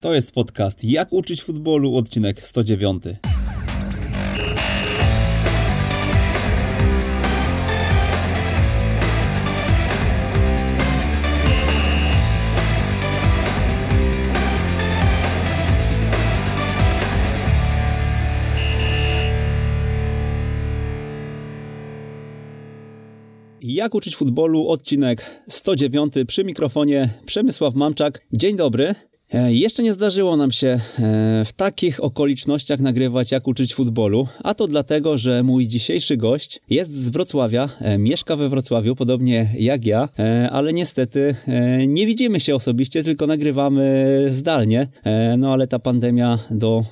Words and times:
To 0.00 0.14
jest 0.14 0.32
podcast 0.32 0.84
Jak 0.84 1.12
uczyć 1.12 1.42
futbolu, 1.42 1.96
odcinek 1.96 2.44
109. 2.44 3.02
Jak 23.60 23.94
uczyć 23.94 24.16
futbolu, 24.16 24.68
odcinek 24.68 25.42
109 25.48 26.14
przy 26.26 26.44
mikrofonie 26.44 27.08
Przemysław 27.26 27.74
Mamczak. 27.74 28.26
Dzień 28.32 28.56
dobry. 28.56 28.94
E, 29.34 29.52
jeszcze 29.52 29.82
nie 29.82 29.92
zdarzyło 29.92 30.36
nam 30.36 30.52
się 30.52 30.66
e, 30.68 30.80
w 31.44 31.52
takich 31.52 32.04
okolicznościach 32.04 32.80
nagrywać, 32.80 33.32
jak 33.32 33.48
uczyć 33.48 33.74
futbolu, 33.74 34.28
a 34.44 34.54
to 34.54 34.68
dlatego, 34.68 35.18
że 35.18 35.42
mój 35.42 35.68
dzisiejszy 35.68 36.16
gość 36.16 36.60
jest 36.70 36.94
z 36.94 37.08
Wrocławia, 37.08 37.68
e, 37.80 37.98
mieszka 37.98 38.36
we 38.36 38.48
Wrocławiu, 38.48 38.96
podobnie 38.96 39.54
jak 39.58 39.86
ja, 39.86 40.08
ale 40.50 40.72
niestety 40.72 41.34
nie 41.88 42.06
widzimy 42.06 42.40
się 42.40 42.54
osobiście, 42.54 43.04
tylko 43.04 43.26
nagrywamy 43.26 44.26
zdalnie. 44.30 44.88
No 45.38 45.52
ale 45.52 45.66
ta 45.66 45.78
pandemia 45.78 46.38
do 46.50 46.84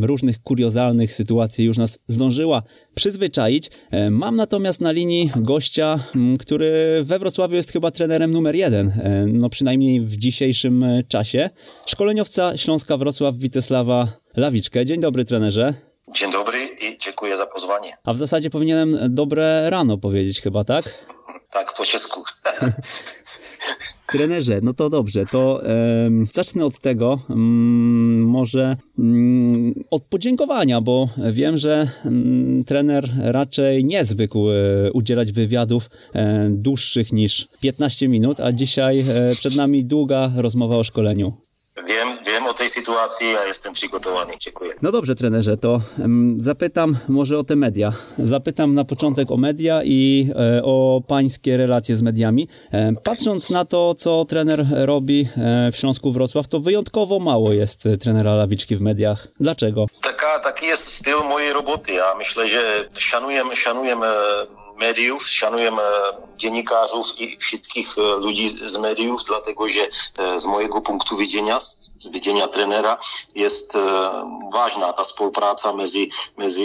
różnych 0.00 0.42
kuriozalnych 0.42 1.12
sytuacji 1.12 1.64
już 1.64 1.78
nas 1.78 1.98
zdążyła 2.08 2.62
przyzwyczaić. 2.96 3.70
E, 3.90 4.10
mam 4.10 4.36
natomiast 4.36 4.80
na 4.80 4.92
linii 4.92 5.30
gościa, 5.36 5.98
który 6.40 7.00
we 7.04 7.18
Wrocławiu 7.18 7.54
jest 7.54 7.72
chyba 7.72 7.90
trenerem 7.90 8.32
numer 8.32 8.54
jeden, 8.54 8.88
e, 8.88 9.26
no 9.26 9.48
przynajmniej 9.48 10.00
w 10.00 10.16
dzisiejszym 10.16 10.82
e, 10.82 11.02
czasie. 11.04 11.50
Szkoleniowca 11.86 12.56
Śląska 12.56 12.96
Wrocław 12.96 13.36
Witesława 13.36 14.08
Lawiczkę. 14.36 14.86
Dzień 14.86 15.00
dobry 15.00 15.24
trenerze. 15.24 15.74
Dzień 16.14 16.32
dobry 16.32 16.68
i 16.82 16.98
dziękuję 16.98 17.36
za 17.36 17.46
pozwanie. 17.46 17.96
A 18.04 18.12
w 18.12 18.18
zasadzie 18.18 18.50
powinienem 18.50 18.98
dobre 19.08 19.70
rano 19.70 19.98
powiedzieć 19.98 20.40
chyba, 20.40 20.64
tak? 20.64 21.06
Tak, 21.50 21.74
po 21.76 21.84
czesku. 21.84 22.24
Trenerze, 24.12 24.60
no 24.62 24.74
to 24.74 24.90
dobrze, 24.90 25.26
to 25.26 25.66
e, 25.66 26.10
zacznę 26.32 26.64
od 26.64 26.80
tego, 26.80 27.20
mm, 27.30 28.24
może 28.28 28.76
mm, 28.98 29.74
od 29.90 30.02
podziękowania, 30.02 30.80
bo 30.80 31.08
wiem, 31.32 31.56
że 31.58 31.88
mm, 32.04 32.64
trener 32.64 33.10
raczej 33.18 33.84
nie 33.84 34.04
zwykł 34.04 34.50
e, 34.50 34.92
udzielać 34.92 35.32
wywiadów 35.32 35.90
e, 36.14 36.48
dłuższych 36.50 37.12
niż 37.12 37.48
15 37.60 38.08
minut, 38.08 38.40
a 38.40 38.52
dzisiaj 38.52 39.00
e, 39.00 39.04
przed 39.34 39.56
nami 39.56 39.84
długa 39.84 40.32
rozmowa 40.36 40.76
o 40.76 40.84
szkoleniu. 40.84 41.45
Wiem, 41.84 42.18
wiem 42.26 42.46
o 42.46 42.54
tej 42.54 42.68
sytuacji, 42.68 43.32
ja 43.32 43.44
jestem 43.44 43.72
przygotowany. 43.72 44.32
Dziękuję. 44.38 44.72
No 44.82 44.92
dobrze, 44.92 45.14
trenerze, 45.14 45.56
to 45.56 45.80
zapytam 46.38 46.96
może 47.08 47.38
o 47.38 47.44
te 47.44 47.56
media. 47.56 47.92
Zapytam 48.18 48.74
na 48.74 48.84
początek 48.84 49.30
o 49.30 49.36
media 49.36 49.80
i 49.84 50.28
e, 50.36 50.62
o 50.64 51.02
pańskie 51.08 51.56
relacje 51.56 51.96
z 51.96 52.02
mediami. 52.02 52.48
E, 52.72 52.92
patrząc 53.04 53.50
na 53.50 53.64
to, 53.64 53.94
co 53.94 54.24
trener 54.24 54.66
robi 54.70 55.28
e, 55.36 55.72
w 55.72 55.76
Śląsku 55.76 56.12
Wrocław, 56.12 56.48
to 56.48 56.60
wyjątkowo 56.60 57.18
mało 57.18 57.52
jest 57.52 57.84
trenera 58.00 58.34
Lawiczki 58.34 58.76
w 58.76 58.80
mediach. 58.80 59.28
Dlaczego? 59.40 59.86
Taka, 60.02 60.38
taki 60.38 60.66
jest 60.66 60.92
styl 60.92 61.18
mojej 61.28 61.52
roboty. 61.52 61.92
Ja 61.92 62.14
myślę, 62.18 62.48
że 62.48 62.88
szanuję, 62.98 63.42
szanuję 63.54 63.96
mediów, 64.76 65.28
szanuję 65.28 65.72
dziennikarzów 66.36 67.06
i 67.18 67.38
wszystkich 67.38 67.96
ludzi 68.18 68.68
z 68.68 68.76
mediów, 68.76 69.24
dlatego 69.24 69.68
że 69.68 69.80
z 70.36 70.44
mojego 70.44 70.80
punktu 70.80 71.16
widzenia, 71.16 71.60
z 71.60 72.08
widzenia 72.08 72.48
trenera 72.48 72.98
jest 73.34 73.72
ważna 74.52 74.92
ta 74.92 75.04
współpraca 75.04 75.72
między, 75.72 76.06
między 76.38 76.62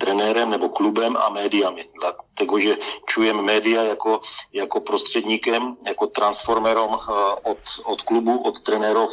trenerem 0.00 0.50
nebo 0.50 0.70
klubem 0.70 1.16
a 1.16 1.30
mediami. 1.30 1.82
Dlatego, 2.00 2.60
że 2.60 2.76
czujemy 3.06 3.42
media 3.42 3.82
jako, 3.82 4.20
jako 4.52 4.80
prostředníkem, 4.80 5.76
jako 5.82 6.06
transformerom 6.06 6.98
od, 7.44 7.80
od 7.84 8.02
klubu, 8.02 8.48
od 8.48 8.62
trenerów, 8.62 9.10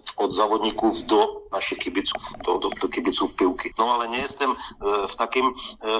od, 0.00 0.24
od 0.24 0.34
zawodników 0.34 1.06
do 1.06 1.42
naszych 1.52 1.78
kibiców, 1.78 2.22
do, 2.46 2.58
do, 2.58 2.68
do 2.68 2.88
kibiców 2.88 3.34
piłki. 3.34 3.68
No 3.78 3.94
ale 3.94 4.08
nie 4.08 4.18
jestem 4.18 4.54
w 5.08 5.16
takim, 5.16 5.52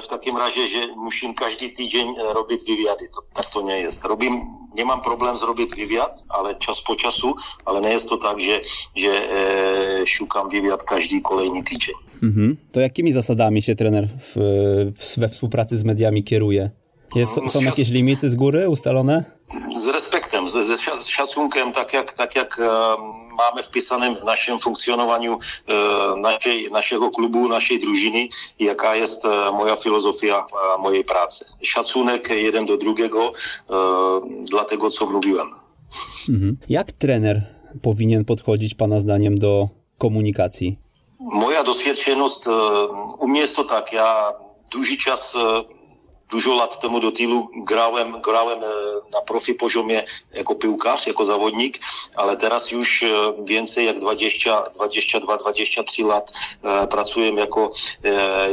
w 0.03 0.06
takim 0.06 0.37
razie, 0.37 0.69
że 0.69 0.87
muszę 0.97 1.34
każdy 1.37 1.69
tydzień 1.69 2.15
robić 2.34 2.60
wywiady. 2.65 3.09
To, 3.15 3.22
tak 3.34 3.53
to 3.53 3.62
nie 3.62 3.78
jest. 3.78 4.05
Robím, 4.05 4.47
nie 4.75 4.84
mam 4.84 5.00
problem 5.00 5.39
zrobić 5.39 5.71
wywiad, 5.75 6.25
ale 6.28 6.55
czas 6.55 6.81
po 6.81 6.97
czasu, 6.97 7.34
ale 7.65 7.81
nie 7.81 7.89
jest 7.89 8.09
to 8.09 8.16
tak, 8.16 8.41
że, 8.41 8.60
że 8.97 9.33
e, 9.33 10.06
szukam 10.06 10.50
wywiad 10.50 10.84
każdy 10.84 11.21
kolejny 11.21 11.65
tydzień. 11.65 11.94
Mhm. 12.22 12.56
To 12.72 12.81
jakimi 12.81 13.12
zasadami 13.12 13.62
się 13.62 13.75
trener 13.77 14.09
w, 14.21 14.37
w, 14.99 15.19
we 15.19 15.28
współpracy 15.28 15.78
z 15.78 15.84
mediami 15.84 16.25
kieruje? 16.25 16.71
Jest, 17.15 17.41
są 17.47 17.60
jakieś 17.60 17.89
limity 17.89 18.31
z 18.31 18.37
góry 18.37 18.69
ustalone? 18.69 19.25
Z 19.77 19.87
respektem, 19.87 20.49
z, 20.49 20.53
z 21.00 21.06
szacunkiem, 21.06 21.72
tak 21.72 21.93
jak, 21.93 22.12
tak 22.12 22.37
jak 22.37 22.60
mamy 23.38 23.62
wpisanym 23.62 24.16
w 24.16 24.24
naszym 24.24 24.60
funkcjonowaniu 24.60 25.38
naszej, 26.16 26.70
naszego 26.70 27.10
klubu, 27.10 27.48
naszej 27.48 27.80
drużyny, 27.80 28.28
jaka 28.58 28.96
jest 28.96 29.22
moja 29.52 29.76
filozofia 29.76 30.46
mojej 30.78 31.04
pracy. 31.04 31.44
Szacunek 31.62 32.28
jeden 32.30 32.66
do 32.66 32.76
drugiego 32.76 33.32
dla 34.50 34.64
tego, 34.64 34.91
co 34.91 35.06
mówiłem. 35.06 35.46
Mhm. 36.28 36.56
Jak 36.68 36.92
trener 36.92 37.42
powinien 37.82 38.24
podchodzić 38.24 38.74
Pana 38.74 39.00
zdaniem 39.00 39.38
do 39.38 39.68
komunikacji? 39.98 40.78
Moja 41.20 41.64
doświadczeność, 41.64 42.41
u 43.18 43.28
mnie 43.28 43.41
jest 43.41 43.56
to 43.56 43.64
tak, 43.64 43.92
ja 43.92 44.32
duży 44.72 44.97
czas 44.97 45.36
dużo 46.30 46.54
lat 46.54 46.80
temu 46.80 47.00
do 47.00 47.12
tylu 47.12 47.48
grałem, 47.56 48.20
grałem 48.20 48.60
na 49.12 49.20
profi 49.20 49.54
poziomie 49.54 50.04
jako 50.34 50.54
piłkarz, 50.54 51.06
jako 51.06 51.24
zawodnik, 51.24 51.78
ale 52.16 52.36
teraz 52.36 52.70
już 52.70 53.04
więcej 53.44 53.86
jak 53.86 54.00
20, 54.00 54.62
22, 54.74 55.36
23 55.36 56.02
lat 56.02 56.32
pracuję 56.91 57.32
jako, 57.32 57.72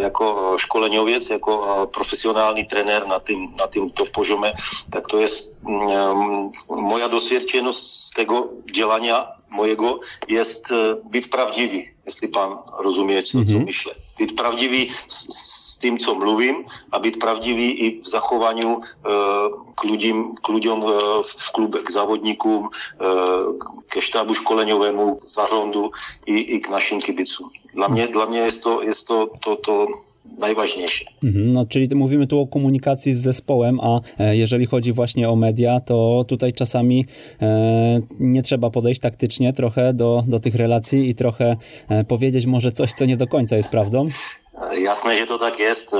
jako 0.01 0.55
szkoleniowiec, 0.59 1.29
jako 1.29 1.87
profesjonalny 1.93 2.65
trener 2.65 3.07
na 3.07 3.19
tym, 3.19 3.55
na 3.59 3.67
tym 3.67 3.89
top 3.91 4.09
poziomie. 4.09 4.53
Tak 4.91 5.07
to 5.07 5.17
jest 5.19 5.55
moja 6.69 7.09
doświadczeność 7.09 7.79
z 7.79 8.13
tego 8.13 8.47
działania 8.73 9.27
mojego 9.49 9.99
jest 10.27 10.73
być 11.03 11.27
prawdziwy, 11.27 11.96
jeśli 12.07 12.27
pan 12.27 12.57
rozumie, 12.79 13.23
co, 13.23 13.45
co 13.45 13.59
myślę. 13.59 13.95
Być 14.19 14.33
prawdziwy 14.33 14.93
z, 15.07 15.33
z, 15.33 15.77
tym, 15.77 15.97
co 15.97 16.15
mówię, 16.15 16.55
a 16.91 16.99
być 16.99 17.17
prawdziwy 17.17 17.61
i 17.61 18.01
w 18.01 18.07
zachowaniu 18.07 18.81
e, 19.05 19.09
k, 19.75 19.87
ludziom, 19.87 20.35
k 20.43 20.51
ludziom 20.51 20.83
e, 20.83 20.85
w 21.23 21.51
klubie, 21.51 21.79
k 21.83 21.91
zawodnikom, 21.91 22.69
e, 22.99 23.07
ke 23.89 24.01
sztabu 24.01 24.35
szkoleniowemu, 24.35 25.19
zarządu 25.25 25.91
i, 26.27 26.55
i 26.55 26.61
k 26.61 26.69
naszym 26.69 26.99
kibicom. 26.99 27.49
Dla 27.73 27.89
mnie, 27.89 28.07
dla 28.07 28.25
mnie 28.25 28.39
jest 28.39 28.63
to, 28.63 28.81
jest 28.81 29.07
to, 29.07 29.27
to, 29.41 29.55
to 29.55 29.87
najważniejsze. 30.39 31.05
Mhm, 31.23 31.51
no, 31.51 31.65
czyli 31.65 31.95
mówimy 31.95 32.27
tu 32.27 32.39
o 32.39 32.47
komunikacji 32.47 33.13
z 33.13 33.21
zespołem, 33.21 33.79
a 33.79 34.01
jeżeli 34.31 34.65
chodzi 34.65 34.93
właśnie 34.93 35.29
o 35.29 35.35
media, 35.35 35.79
to 35.79 36.25
tutaj 36.27 36.53
czasami 36.53 37.05
e, 37.41 38.01
nie 38.19 38.41
trzeba 38.41 38.69
podejść 38.69 39.01
taktycznie 39.01 39.53
trochę 39.53 39.93
do, 39.93 40.23
do 40.27 40.39
tych 40.39 40.55
relacji 40.55 41.09
i 41.09 41.15
trochę 41.15 41.57
e, 41.89 42.03
powiedzieć 42.03 42.45
może 42.45 42.71
coś, 42.71 42.93
co 42.93 43.05
nie 43.05 43.17
do 43.17 43.27
końca 43.27 43.57
jest 43.57 43.69
prawdą. 43.69 44.07
Jasné, 44.73 45.17
že 45.17 45.25
to 45.25 45.37
tak 45.37 45.59
jest. 45.59 45.95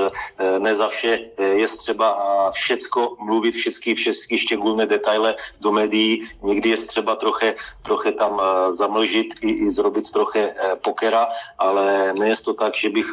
Ne 0.60 0.74
zawsze 0.74 1.18
jest 1.56 1.80
trzeba 1.80 2.10
wszystko 2.54 3.16
mówić, 3.20 3.56
wszystkie, 3.56 3.94
wszystkie 3.94 4.38
szczególne 4.38 4.86
detale 4.86 5.34
do 5.60 5.72
médií. 5.72 6.22
Někdy 6.42 6.68
jest 6.68 6.90
trzeba 6.90 7.16
trochę, 7.16 7.54
trochę 7.82 8.12
tam 8.12 8.32
zamlžiť 8.70 9.42
i, 9.42 9.62
i 9.62 9.70
zrobić 9.70 10.10
trochę 10.10 10.54
pokera, 10.82 11.28
ale 11.58 12.14
nie 12.18 12.28
jest 12.28 12.44
to 12.44 12.54
tak, 12.54 12.76
że 12.76 12.90
bych 12.90 13.12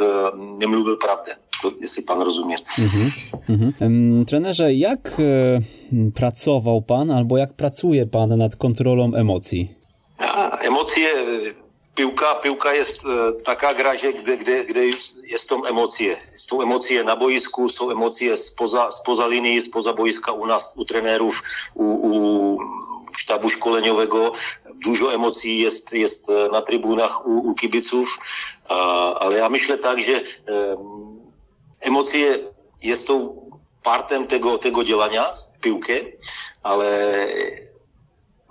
nie 0.57 0.67
mówił 0.67 0.97
prawdę. 0.97 1.35
Jeśli 1.81 2.03
pan 2.03 2.21
rozumie. 2.21 2.55
Mhm, 2.79 3.11
mhm. 3.49 4.25
Trenerze, 4.25 4.73
jak 4.73 5.21
pracował 6.15 6.81
pan 6.81 7.11
albo 7.11 7.37
jak 7.37 7.53
pracuje 7.53 8.05
pan 8.05 8.37
nad 8.37 8.55
kontrolą 8.55 9.13
emocji? 9.15 9.71
Emocje 10.61 11.07
piłka, 11.95 12.35
piłka 12.35 12.73
jest 12.73 12.97
e, 13.05 13.33
taka 13.43 13.73
gra, 13.73 13.95
kde, 13.95 14.37
kde, 14.37 14.65
kde 14.65 14.81
jest 15.23 15.49
tą 15.49 15.65
emocje. 15.65 16.17
Są 16.33 16.61
emocje 16.61 17.03
na 17.03 17.15
boisku, 17.15 17.69
są 17.69 17.91
emocje 17.91 18.37
spoza, 18.37 18.91
spoza 18.91 19.27
linii, 19.27 19.61
spoza 19.61 19.93
boiska 19.93 20.31
u 20.31 20.45
nas, 20.45 20.73
u 20.75 20.85
trenerów, 20.85 21.43
u, 21.73 21.83
u 21.83 22.59
sztabu 23.17 23.49
szkoleniowego. 23.49 24.31
Dużo 24.85 25.13
emocji 25.13 25.59
jest, 25.59 25.93
jest 25.93 26.27
na 26.51 26.61
trybunach 26.61 27.27
u, 27.27 27.49
u 27.49 27.55
kibiców, 27.55 28.19
ale 29.19 29.37
ja 29.37 29.49
myślę 29.49 29.77
tak, 29.77 29.99
że 29.99 30.21
emocje 31.81 32.39
jest 32.83 33.07
tą 33.07 33.45
partem 33.83 34.27
tego, 34.27 34.57
tego 34.57 34.83
działania 34.83 35.25
piłkę, 35.61 35.93
ale 36.63 36.87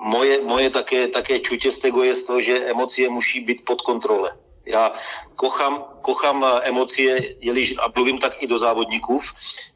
moje, 0.05 0.41
moje 0.45 0.71
také, 0.71 1.09
také 1.09 1.41
čutě 1.41 1.73
z 1.73 1.79
tego 1.79 2.03
je 2.05 2.15
to, 2.15 2.41
že 2.41 2.65
emoce 2.65 3.09
musí 3.09 3.41
být 3.41 3.65
pod 3.65 3.81
kontrole. 3.83 4.37
Já 4.67 4.93
kochám, 5.37 5.85
kochám 6.03 6.47
emocie, 6.63 7.35
jeliž, 7.41 7.75
a 7.79 7.93
mluvím 7.95 8.19
tak 8.19 8.43
i 8.43 8.47
do 8.47 8.59
závodníků, 8.59 9.21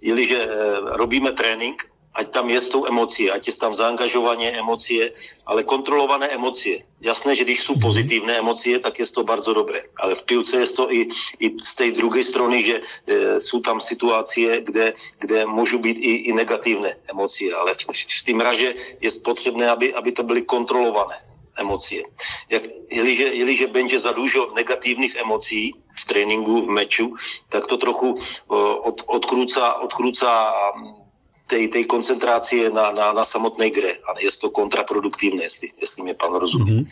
jeliže 0.01 0.37
e, 0.37 0.49
robíme 0.81 1.33
trénink, 1.33 1.91
ať 2.19 2.26
tam 2.35 2.50
je 2.50 2.61
s 2.61 2.69
tou 2.69 2.82
emocí, 2.82 3.31
ať 3.31 3.49
je 3.49 3.55
tam 3.55 3.75
zaangažovaně 3.75 4.59
emocie, 4.59 5.15
ale 5.47 5.62
kontrolované 5.62 6.29
emocie. 6.35 6.82
Jasné, 7.00 7.37
že 7.38 7.47
když 7.47 7.61
jsou 7.62 7.79
mhm. 7.79 7.82
pozitivné 7.82 8.32
emocie, 8.38 8.79
tak 8.79 8.99
je 8.99 9.06
to 9.06 9.23
bardzo 9.23 9.55
dobré. 9.55 9.87
Ale 10.03 10.15
v 10.15 10.23
pilce 10.23 10.56
je 10.56 10.67
to 10.67 10.93
i, 10.93 11.06
i 11.38 11.47
z 11.62 11.75
té 11.75 11.91
druhé 11.94 12.23
strany, 12.23 12.59
že 12.62 12.76
e, 13.06 13.41
jsou 13.41 13.61
tam 13.61 13.81
situace, 13.81 14.67
kde, 14.67 14.93
kde 15.19 15.47
můžou 15.47 15.79
být 15.79 15.99
i, 15.99 16.12
i 16.26 16.32
negativné 16.32 16.97
emocie. 17.11 17.55
Ale 17.55 17.75
v, 17.75 17.87
v 17.94 18.23
tým 18.26 18.41
raže 18.41 18.75
je 19.00 19.11
potřebné, 19.23 19.70
aby, 19.70 19.94
aby 19.94 20.11
to 20.12 20.23
byly 20.23 20.43
kontrolované 20.43 21.15
emocie. 21.59 22.03
Jak, 22.50 22.62
jeliže, 22.91 23.25
jeliže 23.25 23.67
będzie 23.67 23.99
za 23.99 24.12
dużo 24.12 24.55
negatívnych 24.55 25.17
emocí 25.17 25.75
v 25.75 26.05
tréninku, 26.06 26.62
v 26.62 26.70
meču, 26.70 27.15
tak 27.50 27.67
to 27.67 27.76
trochu 27.76 28.19
od, 28.82 29.03
odkrúca 29.82 30.55
tej, 31.49 31.69
tej 31.69 31.87
koncentrácie 31.87 32.71
na, 32.71 32.93
na, 32.93 33.12
na 33.12 33.25
samotnej 33.25 33.73
grę, 33.73 33.89
ale 34.09 34.23
jest 34.23 34.41
to 34.41 34.50
kontraproduktywne, 34.50 35.43
jeśli, 35.43 35.73
jeśli 35.81 36.03
mnie 36.03 36.15
pan 36.15 36.35
rozumie. 36.35 36.73
Mhm. 36.73 36.87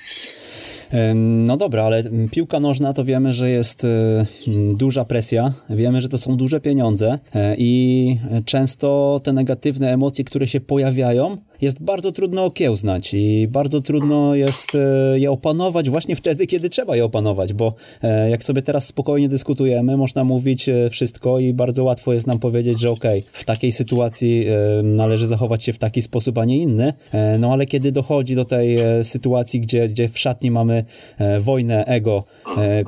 No 1.44 1.56
dobra, 1.56 1.84
ale 1.84 2.04
piłka 2.30 2.60
nożna 2.60 2.92
to 2.92 3.04
wiemy, 3.04 3.32
że 3.32 3.50
jest 3.50 3.84
e, 3.84 4.26
duża 4.72 5.04
presja, 5.04 5.52
wiemy, 5.70 6.00
że 6.00 6.08
to 6.08 6.18
są 6.18 6.36
duże 6.36 6.60
pieniądze 6.60 7.18
e, 7.34 7.56
i 7.58 8.18
często 8.46 9.20
te 9.24 9.32
negatywne 9.32 9.92
emocje, 9.92 10.24
które 10.24 10.46
się 10.46 10.60
pojawiają, 10.60 11.36
jest 11.60 11.82
bardzo 11.82 12.12
trudno 12.12 12.44
okiełznać 12.44 13.14
i 13.14 13.48
bardzo 13.48 13.80
trudno 13.80 14.34
jest 14.34 14.74
e, 14.74 15.18
je 15.18 15.30
opanować 15.30 15.90
właśnie 15.90 16.16
wtedy, 16.16 16.46
kiedy 16.46 16.70
trzeba 16.70 16.96
je 16.96 17.04
opanować, 17.04 17.52
bo 17.52 17.74
e, 18.02 18.30
jak 18.30 18.44
sobie 18.44 18.62
teraz 18.62 18.86
spokojnie 18.86 19.28
dyskutujemy, 19.28 19.96
można 19.96 20.24
mówić 20.24 20.68
e, 20.68 20.90
wszystko 20.90 21.38
i 21.38 21.52
bardzo 21.52 21.84
łatwo 21.84 22.12
jest 22.12 22.26
nam 22.26 22.38
powiedzieć, 22.38 22.80
że 22.80 22.90
okej, 22.90 23.20
okay, 23.20 23.32
w 23.32 23.44
takiej 23.44 23.72
sytuacji 23.72 24.46
należy 24.82 25.26
zachować 25.26 25.64
się 25.64 25.72
w 25.72 25.78
taki 25.78 26.02
sposób, 26.02 26.38
a 26.38 26.44
nie 26.44 26.58
inny, 26.58 26.92
no 27.38 27.52
ale 27.52 27.66
kiedy 27.66 27.92
dochodzi 27.92 28.34
do 28.34 28.44
tej 28.44 28.78
sytuacji, 29.02 29.60
gdzie, 29.60 29.88
gdzie 29.88 30.08
w 30.08 30.18
szatni 30.18 30.50
mamy 30.50 30.84
wojnę 31.40 31.84
ego 31.84 32.24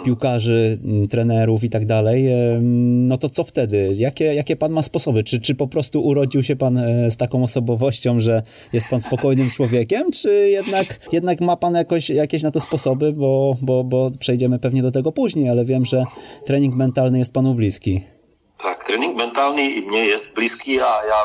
piłkarzy, 0.04 0.78
trenerów 1.10 1.64
i 1.64 1.70
tak 1.70 1.86
dalej, 1.86 2.28
no 2.60 3.16
to 3.16 3.28
co 3.28 3.44
wtedy? 3.44 3.94
Jakie, 3.96 4.24
jakie 4.24 4.56
pan 4.56 4.72
ma 4.72 4.82
sposoby? 4.82 5.24
Czy, 5.24 5.40
czy 5.40 5.54
po 5.54 5.66
prostu 5.66 6.04
urodził 6.04 6.42
się 6.42 6.56
pan 6.56 6.80
z 7.10 7.16
taką 7.16 7.42
osobowością, 7.42 8.20
że 8.20 8.42
jest 8.72 8.88
pan 8.90 9.02
spokojnym 9.02 9.50
człowiekiem, 9.50 10.12
czy 10.12 10.48
jednak, 10.48 10.86
jednak 11.12 11.40
ma 11.40 11.56
pan 11.56 11.74
jakoś, 11.74 12.10
jakieś 12.10 12.42
na 12.42 12.50
to 12.50 12.60
sposoby, 12.60 13.12
bo, 13.12 13.56
bo, 13.62 13.84
bo 13.84 14.10
przejdziemy 14.20 14.58
pewnie 14.58 14.82
do 14.82 14.90
tego 14.90 15.12
później, 15.12 15.50
ale 15.50 15.64
wiem, 15.64 15.84
że 15.84 16.04
trening 16.46 16.74
mentalny 16.74 17.18
jest 17.18 17.32
panu 17.32 17.54
bliski. 17.54 18.04
Tak, 18.62 18.84
trénink 18.84 19.16
mentální 19.16 19.80
mně 19.86 20.04
je 20.04 20.16
blízký 20.34 20.80
a 20.80 21.04
já 21.04 21.22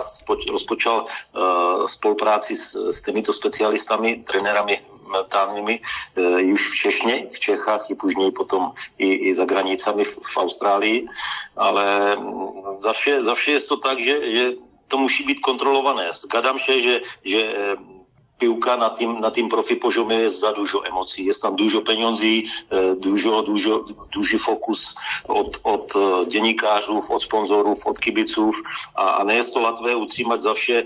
rozpočal 0.51 1.06
uh, 1.06 1.88
spolupráci 1.88 2.56
s, 2.56 2.75
s 2.91 3.01
těmito 3.01 3.33
specialistami, 3.33 4.15
trenérami 4.15 4.79
mentálními 5.13 5.79
uh, 6.18 6.53
už 6.53 6.69
v 6.69 6.75
Češně, 6.75 7.25
v 7.31 7.39
Čechách 7.39 7.89
i 7.89 7.95
później 7.95 8.31
potom 8.31 8.71
i, 8.97 9.13
i 9.13 9.33
za 9.33 9.45
hranicami 9.45 10.06
v, 10.06 10.18
v 10.21 10.38
Austrálii, 10.38 11.07
ale 11.56 12.18
zawsze, 12.77 13.24
zawsze 13.24 13.51
jest 13.51 13.69
to 13.69 13.77
tak, 13.77 14.00
že, 14.00 14.31
že 14.31 14.51
to 14.94 14.98
musí 14.98 15.24
být 15.24 15.40
kontrolované. 15.40 16.13
Zgadám 16.13 16.60
se, 16.60 16.81
že, 16.81 17.01
že 17.25 17.42
eh, 17.42 17.75
pivka 18.38 18.78
na 18.78 18.90
tým, 18.94 19.18
na 19.18 19.34
tým 19.34 19.50
profi 19.50 19.75
požome 19.75 20.13
je 20.13 20.30
za 20.30 20.54
dužo 20.54 20.86
emocí. 20.86 21.25
Je 21.25 21.34
tam 21.42 21.57
dužo 21.57 21.81
penězí, 21.81 22.45
eh, 22.45 22.94
dužo, 23.01 23.42
dužo, 23.42 23.90
duží 24.13 24.38
fokus 24.38 24.94
od, 25.25 25.57
od 25.66 25.86
eh, 25.98 26.25
děnikářů, 26.30 27.01
od 27.10 27.22
sponzorů, 27.25 27.74
od 27.74 27.98
kibiců 27.98 28.54
a, 28.95 29.18
a 29.18 29.24
ne 29.25 29.34
je 29.42 29.44
to 29.50 29.60
latvé 29.66 29.95
ucímat 29.98 30.42
za 30.42 30.54
vše 30.54 30.78
e, 30.78 30.86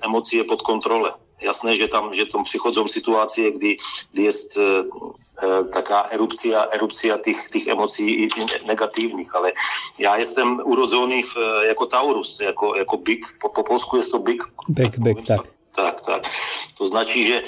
emocie 0.00 0.44
pod 0.44 0.62
kontrole. 0.62 1.14
Jasné, 1.38 1.76
že 1.76 1.86
tam, 1.88 2.10
že 2.10 2.26
tam 2.26 2.44
přichodzou 2.44 2.88
situace, 2.88 3.50
kdy, 3.50 3.76
kdy 4.12 4.22
je 4.22 4.32
taká 5.72 6.00
erupcia, 6.10 6.62
erupcia 6.70 7.18
těch, 7.18 7.48
těch 7.52 7.66
emocí 7.66 8.28
negativních, 8.66 9.34
ale 9.34 9.52
já 9.98 10.16
jsem 10.16 10.60
urozený 10.64 11.22
v, 11.22 11.36
jako 11.68 11.86
Taurus, 11.86 12.40
jako, 12.40 12.76
jako 12.76 12.96
byk, 12.96 13.26
po, 13.40 13.48
po 13.48 13.62
polsku 13.62 13.96
je 13.96 14.02
to 14.02 14.18
byk. 14.18 14.44
Byk, 14.68 14.98
byk, 14.98 15.26
tak. 15.26 15.40
Tak, 15.74 16.00
tak. 16.00 16.22
To 16.78 16.86
značí, 16.86 17.26
že 17.26 17.36
e, 17.38 17.42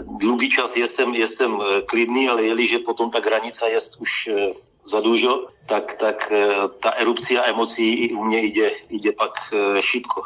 dlouhý 0.00 0.48
čas 0.48 0.76
jestem, 0.76 1.14
jestem 1.14 1.58
klidný, 1.86 2.28
ale 2.28 2.42
jeliže 2.42 2.78
potom 2.78 3.10
ta 3.10 3.20
granica 3.20 3.66
je 3.66 3.78
už 3.98 4.28
e, 4.28 4.50
za 4.86 5.00
dužo, 5.00 5.46
tak, 5.66 5.94
tak 5.94 6.32
e, 6.32 6.46
ta 6.80 6.90
erupcia 6.90 7.44
emocí 7.44 7.94
i 7.94 8.12
u 8.14 8.24
mě 8.24 8.38
jde, 8.38 8.70
jde 8.90 9.12
pak 9.12 9.34
e, 9.52 9.82
šipko. 9.82 10.22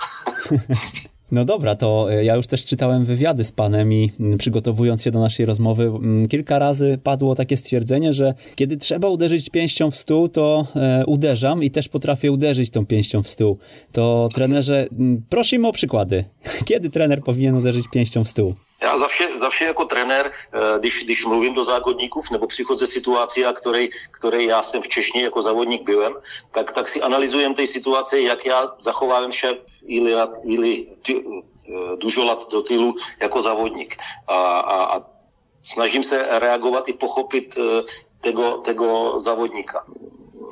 No 1.33 1.45
dobra, 1.45 1.75
to 1.75 2.13
e, 2.13 2.25
ja 2.25 2.37
już 2.37 2.47
też 2.47 2.65
czytałem 2.65 3.05
wywiady 3.05 3.45
z 3.45 3.53
panem 3.53 3.93
i 3.93 4.11
przygotowując 4.39 5.03
się 5.03 5.11
do 5.11 5.21
naszej 5.21 5.47
rozmowy, 5.47 5.93
kilka 6.29 6.59
razy 6.59 6.99
padło 7.03 7.35
takie 7.35 7.57
stwierdzenie, 7.57 8.13
że 8.13 8.35
kiedy 8.57 8.77
trzeba 8.77 9.09
uderzyć 9.09 9.51
pięścią 9.51 9.91
w 9.91 9.97
stół, 9.97 10.29
to 10.29 10.67
e, 10.77 11.07
uderzam 11.07 11.63
i 11.63 11.71
też 11.71 11.89
potrafię 11.89 12.33
uderzyć 12.33 12.71
tą 12.71 12.87
pięścią 12.87 13.23
w 13.23 13.29
stół. 13.29 13.59
To 13.93 14.29
trenerze, 14.35 14.87
prosimy 15.29 15.69
o 15.69 15.73
przykłady. 15.73 16.25
Kiedy 16.69 16.91
trener 16.91 17.23
powinien 17.23 17.55
uderzyć 17.55 17.85
pięścią 17.93 18.25
w 18.25 18.29
stół? 18.29 18.55
Já 18.83 18.99
za 18.99 19.09
vše, 19.09 19.29
za 19.39 19.51
vše 19.51 19.65
jako 19.65 19.85
trenér, 19.85 20.31
eh, 20.33 20.79
když, 20.79 21.05
když 21.05 21.25
mluvím 21.25 21.55
do 21.55 21.65
závodníků 21.65 22.23
nebo 22.33 22.47
přichodze 22.47 22.87
situace, 22.87 23.41
které, 23.53 23.87
které 24.11 24.43
já 24.43 24.63
jsem 24.63 24.83
v 24.83 24.89
Češně 24.89 25.23
jako 25.23 25.43
závodník 25.43 25.83
bylem, 25.83 26.15
tak, 26.53 26.73
tak 26.73 26.89
si 26.89 27.03
analyzujem 27.03 27.55
té 27.55 27.67
situace, 27.67 28.21
jak 28.21 28.47
já 28.47 28.73
zachovávám 28.79 29.31
vše 29.31 29.57
ili, 29.87 30.15
ili 30.45 30.87
dužolat 31.97 32.51
do 32.51 32.63
tylu 32.63 32.95
jako 33.21 33.43
závodník. 33.43 33.97
A, 34.27 34.59
a, 34.59 34.97
a 34.97 35.03
snažím 35.63 36.03
se 36.03 36.39
reagovat 36.39 36.89
i 36.89 36.93
pochopit 36.93 37.55
eh, 37.59 37.83
tego, 38.21 38.53
tego 38.53 39.19
závodníka. 39.21 39.87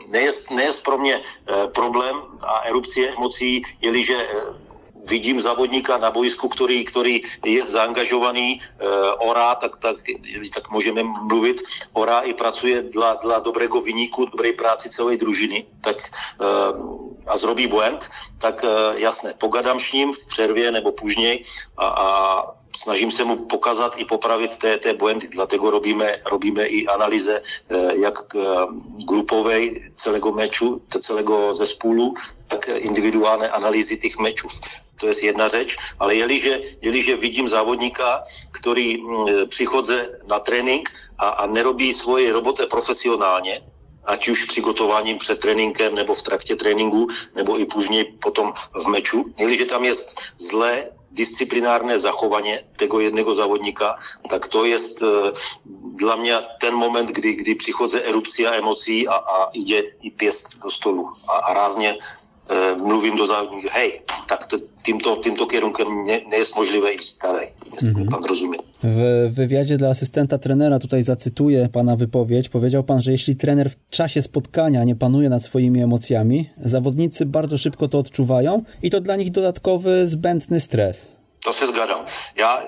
Nejest, 0.09 0.51
nejest 0.51 0.85
pro 0.85 0.99
mě 0.99 1.21
eh, 1.21 1.67
problém 1.67 2.17
a 2.41 2.59
erupcie 2.59 3.11
emocí, 3.11 3.63
jeliže 3.81 4.27
vidím 5.11 5.41
závodníka 5.41 5.99
na 5.99 6.11
boisku, 6.11 6.49
který, 6.49 6.85
který 6.85 7.21
je 7.45 7.63
zaangažovaný, 7.63 8.61
e, 8.61 8.87
orá, 9.19 9.55
tak, 9.55 9.77
tak, 9.77 9.97
tak 10.55 10.71
můžeme 10.71 11.03
mluvit, 11.03 11.63
orá 11.93 12.21
i 12.21 12.35
pracuje 12.35 12.83
dla, 12.83 13.15
dla 13.15 13.39
dobrého 13.39 13.81
vyníku, 13.83 14.25
dobré 14.25 14.53
práci 14.53 14.91
celé 14.91 15.17
družiny, 15.17 15.67
tak 15.81 15.99
e, 15.99 16.11
a 17.27 17.37
zrobí 17.37 17.67
blend, 17.67 18.09
tak 18.39 18.65
e, 18.65 18.69
jasné, 19.01 19.35
pogadám 19.39 19.81
s 19.81 19.93
ním 19.93 20.15
v 20.15 20.27
přervě 20.27 20.71
nebo 20.71 20.93
půžněj 20.93 21.43
a, 21.77 21.87
a 21.87 22.07
snažím 22.77 23.11
se 23.11 23.25
mu 23.25 23.37
pokazat 23.37 23.95
i 23.97 24.05
popravit 24.05 24.57
té, 24.57 24.79
té 24.79 24.93
blendy, 24.95 25.29
dlatego 25.29 25.71
robíme, 25.71 26.17
robíme 26.27 26.67
i 26.67 26.87
analýze 26.87 27.43
jak 27.95 28.15
grupovej 29.09 29.93
celého 29.97 30.33
meču, 30.33 30.83
celého 31.01 31.55
zespolu, 31.55 32.15
tak 32.49 32.69
individuální 32.69 33.47
analýzy 33.47 33.97
těch 33.97 34.19
mečů 34.19 34.49
to 35.01 35.09
je 35.09 35.15
jedna 35.25 35.49
řeč, 35.49 35.77
ale 35.99 36.15
jeliže, 36.15 36.61
jeliže 36.81 37.17
vidím 37.17 37.49
závodníka, 37.49 38.23
který 38.53 38.97
mm, 38.97 39.27
přichodze 39.49 40.21
na 40.29 40.39
trénink 40.39 40.93
a, 41.19 41.29
a 41.29 41.47
nerobí 41.47 41.93
svoje 41.93 42.33
roboty 42.33 42.67
profesionálně, 42.67 43.61
ať 44.05 44.29
už 44.29 44.45
přigotováním 44.45 45.19
před 45.19 45.41
tréninkem, 45.41 45.95
nebo 45.95 46.15
v 46.15 46.23
traktě 46.23 46.57
tréninku, 46.57 47.09
nebo 47.35 47.61
i 47.61 47.65
później 47.65 48.05
potom 48.05 48.53
v 48.75 48.87
meču. 48.87 49.33
Jeliže 49.39 49.65
tam 49.65 49.85
je 49.85 49.95
zlé 50.39 50.91
disciplinárne 51.11 51.99
zachovanie 51.99 52.65
tego 52.77 53.01
jedného 53.01 53.35
závodníka, 53.35 53.99
tak 54.31 54.47
to 54.49 54.65
je 54.65 54.79
uh, 54.79 55.31
dla 55.99 56.17
mě 56.17 56.35
ten 56.61 56.75
moment, 56.75 57.11
kdy, 57.11 57.33
kdy 57.33 57.55
přichodze 57.55 58.03
erupcia 58.03 58.55
emocí 58.55 59.09
a, 59.09 59.15
a 59.15 59.37
jde 59.55 59.83
i 60.03 60.11
pěst 60.11 60.59
do 60.63 60.71
stolu 60.71 61.11
a, 61.29 61.33
a 61.33 61.55
rázně 61.55 61.99
E, 61.99 62.20
mluvím 62.77 63.17
do 63.17 63.27
závodníků, 63.27 63.69
hej, 63.71 64.03
tak 64.29 64.47
to, 64.47 64.57
týmto, 64.83 65.17
týmto 65.17 65.47
kierunkiem 65.47 66.05
nie, 66.05 66.25
nie 66.25 66.39
jest 66.39 66.57
możliwe 66.57 66.93
iść 66.93 67.17
dalej. 67.17 67.47
Mhm. 67.83 68.07
Pan 68.07 68.25
rozumie. 68.25 68.59
W 68.85 69.31
wywiadzie 69.35 69.77
dla 69.77 69.89
asystenta 69.89 70.39
trenera, 70.39 70.79
tutaj 70.79 71.03
zacytuję 71.03 71.69
pana 71.73 71.97
wypowiedź, 71.97 72.49
powiedział 72.49 72.85
pan, 72.85 73.03
że 73.03 73.13
jeśli 73.13 73.37
trener 73.37 73.71
w 73.71 73.91
czasie 73.91 74.23
spotkania 74.23 74.85
nie 74.85 74.97
panuje 74.97 75.29
nad 75.29 75.43
swoimi 75.43 75.83
emocjami, 75.83 76.51
zawodnicy 76.65 77.27
bardzo 77.27 77.59
szybko 77.59 77.89
to 77.89 77.99
odczuwają 77.99 78.63
i 78.83 78.91
to 78.91 79.01
dla 79.01 79.17
nich 79.17 79.31
dodatkowy, 79.31 80.07
zbędny 80.07 80.61
stres. 80.61 81.17
To 81.45 81.53
się 81.53 81.67
zgadzam. 81.67 82.05
Ja 82.37 82.63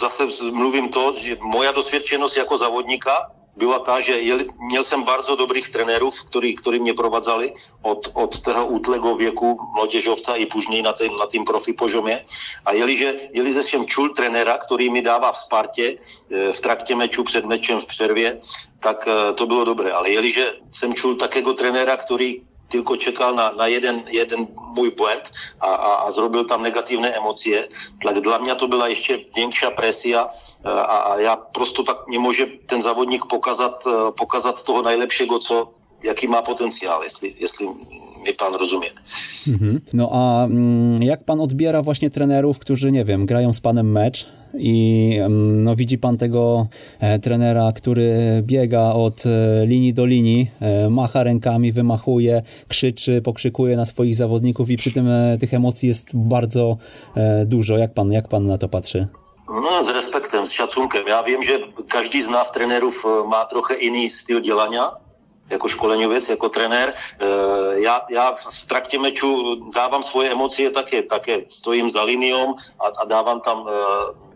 zase 0.00 0.24
mluvím 0.52 0.88
to, 0.88 1.14
že 1.16 1.36
moja 1.40 1.72
dosvědčenost 1.72 2.36
jako 2.36 2.58
závodníka 2.58 3.30
byla 3.56 3.78
ta, 3.78 4.00
že 4.00 4.12
jeli, 4.12 4.48
měl 4.58 4.84
jsem 4.84 5.02
bardzo 5.02 5.36
dobrých 5.36 5.68
trenérów, 5.68 6.14
který, 6.24 6.54
který 6.54 6.78
mě 6.80 6.94
provázali 6.94 7.52
od, 7.82 8.10
od 8.14 8.40
toho 8.40 8.66
útlego 8.66 9.14
věku 9.14 9.60
mladěžovca 9.74 10.34
i 10.34 10.46
później 10.46 10.82
na 10.82 10.92
tým, 10.92 11.16
na 11.16 11.26
tým 11.26 11.44
profi 11.44 11.72
požomě. 11.72 12.24
A 12.66 12.72
jeliže, 12.72 13.14
jeliže 13.32 13.62
jsem 13.62 13.86
čul 13.86 14.08
trenéra, 14.08 14.58
který 14.58 14.90
mi 14.90 15.02
dává 15.02 15.32
v 15.32 15.38
Spartě, 15.38 15.96
e, 16.30 16.52
v 16.52 16.60
traktě 16.60 16.94
meču, 16.94 17.24
před 17.24 17.44
mečem, 17.44 17.80
v 17.80 17.86
přervě, 17.86 18.38
tak 18.80 19.08
e, 19.08 19.32
to 19.32 19.46
bylo 19.46 19.64
dobré. 19.64 19.92
Ale 19.92 20.10
jeliže 20.10 20.54
jsem 20.70 20.94
čul 20.94 21.16
takého 21.16 21.52
trenéra, 21.54 21.96
který 21.96 22.42
tylko 22.70 22.96
čekal 22.96 23.34
na, 23.34 23.50
na 23.58 23.66
jeden, 23.66 24.02
jeden 24.06 24.46
můj 24.74 24.90
blend 24.94 25.26
a, 25.60 25.66
a, 25.66 25.90
a 25.94 26.10
zrobil 26.10 26.46
tam 26.46 26.62
negatívne 26.62 27.10
emócie, 27.10 27.68
tak 28.02 28.22
dla 28.22 28.38
mňa 28.38 28.54
to 28.54 28.70
byla 28.70 28.88
ještě 28.88 29.26
větší 29.34 29.66
presia 29.76 30.30
a, 30.64 30.96
a 30.96 31.18
já 31.18 31.36
prostě 31.36 31.82
tak 31.82 32.06
nemůže 32.06 32.46
ten 32.66 32.82
závodník 32.82 33.26
pokazat, 33.26 33.84
pokazat 34.18 34.62
toho 34.62 34.82
nejlepšího, 34.82 35.38
co, 35.38 35.68
jaký 36.04 36.26
má 36.26 36.42
potenciál, 36.42 37.02
jestli, 37.02 37.34
jestli 37.38 37.68
mi 38.26 38.34
pan 38.34 38.54
rozumie. 38.54 38.90
Mhm. 39.48 39.80
No 39.92 40.08
a 40.12 40.44
mm, 40.44 41.02
jak 41.02 41.24
pan 41.24 41.40
odbiera 41.40 41.82
właśnie 41.82 42.10
trenerów, 42.10 42.58
którzy, 42.58 42.92
nie 42.92 43.04
wiem, 43.04 43.26
grają 43.26 43.52
z 43.52 43.60
panem 43.60 43.92
mecz 43.92 44.28
i 44.54 45.12
mm, 45.20 45.60
no, 45.60 45.76
widzi 45.76 45.98
pan 45.98 46.16
tego 46.16 46.66
e, 47.00 47.18
trenera, 47.18 47.72
który 47.72 48.42
biega 48.46 48.92
od 48.92 49.26
e, 49.26 49.66
linii 49.66 49.94
do 49.94 50.06
linii, 50.06 50.50
e, 50.60 50.90
macha 50.90 51.24
rękami, 51.24 51.72
wymachuje, 51.72 52.42
krzyczy, 52.68 53.22
pokrzykuje 53.22 53.76
na 53.76 53.84
swoich 53.84 54.16
zawodników 54.16 54.70
i 54.70 54.76
przy 54.76 54.90
tym 54.90 55.08
tych 55.40 55.54
emocji 55.54 55.88
jest 55.88 56.10
bardzo 56.14 56.76
dużo. 57.46 57.78
Jak 57.78 57.94
pan, 57.94 58.12
jak 58.12 58.28
pan 58.28 58.46
na 58.46 58.58
to 58.58 58.68
patrzy? 58.68 59.06
No, 59.50 59.82
s 59.82 59.88
respektem, 59.88 60.46
s 60.46 60.52
szacunkem. 60.52 61.06
Já 61.06 61.22
vím, 61.22 61.42
že 61.42 61.58
každý 61.88 62.22
z 62.22 62.28
nás 62.28 62.50
trenérów 62.50 63.04
e, 63.04 63.28
má 63.28 63.44
trochu 63.44 63.72
jiný 63.80 64.08
styl 64.10 64.40
dělania, 64.40 64.90
jako 65.50 65.68
školeňověc, 65.68 66.28
jako 66.28 66.48
trenér. 66.48 66.94
E, 66.94 67.26
Já, 67.80 68.02
já 68.10 68.32
v 68.32 68.66
traktě 68.66 68.98
meču 68.98 69.58
dávám 69.74 70.02
svoje 70.02 70.30
emocie 70.30 70.70
také, 70.70 71.02
také 71.02 71.44
stojím 71.48 71.90
za 71.90 72.02
liniom 72.02 72.54
a, 72.80 72.86
a 72.86 73.04
dávám 73.04 73.40
tam 73.40 73.66
e, 73.66 73.72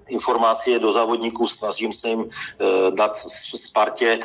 informace 0.09 0.79
do 0.79 0.93
závodníků, 0.93 1.49
snažím 1.49 1.93
se 1.93 2.09
jim 2.09 2.23
e, 2.25 2.91
dát 2.91 3.17
Spartě, 3.57 4.21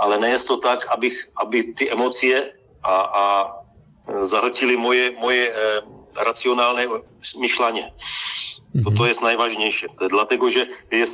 ale 0.00 0.18
ne 0.18 0.28
je 0.28 0.38
to 0.38 0.56
tak, 0.56 0.86
abych, 0.92 1.28
aby 1.36 1.72
ty 1.72 1.90
emocie 1.90 2.52
a, 2.82 2.94
a 2.94 3.22
zahltili 4.22 4.76
moje, 4.76 5.14
moje 5.20 5.54
racionálne 6.18 6.84
myšlenie. 7.38 7.88
Toto 8.84 9.04
je 9.04 9.14
najvážnější. 9.22 9.86
To 9.96 10.04
je 10.04 10.10
dlatego, 10.10 10.50
že 10.50 10.66
je 10.90 11.06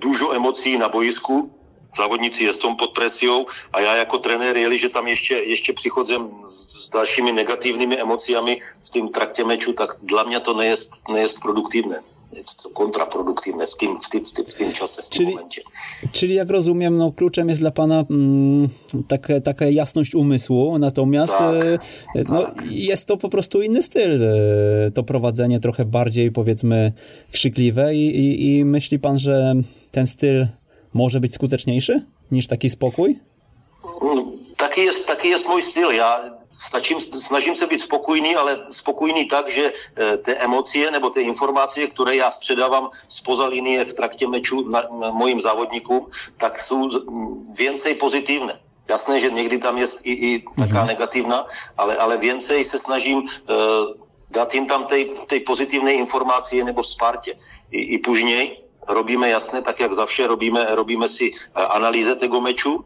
dużo 0.00 0.32
emocí 0.32 0.76
na 0.78 0.88
boisku, 0.88 1.52
závodníci 1.96 2.44
je 2.44 2.52
tom 2.52 2.76
pod 2.76 2.90
presijou 2.90 3.46
a 3.72 3.80
já 3.80 3.96
jako 3.96 4.18
trenér, 4.18 4.56
jeli, 4.56 4.78
že 4.78 4.88
tam 4.88 5.08
ještě, 5.08 5.34
ještě 5.34 5.72
přichodzem 5.72 6.28
s, 6.46 6.90
dalšími 6.90 7.32
negativními 7.32 8.00
emociami 8.00 8.60
v 8.86 8.90
tom 8.90 9.08
traktě 9.08 9.44
meču, 9.44 9.72
tak 9.72 9.90
dla 10.02 10.24
mě 10.24 10.40
to 10.40 10.54
nejest, 10.54 11.08
nejest 11.08 11.40
produktívne. 11.40 11.96
Kontraproduktivne 12.76 13.64
tým, 13.64 13.96
v 13.96 14.06
tým, 14.12 14.20
v 14.20 14.30
tým, 14.34 14.44
v 14.44 14.54
tým 14.54 14.70
čase, 14.76 15.02
v 15.02 15.08
tým 15.08 15.16
Czyli- 15.16 15.32
momente. 15.32 15.60
Czyli 16.12 16.34
jak 16.34 16.50
rozumiem, 16.50 16.96
no 16.98 17.12
kluczem 17.12 17.48
jest 17.48 17.60
dla 17.60 17.70
pana 17.70 18.04
mm, 18.10 18.68
taka 19.44 19.66
jasność 19.66 20.14
umysłu, 20.14 20.78
natomiast 20.78 21.32
Tak, 21.32 21.64
e, 21.64 22.24
no, 22.28 22.42
tak. 22.42 22.62
jest 22.70 23.06
to 23.06 23.16
po 23.16 23.28
prostu 23.28 23.62
inny 23.62 23.82
styl, 23.82 24.22
e, 24.22 24.90
to 24.90 25.02
prowadzenie 25.02 25.60
trochę 25.60 25.84
bardziej 25.84 26.32
powiedzmy 26.32 26.92
krzykliwe 27.32 27.94
i, 27.94 28.04
i, 28.06 28.26
i 28.46 28.64
myśli 28.64 28.98
pan, 28.98 29.18
że 29.18 29.54
ten 29.92 30.06
styl 30.06 30.46
może 30.96 31.20
być 31.20 31.34
skuteczniejszy 31.34 32.02
niż 32.30 32.46
taki 32.46 32.70
spokój? 32.70 33.18
Mm, 34.02 34.46
Taky 34.56 34.84
je, 34.84 34.92
taky 35.06 35.28
je 35.28 35.36
můj 35.48 35.62
styl. 35.62 35.90
Já 35.90 36.20
stačím, 36.50 37.00
snažím 37.00 37.56
se 37.56 37.66
být 37.66 37.80
spokojný, 37.80 38.36
ale 38.36 38.58
spokojný 38.70 39.24
tak, 39.24 39.52
že 39.52 39.72
ty 40.24 40.32
emocie 40.36 40.90
nebo 40.90 41.10
ty 41.10 41.20
informace, 41.20 41.86
které 41.86 42.16
já 42.16 42.30
předávám 42.40 42.90
spoza 43.08 43.46
linie 43.46 43.84
v 43.84 43.94
traktě 43.94 44.28
meču 44.28 44.70
na, 44.70 44.82
na 45.00 45.10
mojim 45.10 45.40
závodníkům, 45.40 46.08
tak 46.36 46.58
jsou 46.58 46.88
więcej 47.58 47.94
pozitívne. 47.94 48.58
Jasné, 48.88 49.20
že 49.20 49.30
někdy 49.30 49.58
tam 49.58 49.78
je 49.78 49.86
i, 50.02 50.12
i 50.12 50.44
taká 50.58 50.84
negativná, 50.84 51.46
ale, 51.78 51.96
ale 51.96 52.18
więcej 52.18 52.64
se 52.64 52.78
snažím 52.78 53.18
uh, 53.18 53.26
dát 54.30 54.54
jim 54.54 54.66
tam 54.66 54.84
tej, 54.84 55.10
tej 55.26 55.40
pozitívnej 55.40 55.96
informácie 55.98 56.64
nebo 56.64 56.82
Spartě. 56.82 57.34
I, 57.70 57.78
i 57.78 57.98
później 57.98 58.65
robíme 58.88 59.28
jasné, 59.28 59.62
tak 59.62 59.80
jak 59.80 59.92
zavše, 59.92 60.26
robíme, 60.26 60.66
robíme 60.70 61.08
si 61.08 61.32
eh, 61.32 61.62
analýze 61.62 62.16
tego 62.16 62.40
meču 62.40 62.84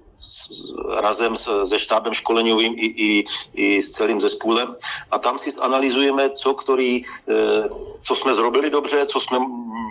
razem 1.01 1.37
s, 1.37 1.49
se 1.65 1.79
štábem 1.79 2.15
školeňovým 2.15 2.75
i, 2.77 2.87
i, 2.87 3.25
i 3.55 3.83
s 3.83 3.91
celým 3.91 4.21
zespůlem 4.21 4.69
a 5.11 5.19
tam 5.19 5.39
si 5.39 5.51
zanalizujeme, 5.51 6.31
co, 6.31 6.55
který, 6.55 7.03
eh, 7.29 7.69
co 8.03 8.17
jsme 8.17 8.35
zrobili 8.35 8.71
dobře, 8.71 9.07
co 9.07 9.21
jsme, 9.21 9.39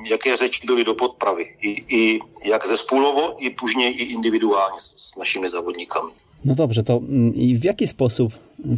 jaké 0.10 0.38
řeči 0.38 0.68
byly 0.68 0.84
do 0.84 0.94
podpravy. 0.94 1.46
I, 1.62 1.70
i 1.98 2.20
jak 2.46 2.68
zespólovo, 2.68 3.36
i 3.38 3.50
później 3.50 3.92
i 3.98 4.04
individuálně 4.04 4.80
s, 4.80 5.13
s 5.13 5.16
našimi 5.18 5.50
závodníkami. 5.50 6.12
No 6.46 6.56
dobrze, 6.56 6.84
to 6.84 7.01
i 7.34 7.58
w 7.58 7.63
jaki 7.63 7.88
sposób 7.88 8.34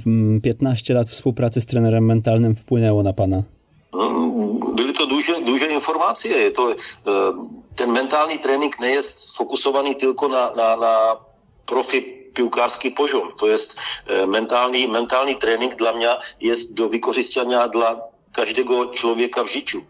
mm, 0.05 0.41
15 0.41 0.93
lat 0.93 1.09
współpracy 1.09 1.61
z 1.61 1.65
trenerem 1.65 2.05
mentalnym 2.05 2.55
wpłynęło 2.55 3.03
na 3.03 3.13
pana? 3.13 3.43
Mm, 3.93 4.59
duže, 5.21 5.45
duže 5.45 5.65
informace. 5.65 6.27
Je 6.27 6.51
to, 6.51 6.73
eh, 6.73 6.77
ten 7.75 7.91
mentální 7.91 8.37
trénink 8.37 8.79
nie 8.79 8.89
je 8.89 9.01
fokusovaný 9.37 9.95
tylko 9.95 10.27
na, 10.27 10.51
na, 10.55 10.75
na 10.75 10.93
profi 11.65 12.01
piłkarski 12.33 12.89
poziom. 12.89 13.31
To 13.39 13.47
jest 13.47 13.77
eh, 14.07 14.25
mentální, 14.25 14.87
mentální 14.87 15.35
trénink 15.35 15.75
dla 15.75 15.91
mě 15.91 16.09
je 16.39 16.53
do 16.71 16.89
vykořistění 16.89 17.55
dla 17.71 18.01
každého 18.31 18.85
člověka 18.85 19.43
v 19.43 19.47
žiťu. 19.47 19.85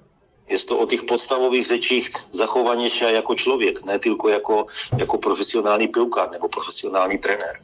Je 0.49 0.59
to 0.59 0.77
o 0.77 0.85
těch 0.85 1.03
podstavových 1.03 1.67
řečích 1.67 2.11
zachování 2.31 2.89
se 2.89 3.11
jako 3.11 3.35
člověk, 3.35 3.85
ne 3.85 3.99
tylko 3.99 4.29
jako, 4.29 4.65
jako 4.97 5.17
profesionální 5.17 5.87
piłkár 5.87 6.31
nebo 6.31 6.47
profesionální 6.47 7.17
trenér. 7.17 7.55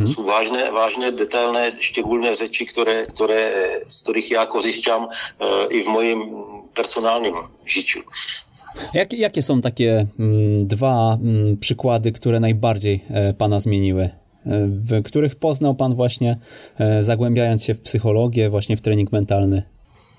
To 0.00 0.06
jsou 0.06 0.22
vážné, 0.22 0.70
vážné, 0.70 1.10
detailné, 1.10 1.72
štěgulné 1.80 2.36
řeči, 2.36 2.66
které, 2.66 3.06
které, 3.06 3.80
z 3.88 4.02
kterých 4.02 4.30
já 4.30 4.46
kořišťám 4.46 5.08
e, 5.08 5.66
i 5.66 5.82
v 5.82 5.88
mojím 5.88 6.20
personálním 6.74 7.34
życiu. 7.66 8.00
Jak, 8.94 9.12
jakie 9.12 9.42
są 9.42 9.60
takie 9.60 10.06
mm, 10.18 10.66
dwa 10.66 11.18
mm, 11.22 11.56
przykłady, 11.56 12.12
które 12.12 12.40
najbardziej 12.40 13.04
e, 13.10 13.34
pana 13.34 13.60
zmieniły? 13.60 14.02
E, 14.02 14.10
W 14.66 15.02
których 15.02 15.36
poznał 15.36 15.74
pan 15.74 15.94
właśnie, 15.94 16.38
e, 16.78 17.02
zagłębiając 17.02 17.64
się 17.64 17.74
w 17.74 17.80
psychologię, 17.80 18.50
właśnie 18.50 18.76
w 18.76 18.80
trening 18.80 19.12
mentalny? 19.12 19.62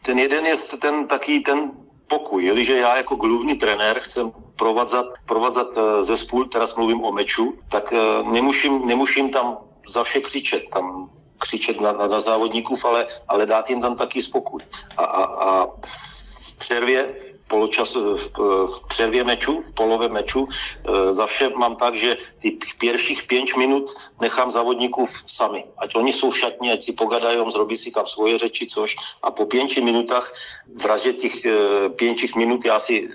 Ten 0.03 0.17
jeden 0.17 0.46
je 0.46 0.55
ten 0.81 1.08
taký 1.08 1.41
ten 1.41 1.72
pokoj. 2.12 2.46
Jeliže 2.46 2.74
já 2.74 2.98
jako 2.98 3.17
główny 3.17 3.55
trenér 3.55 4.00
chcem 4.00 4.31
provadzat, 4.58 5.05
provadzat 5.25 5.77
eh, 5.77 6.03
zespůl, 6.03 6.48
teraz 6.48 6.77
mluvím 6.77 7.03
o 7.03 7.12
meču, 7.12 7.53
tak 7.70 7.93
eh, 7.93 7.98
nemusím, 8.31 8.88
nemusím 8.88 9.29
tam 9.29 9.58
za 9.88 10.03
vše 10.03 10.22
křičet, 10.22 10.70
tam 10.70 11.10
křičet 11.38 11.81
na, 11.81 11.91
na, 11.91 12.08
na 12.08 12.20
závodníků, 12.20 12.75
ale, 12.86 13.05
ale 13.27 13.46
dát 13.46 13.70
jim 13.70 13.81
tam 13.81 13.96
taky 13.96 14.22
spokoj. 14.22 14.62
A, 14.98 15.03
a, 15.03 15.24
a 15.24 15.67
Serbia. 16.61 17.13
Poločas, 17.51 17.96
v, 17.96 18.31
v 18.65 18.88
přervě 18.88 19.24
meču, 19.24 19.62
v 19.62 19.72
polové 19.75 20.08
meču, 20.08 20.48
e, 20.48 21.13
za 21.13 21.27
vše 21.27 21.51
mám 21.60 21.75
tak, 21.75 22.00
že 22.00 22.17
ty 22.39 22.55
pierwszych 22.79 23.27
5 23.27 23.60
minut 23.60 23.91
nechám 24.24 24.48
závodníků 24.51 25.05
sami. 25.27 25.67
Ať 25.77 25.96
oni 26.00 26.13
jsou 26.15 26.31
v 26.31 26.72
ať 26.72 26.79
si 26.84 26.91
pogadají, 26.96 27.43
zrobí 27.51 27.75
si 27.77 27.91
tam 27.91 28.08
svoje 28.08 28.38
řeči, 28.38 28.65
což 28.72 28.96
a 29.24 29.31
po 29.31 29.46
5 29.46 29.84
minutách 29.84 30.31
v 30.79 30.86
raže 30.86 31.13
těch 31.13 31.36
5 31.96 32.36
minut 32.39 32.65
já 32.65 32.79
si 32.79 33.10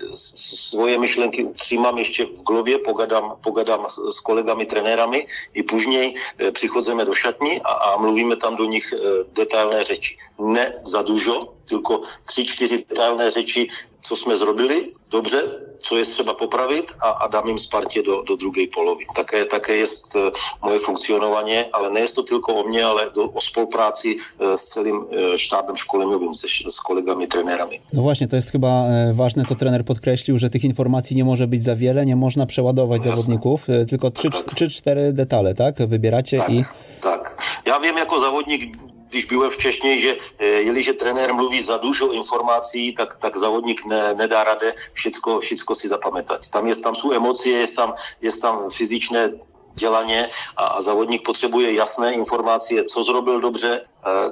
svoje 0.69 0.97
myšlenky 1.01 1.43
utřímám 1.43 1.97
ještě 1.97 2.25
v 2.25 2.45
hlavě, 2.45 2.77
pogadám, 2.85 3.41
pogadám 3.43 3.87
s, 3.89 4.19
kolegami, 4.21 4.65
trenérami 4.65 5.27
i 5.53 5.63
później 5.63 6.13
e, 6.13 6.51
přichodzíme 6.51 7.05
do 7.05 7.13
šatní 7.13 7.61
a, 7.61 7.71
a 7.71 7.97
mluvíme 7.97 8.35
tam 8.35 8.55
do 8.55 8.65
nich 8.65 8.93
detailné 9.33 9.83
řeči. 9.83 10.17
Ne 10.39 10.73
za 10.83 11.01
dužo, 11.01 11.57
tylko 11.69 12.01
3-4 12.27 12.85
detailné 12.87 13.31
řeči, 13.31 13.67
co 14.07 14.15
jsme 14.15 14.35
zrobili, 14.35 14.91
dobře, 15.11 15.41
co 15.79 15.97
je 15.97 16.05
třeba 16.05 16.33
popravit 16.33 16.91
a, 16.99 17.09
a 17.09 17.27
dám 17.27 17.47
jim 17.47 17.59
Spartě 17.59 18.03
do, 18.03 18.23
do 18.27 18.35
druhé 18.35 18.63
polovy. 18.75 19.03
Také, 19.15 19.45
také 19.45 19.75
je 19.75 19.85
e, 19.85 20.19
moje 20.65 20.79
funkcionování, 20.79 21.57
ale 21.73 21.89
ne 21.89 22.01
to 22.15 22.23
tylko 22.23 22.53
o 22.53 22.67
mě, 22.67 22.83
ale 22.83 23.09
do, 23.15 23.23
o 23.23 23.41
spolupráci 23.41 24.17
e, 24.17 24.57
s 24.57 24.63
celým 24.63 25.05
e, 25.11 25.37
štábem 25.37 25.75
školeňovým, 25.75 26.35
se, 26.35 26.47
s 26.69 26.79
kolegami, 26.79 27.27
trenérami. 27.27 27.79
No 27.93 28.01
właśnie, 28.01 28.27
to 28.27 28.35
jest 28.35 28.51
chyba 28.51 28.83
ważne, 29.13 29.45
co 29.45 29.55
trener 29.55 29.85
podkreślił, 29.85 30.37
że 30.37 30.49
tych 30.49 30.63
informacji 30.63 31.15
nie 31.15 31.25
może 31.25 31.47
być 31.47 31.63
za 31.63 31.75
wiele, 31.75 32.05
nie 32.05 32.15
można 32.15 32.45
przeładować 32.45 33.05
Jasne. 33.05 33.11
zawodników, 33.11 33.67
tylko 33.89 34.07
3-4 34.07 35.11
detale, 35.13 35.55
tak? 35.55 35.87
Wybieracie 35.87 36.37
Tak, 36.37 36.49
i... 36.49 36.63
tak. 37.03 37.37
Já 37.65 37.79
vím 37.79 37.97
jako 37.97 38.19
závodník, 38.19 38.86
když 39.09 39.25
byłem 39.25 39.51
wcześniej, 39.51 40.01
že 40.01 40.17
jeliže 40.39 40.93
trenér 40.93 41.33
mluví 41.33 41.61
za 41.61 41.77
dużo 41.77 42.11
informací, 42.11 42.93
tak, 42.93 43.15
tak 43.15 43.37
závodník 43.37 43.85
ne, 43.85 44.13
nedá 44.13 44.43
rade 44.43 44.73
všetko, 44.93 45.39
všetko 45.39 45.71
si 45.75 45.87
zapamätať. 45.87 46.51
Tam, 46.51 46.67
je, 46.67 46.75
tam 46.75 46.95
sú 46.95 47.11
emócie, 47.11 47.55
je 47.63 47.67
tam, 47.75 47.93
je 48.21 48.31
tam 48.41 48.69
fyzičné 48.69 49.31
dělaně 49.75 50.29
a, 50.57 50.65
a 50.65 50.81
závodník 50.81 51.25
potřebuje 51.25 51.73
jasné 51.73 52.13
informace, 52.13 52.83
co 52.83 53.03
zrobil 53.03 53.41
dobře, 53.41 53.81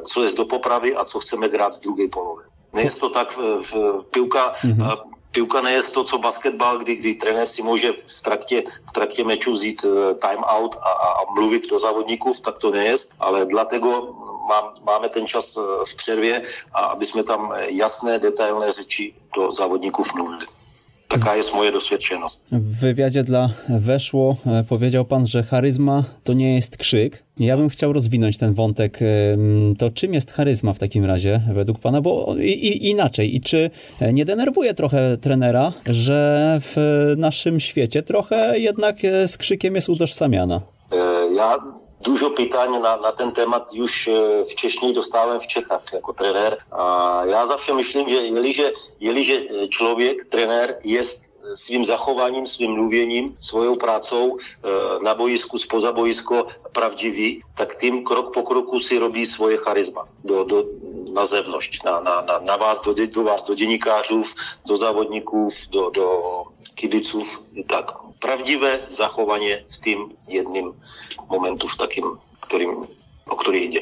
co 0.05 0.23
je 0.23 0.33
do 0.33 0.45
popravy 0.45 0.95
a 0.95 1.05
co 1.05 1.19
chceme 1.19 1.49
grát 1.49 1.75
v 1.75 1.79
druhé 1.79 2.07
polově. 2.11 2.45
Nie 2.75 2.91
to 2.91 3.09
tak 3.09 3.31
v, 3.31 3.63
v 3.63 4.03
pivka, 4.11 4.51
mm-hmm. 4.51 5.14
Pivka 5.35 5.69
je 5.69 5.81
to, 5.93 6.03
co 6.03 6.17
basketbal, 6.17 6.77
kdy, 6.77 6.95
kdy 6.95 7.13
trenér 7.13 7.47
si 7.47 7.61
může 7.63 7.91
v 7.91 8.21
traktě, 8.21 8.63
v 8.89 8.91
traktě 8.93 9.23
vzít 9.51 9.85
e, 9.85 10.13
time 10.15 10.43
out 10.47 10.75
a, 10.75 10.89
a 10.89 11.33
mluvit 11.35 11.69
do 11.69 11.79
závodníků, 11.79 12.33
tak 12.43 12.57
to 12.57 12.71
nie 12.71 12.83
je, 12.83 12.95
ale 13.19 13.45
dlatego 13.45 14.15
má, 14.49 14.73
máme 14.85 15.09
ten 15.09 15.27
čas 15.27 15.57
e, 15.57 15.61
v 15.85 15.95
přervě, 15.95 16.41
a 16.73 16.79
aby 16.79 17.05
jsme 17.05 17.23
tam 17.23 17.53
jasné, 17.69 18.19
detailné 18.19 18.71
řeči 18.71 19.13
do 19.35 19.51
závodníků 19.51 20.03
mluvili. 20.15 20.45
Taka 21.07 21.35
jest 21.35 21.53
moja 21.53 21.71
doświadczeność. 21.71 22.39
W 22.51 22.79
wywiadzie 22.79 23.23
dla 23.23 23.49
Weszło 23.69 24.37
e, 24.45 24.63
powiedział 24.63 25.05
pan, 25.05 25.27
że 25.27 25.43
charyzma 25.43 26.03
to 26.23 26.33
nie 26.33 26.55
jest 26.55 26.77
krzyk. 26.77 27.24
Ja 27.39 27.57
bym 27.57 27.69
chciał 27.69 27.93
rozwinąć 27.93 28.37
ten 28.37 28.53
wątek. 28.53 28.99
To 29.79 29.91
czym 29.91 30.13
jest 30.13 30.31
charyzma 30.31 30.73
w 30.73 30.79
takim 30.79 31.05
razie 31.05 31.41
według 31.53 31.79
pana? 31.79 32.01
Bo 32.01 32.35
i, 32.39 32.51
i, 32.51 32.89
inaczej. 32.89 33.35
I 33.35 33.41
czy 33.41 33.69
e, 34.01 34.13
nie 34.13 34.25
denerwuje 34.25 34.73
trochę 34.73 35.17
trenera, 35.17 35.73
że 35.85 36.59
w 36.61 36.75
naszym 37.17 37.59
świecie 37.59 38.03
trochę 38.03 38.59
jednak 38.59 39.05
e, 39.05 39.27
z 39.27 39.37
krzykiem 39.37 39.75
jest 39.75 39.89
utożsamiana? 39.89 40.61
Ja 41.35 41.57
Dużo 42.05 42.29
pytań 42.29 42.69
na, 42.81 42.97
na 42.97 43.11
ten 43.11 43.31
temat 43.31 43.73
już 43.73 44.07
e, 44.07 44.45
wcześniej 44.51 44.93
dostałem 44.93 45.39
w 45.39 45.47
Czechach 45.47 45.93
jako 45.93 46.13
trener. 46.13 46.57
Ja 47.29 47.47
zawsze 47.47 47.73
myślę, 47.73 48.09
że 48.09 48.15
jeliže, 48.15 48.71
jeliže 48.99 49.33
człowiek, 49.69 50.25
trener 50.29 50.77
jest 50.83 51.34
svým 51.53 51.85
zachováním, 51.85 52.47
svým 52.47 52.71
mluvením, 52.71 53.35
svojou 53.39 53.75
prácou 53.75 54.37
e, 54.37 54.37
na 55.03 55.13
boisku, 55.13 55.59
spoza 55.59 55.91
boisko 55.91 56.47
pravdivý, 56.73 57.41
tak 57.55 57.75
tým 57.75 58.03
krok 58.03 58.33
po 58.33 58.43
kroku 58.43 58.79
si 58.79 58.97
robí 58.99 59.25
svoje 59.25 59.57
charizma 59.57 60.09
do, 60.23 60.43
do, 60.43 60.65
na 61.13 61.25
zevnošť, 61.25 61.85
na, 61.85 62.01
na, 62.01 62.15
na, 62.21 62.35
na 62.39 62.55
vás, 62.55 62.81
do, 62.81 62.93
do 62.93 63.23
vás, 63.23 63.43
do 63.43 63.55
děnikářů, 63.55 64.23
do 64.67 64.77
závodníků, 64.77 65.49
do, 65.71 65.89
do 65.89 66.07
kibiců. 66.75 67.19
Tak, 67.67 68.05
pravdivé 68.19 68.89
zachovanie 68.89 69.61
v 69.69 69.77
tým 69.85 69.99
jedným 70.27 70.73
momentu, 71.29 71.67
w 71.67 71.77
takim, 71.77 72.05
którym, 72.39 72.89
o 73.29 73.35
który 73.35 73.59
idzie. 73.59 73.81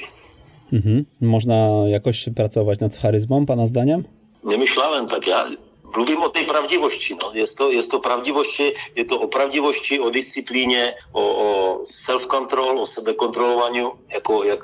Mhm. 0.74 1.05
Można 1.22 1.88
jakoś 1.88 2.29
pracować 2.36 2.79
nad 2.79 2.96
charyzmą, 2.96 3.46
pana 3.46 3.67
zdaniem? 3.67 4.03
Nie 4.43 4.58
myślałem 4.58 5.08
tak. 5.08 5.27
Ja 5.27 5.46
Mluvím 5.95 6.23
o 6.23 6.29
tej 6.29 6.45
pravdivosti. 6.45 7.17
No. 7.21 7.31
Je, 7.33 7.45
to, 7.57 7.71
je 7.71 7.83
to 7.83 8.00
pravdivosti, 8.00 8.73
je 8.95 9.05
to 9.05 9.19
o 9.19 9.27
pravdivosti, 9.27 10.00
o 10.00 10.09
disciplíně, 10.09 10.93
o, 11.12 11.21
o 11.21 11.79
self-control, 11.85 12.79
o 12.79 12.85
sebekontrolování, 12.85 13.85
jako 14.09 14.43
jak 14.43 14.59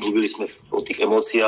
mluvili 0.00 0.28
jsme 0.28 0.46
o 0.70 0.80
těch 0.80 1.00
emocích, 1.00 1.42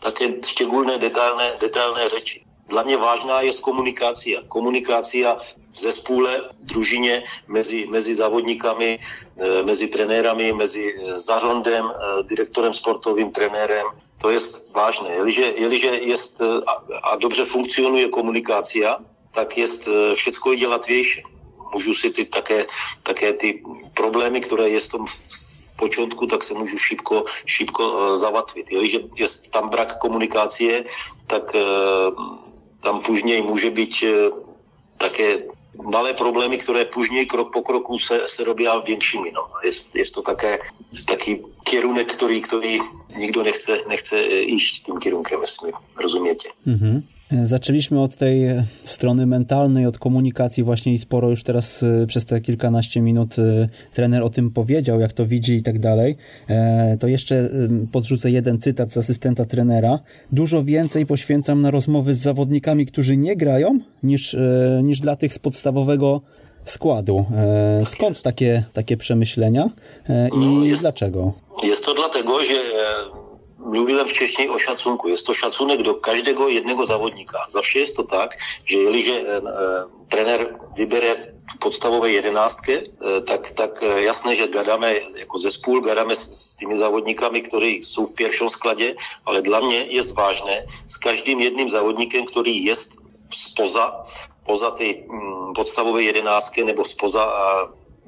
také 0.00 0.24
štěgulné, 0.46 0.98
detailné, 0.98 1.56
detailné 1.60 2.08
řeči. 2.08 2.44
Dla 2.68 2.82
mě 2.82 2.96
vážná 2.96 3.40
je 3.40 3.52
komunikácia. 3.60 4.42
Komunikácia 4.48 5.34
v 5.72 5.78
zespůle, 5.80 6.48
v 6.62 6.64
družině, 6.64 7.22
mezi, 7.46 7.86
mezi 7.86 8.14
závodníkami, 8.14 8.98
e, 9.38 9.62
mezi 9.62 9.86
trenérami, 9.86 10.52
mezi 10.52 10.94
e, 10.94 11.20
zařondem, 11.20 11.90
e, 11.90 12.22
direktorem 12.22 12.74
sportovým, 12.74 13.30
trenérem. 13.30 13.86
To 14.18 14.30
je 14.30 14.38
vážné. 14.74 15.08
Jeliže, 15.14 15.52
jeliže 15.56 15.86
jest, 15.86 16.42
a, 16.42 16.72
a 17.02 17.16
dobře 17.16 17.44
funkcionuje 17.44 18.08
komunikácia, 18.08 18.98
tak 19.34 19.58
je 19.58 19.66
všechno 20.14 20.52
je 20.52 20.68
łatwiejsze. 20.68 21.20
Můžu 21.72 21.94
si 21.94 22.10
ty 22.10 22.24
také, 22.24 22.66
také 23.02 23.32
ty 23.32 23.62
problémy, 23.94 24.40
které 24.40 24.68
je 24.68 24.80
v 24.80 24.88
tom 24.88 25.06
počátku, 25.76 26.26
tak 26.26 26.42
se 26.42 26.54
můžu 26.54 26.76
šipko, 26.76 27.24
šipko 27.46 28.16
zavatvit. 28.16 28.72
Jeliže 28.72 28.98
je 29.14 29.26
tam 29.50 29.68
brak 29.68 29.98
komunikácie, 29.98 30.84
tak 31.26 31.52
tam 32.80 33.00
później 33.02 33.42
může 33.42 33.70
být 33.70 33.94
také 34.98 35.42
malé 35.82 36.14
problémy, 36.14 36.58
které 36.58 36.84
później 36.84 37.26
krok 37.26 37.52
po 37.52 37.62
kroku 37.62 37.98
se, 37.98 38.22
se 38.26 38.44
robí 38.44 38.66
většími. 38.86 39.32
No. 39.32 39.46
Je, 39.64 39.72
je 39.94 40.10
to 40.10 40.22
také 40.22 40.58
taký 41.06 41.42
kierunek, 41.64 42.12
který, 42.12 42.40
který 42.42 42.78
nikdo 43.16 43.42
nechce, 43.42 43.78
nechce 43.88 44.22
iść 44.22 44.80
tym 44.80 44.98
kierunkiem, 44.98 45.40
jestli 45.40 45.72
rozumiecie. 45.96 46.50
Mhm. 46.66 47.02
Zaczęliśmy 47.42 48.00
od 48.00 48.16
tej 48.16 48.42
strony 48.84 49.26
mentalnej, 49.26 49.86
od 49.86 49.98
komunikacji 49.98 50.62
właśnie 50.62 50.92
i 50.92 50.98
sporo 50.98 51.30
już 51.30 51.42
teraz 51.42 51.82
y, 51.82 52.04
przez 52.08 52.24
te 52.24 52.40
kilkanaście 52.40 53.00
minut 53.00 53.38
y, 53.38 53.68
trener 53.94 54.22
o 54.22 54.30
tym 54.30 54.50
powiedział, 54.50 55.00
jak 55.00 55.12
to 55.12 55.26
widzi 55.26 55.54
i 55.54 55.62
tak 55.62 55.78
dalej. 55.78 56.16
E, 56.48 56.96
to 57.00 57.08
jeszcze 57.08 57.34
y, 57.34 57.50
podrzucę 57.92 58.30
jeden 58.30 58.60
cytat 58.60 58.92
z 58.92 58.96
asystenta 58.96 59.44
trenera. 59.44 59.98
Dużo 60.32 60.64
więcej 60.64 61.06
poświęcam 61.06 61.60
na 61.60 61.70
rozmowy 61.70 62.14
z 62.14 62.18
zawodnikami, 62.18 62.86
którzy 62.86 63.16
nie 63.16 63.36
grają, 63.36 63.80
niż, 64.02 64.34
e, 64.34 64.80
niż 64.84 65.00
dla 65.00 65.16
tych 65.16 65.34
z 65.34 65.38
podstawowego 65.38 66.20
składu. 66.64 67.24
E, 67.34 67.82
skąd 67.84 68.22
takie, 68.22 68.64
takie 68.72 68.96
przemyślenia 68.96 69.70
i 70.08 70.38
no 70.38 70.64
jest, 70.64 70.80
dlaczego? 70.80 71.32
Jest 71.64 71.84
to 71.84 71.94
dlatego, 71.94 72.44
że 72.44 72.54
mluviłem 73.58 74.08
wcześniej 74.08 74.48
o 74.48 74.58
szacunku. 74.58 75.08
Jest 75.08 75.26
to 75.26 75.34
szacunek 75.34 75.82
do 75.82 75.94
każdego 75.94 76.48
jednego 76.48 76.86
zawodnika. 76.86 77.44
Zawsze 77.48 77.78
jest 77.78 77.96
to 77.96 78.04
tak, 78.04 78.38
że 78.66 78.78
jeżeli 78.78 79.10
e, 79.10 79.36
e, 79.36 79.40
trener 80.08 80.54
wybere 80.76 81.38
podstawowej 81.60 82.14
jedenastkę, 82.14 82.72
e, 82.72 83.20
tak, 83.20 83.50
tak 83.50 83.82
e, 83.82 84.02
jasne, 84.02 84.34
że 84.34 84.48
gadamy 84.48 85.00
jako 85.18 85.38
zespół, 85.38 85.82
gadamy 85.82 86.16
z, 86.16 86.20
z 86.20 86.56
tymi 86.56 86.76
zawodnikami, 86.76 87.42
którzy 87.42 87.82
są 87.82 88.06
w 88.06 88.14
pierwszym 88.14 88.50
składzie, 88.50 88.94
ale 89.24 89.42
dla 89.42 89.60
mnie 89.60 89.86
jest 89.86 90.14
ważne 90.14 90.64
z 90.86 90.98
każdym 90.98 91.40
jednym 91.40 91.70
zawodnikiem, 91.70 92.24
który 92.24 92.50
jest 92.50 92.96
spoza, 93.30 94.02
poza 94.46 94.70
tej 94.70 94.98
mm, 94.98 95.52
podstawowej 95.54 96.06
jedenastkę 96.06 96.64
nebo 96.64 96.84
spoza 96.84 97.32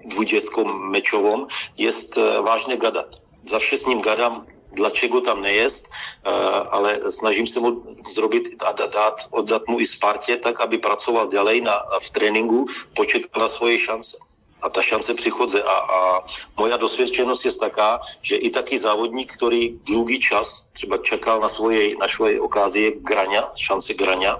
dwudziestką 0.05 0.65
meczową, 0.65 1.47
jest 1.79 2.21
ważne 2.45 2.79
gadać. 2.79 3.07
Zawsze 3.45 3.77
z 3.77 3.87
nim 3.87 4.01
gadam 4.01 4.47
dlaczego 4.73 5.21
tam 5.21 5.43
nie 5.43 5.53
jest, 5.53 5.89
eh, 5.89 6.31
ale 6.71 7.13
snažím 7.13 7.47
se 7.47 7.61
mu 7.61 7.83
zrobit 8.15 8.63
a 8.65 8.73
dát, 8.73 9.17
oddat 9.31 9.69
mu 9.69 9.81
i 9.81 9.87
Spartě, 9.87 10.37
tak 10.37 10.61
aby 10.61 10.79
pracoval 10.79 11.29
dalej 11.29 11.61
na, 11.61 11.75
v 12.01 12.11
tréninku, 12.11 12.67
počekal 12.97 13.43
na 13.43 13.49
svoje 13.49 13.79
šance. 13.79 14.17
A 14.63 14.69
ta 14.69 14.83
šance 14.83 15.15
přichodze. 15.15 15.63
A, 15.63 15.73
a 15.73 16.21
moja 16.59 16.77
dosvědčenost 16.77 17.45
je 17.45 17.53
taká, 17.53 18.01
že 18.23 18.37
i 18.37 18.51
taky 18.51 18.79
závodník, 18.79 19.33
který 19.33 19.81
dlouhý 19.89 20.21
čas 20.21 20.69
třeba 20.73 20.99
čekal 20.99 21.41
na 21.41 21.49
svoje, 21.49 21.97
na 21.97 22.09
svoje 22.09 22.41
okázie 22.41 22.93
grania, 23.01 23.49
šance 23.57 23.95
grania, 23.95 24.37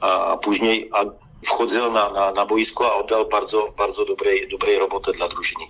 a, 0.00 0.36
później 0.36 0.88
a 0.92 1.04
wchodził 1.44 1.90
na, 1.92 2.10
na, 2.10 2.32
na 2.32 2.46
boisko 2.46 2.92
a 2.92 2.94
oddał 2.94 3.28
bardzo, 3.28 3.64
bardzo 3.78 4.04
dobrej, 4.04 4.48
dobrej 4.48 4.78
roboty 4.78 5.12
dla 5.12 5.28
drużyny. 5.28 5.64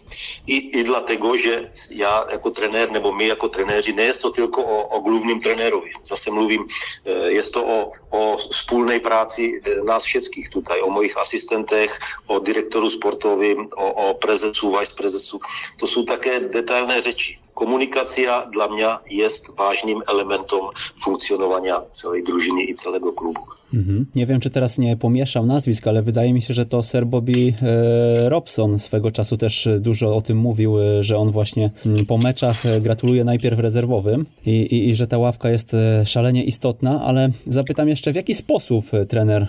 I, 0.47 0.79
I 0.79 0.85
dlatego, 0.85 1.37
że 1.37 1.71
ja 1.91 2.25
jako 2.31 2.51
trenér, 2.51 2.93
nebo 2.93 3.13
my 3.13 3.25
jako 3.25 3.49
trenéři, 3.49 3.95
nie 3.95 4.03
jest 4.03 4.23
to 4.23 4.31
tylko 4.31 4.65
o, 4.65 4.89
o 4.89 5.01
głównym 5.01 5.41
trenérovi. 5.41 5.91
Zase 6.03 6.31
mluvím, 6.31 6.67
e, 7.07 7.33
jest 7.33 7.55
to 7.55 7.67
o, 7.67 7.93
o 8.11 8.37
wspólnej 8.37 9.01
pracy 9.01 9.63
e, 9.65 9.85
nás 9.85 10.05
všetkých 10.05 10.51
tutaj, 10.51 10.81
o 10.81 10.91
moich 10.91 11.19
asystentech, 11.19 12.01
o 12.27 12.41
direktoru 12.41 12.91
sportovým, 12.91 13.69
o, 13.77 13.95
o 13.95 14.15
prezesu, 14.15 14.77
vice 14.79 14.95
prezesu. 14.95 15.41
To 15.77 15.87
jsou 15.87 16.03
také 16.05 16.41
detailné 16.41 17.01
řeči. 17.01 17.37
Komunikacja 17.55 18.49
dla 18.51 18.67
mě 18.67 18.89
je 19.07 19.29
vážným 19.55 20.03
elementem 20.09 20.61
funkcjonowania 21.03 21.83
całej 21.93 22.23
drużyny 22.23 22.63
i 22.63 22.75
całego 22.75 23.13
klubu. 23.13 23.60
Mhm. 23.75 24.07
Nie 24.15 24.27
wiem, 24.27 24.41
czy 24.41 24.51
teraz 24.51 24.79
nie 24.79 24.97
pomieszam 24.97 25.47
nazwisk, 25.47 25.87
ale 25.87 26.03
wydaje 26.03 26.33
mi 26.33 26.43
się, 26.43 26.55
że 26.55 26.67
to 26.67 26.83
Sir 26.83 27.07
Bobby 27.07 27.55
e, 27.63 28.29
Robson 28.29 28.79
swego 28.79 29.11
czasu 29.11 29.37
też 29.37 29.69
dużo 29.81 30.17
o 30.17 30.23
tym 30.23 30.39
mówił, 30.39 30.81
e, 30.81 31.05
że 31.05 31.17
on 31.17 31.31
właśnie 31.31 31.71
mm, 31.87 32.07
po 32.07 32.19
meczach 32.19 32.67
e, 32.67 32.81
gratuluje 32.81 33.25
najpierw 33.25 33.59
rezerwowym 33.59 34.27
i, 34.47 34.51
i, 34.51 34.89
i 34.89 34.95
że 34.95 35.07
ta 35.07 35.19
ławka 35.19 35.51
jest 35.51 35.77
szalenie 36.05 36.45
istotna, 36.45 37.03
ale 37.03 37.29
zapytam 37.47 37.89
jeszcze, 37.89 38.13
w 38.13 38.17
jaki 38.17 38.35
sposób 38.35 38.87
trener 39.09 39.47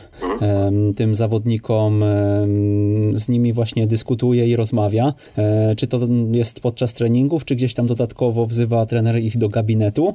tym 0.95 1.15
zawodnikom 1.15 2.03
z 3.13 3.27
nimi 3.29 3.53
właśnie 3.53 3.87
dyskutuje 3.87 4.47
i 4.47 4.55
rozmawia. 4.55 5.13
Czy 5.77 5.87
to 5.87 5.99
jest 6.31 6.59
podczas 6.59 6.93
treningów, 6.93 7.45
czy 7.45 7.55
gdzieś 7.55 7.73
tam 7.73 7.87
dodatkowo 7.87 8.45
wzywa 8.45 8.85
trener 8.85 9.19
ich 9.19 9.37
do 9.37 9.49
gabinetu 9.49 10.13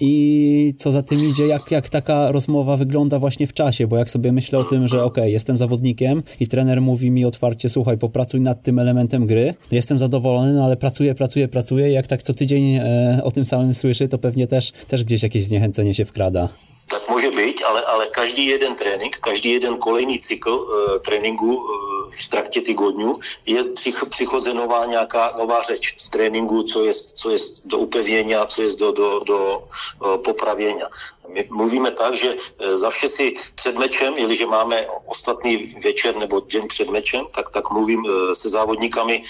i 0.00 0.74
co 0.78 0.92
za 0.92 1.02
tym 1.02 1.24
idzie, 1.24 1.46
jak, 1.46 1.70
jak 1.70 1.88
taka 1.88 2.32
rozmowa 2.32 2.76
wygląda 2.76 3.18
właśnie 3.18 3.37
w 3.46 3.52
czasie, 3.52 3.86
bo 3.86 3.96
jak 3.96 4.10
sobie 4.10 4.32
myślę 4.32 4.58
o 4.58 4.64
tym, 4.64 4.88
że 4.88 5.04
ok, 5.04 5.16
jestem 5.24 5.58
zawodnikiem 5.58 6.22
i 6.40 6.48
trener 6.48 6.80
mówi 6.80 7.10
mi 7.10 7.24
otwarcie, 7.24 7.68
słuchaj, 7.68 7.98
popracuj 7.98 8.40
nad 8.40 8.62
tym 8.62 8.78
elementem 8.78 9.26
gry, 9.26 9.54
jestem 9.72 9.98
zadowolony, 9.98 10.52
no 10.52 10.64
ale 10.64 10.76
pracuję, 10.76 11.14
pracuję, 11.14 11.48
pracuję 11.48 11.90
jak 11.90 12.06
tak 12.06 12.22
co 12.22 12.34
tydzień 12.34 12.74
e, 12.74 13.20
o 13.24 13.30
tym 13.30 13.44
samym 13.44 13.74
słyszy, 13.74 14.08
to 14.08 14.18
pewnie 14.18 14.46
też, 14.46 14.72
też 14.88 15.04
gdzieś 15.04 15.22
jakieś 15.22 15.44
zniechęcenie 15.44 15.94
się 15.94 16.04
wkrada. 16.04 16.48
Tak 16.88 17.02
może 17.10 17.30
být, 17.30 17.62
ale, 17.70 17.86
ale 17.86 18.06
každý 18.06 18.46
jeden 18.46 18.76
trénink, 18.76 19.20
každý 19.20 19.50
jeden 19.50 19.78
kolejný 19.78 20.18
cykl 20.18 20.50
uh, 20.50 21.02
tréninku 21.02 21.52
uh, 21.54 21.68
v 22.10 22.28
traktě 22.28 22.60
týdňů 22.60 23.20
je 23.46 23.64
psych, 23.64 24.04
přichodze 24.08 24.54
nová 24.54 24.84
nějaká 24.86 25.34
nová 25.38 25.62
řeč 25.62 25.96
v 26.06 26.10
tréninku, 26.10 26.62
co 26.62 26.84
je, 26.84 26.94
co 26.94 27.30
je 27.30 27.38
do 27.64 27.78
upevnění, 27.78 28.34
co 28.46 28.62
je 28.62 28.68
do, 28.76 28.92
do, 28.92 29.20
do 29.26 29.58
uh, 29.58 30.16
popravění. 30.16 30.80
My 31.28 31.48
mluvíme 31.50 31.90
tak, 31.90 32.14
že 32.14 32.34
za 32.74 32.90
vše 32.90 33.08
si 33.08 33.34
před 33.54 33.78
mečem, 33.78 34.14
jeliže 34.16 34.46
máme 34.46 34.86
ostatní 35.06 35.76
večer 35.84 36.16
nebo 36.16 36.40
den 36.40 36.68
před 36.68 36.90
mečem, 36.90 37.26
tak, 37.34 37.50
tak 37.50 37.70
mluvím 37.70 38.04
se 38.32 38.48
závodníkami 38.48 39.22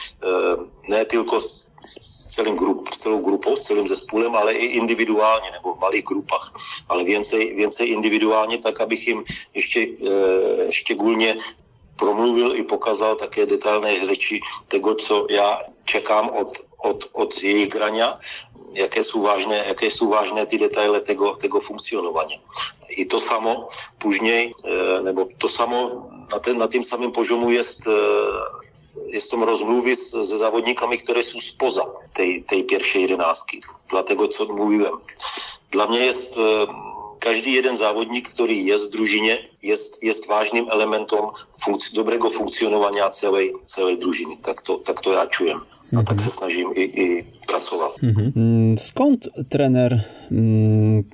ne 0.88 1.04
tylko 1.04 1.40
s 1.40 2.34
celým 2.34 2.56
grup, 2.56 2.88
s 2.92 2.98
celou 2.98 3.20
grupou, 3.20 3.56
s 3.56 3.60
celým 3.60 3.88
zespolem, 3.88 4.36
ale 4.36 4.52
i 4.52 4.66
individuálně 4.66 5.50
nebo 5.50 5.74
v 5.74 5.80
malých 5.80 6.04
grupách. 6.04 6.52
Ale 6.88 7.04
więcej, 7.04 7.54
więcej 7.54 7.88
individuálně, 7.88 8.58
tak 8.58 8.80
abych 8.80 9.08
jim 9.08 9.24
ještě 9.54 9.80
e, 9.80 10.72
štěgulně 10.72 11.36
promluvil 11.98 12.56
i 12.56 12.62
pokazal 12.62 13.16
také 13.16 13.46
detailné 13.46 14.06
řeči 14.06 14.40
tego, 14.68 14.94
co 14.94 15.26
já 15.30 15.60
čekám 15.84 16.30
od, 16.30 16.48
od, 16.78 16.98
od 17.12 17.42
jejich 17.42 17.68
grania, 17.68 18.18
jaké 18.72 19.04
jsou 19.04 19.22
vážné, 19.22 19.64
jaké 19.66 19.86
jsou 19.86 20.08
vážné 20.08 20.46
ty 20.46 20.58
detaily 20.58 21.00
tego, 21.00 21.36
tego 21.36 21.60
funkcionování. 21.60 22.40
I 22.88 23.04
to 23.04 23.20
samo 23.20 23.66
później, 23.98 24.52
e, 24.64 25.02
nebo 25.02 25.28
to 25.38 25.48
samo 25.48 26.08
na, 26.32 26.38
ten, 26.38 26.58
na 26.58 26.66
tím 26.66 26.84
samým 26.84 27.12
požomu 27.12 27.50
je 27.50 27.62
jestem 29.08 29.42
rozmluvy 29.42 29.96
ze 30.22 30.38
zawodnikami, 30.38 30.98
które 30.98 31.22
są 31.22 31.40
spoza 31.40 31.84
tej, 32.12 32.44
tej 32.44 32.64
pierwszej 32.64 33.02
jedenastki. 33.02 33.62
Dlatego, 33.88 34.28
co 34.28 34.44
mówiłem. 34.44 34.92
Dla 35.70 35.86
mnie 35.86 35.98
jest 35.98 36.38
każdy 37.20 37.50
jeden 37.50 37.76
zawodnik, 37.76 38.28
który 38.28 38.54
jest 38.54 38.88
w 38.88 38.92
drużynie, 38.92 39.38
jest, 39.62 40.02
jest 40.02 40.28
ważnym 40.28 40.66
elementem 40.70 41.20
funkc 41.64 41.92
dobrego 41.92 42.30
funkcjonowania 42.30 43.10
całej, 43.10 43.54
całej 43.66 43.98
drużyny. 43.98 44.36
Tak 44.42 44.62
to, 44.62 44.74
tak 44.78 45.00
to 45.00 45.12
ja 45.12 45.26
czuję. 45.26 45.58
A 45.96 46.02
tak 46.02 46.20
się 46.20 46.30
snažím 46.30 46.74
i, 46.76 46.80
i 46.80 47.24
pracował. 47.48 47.90
Skąd 48.76 49.28
trener, 49.48 50.00
mm, 50.30 51.04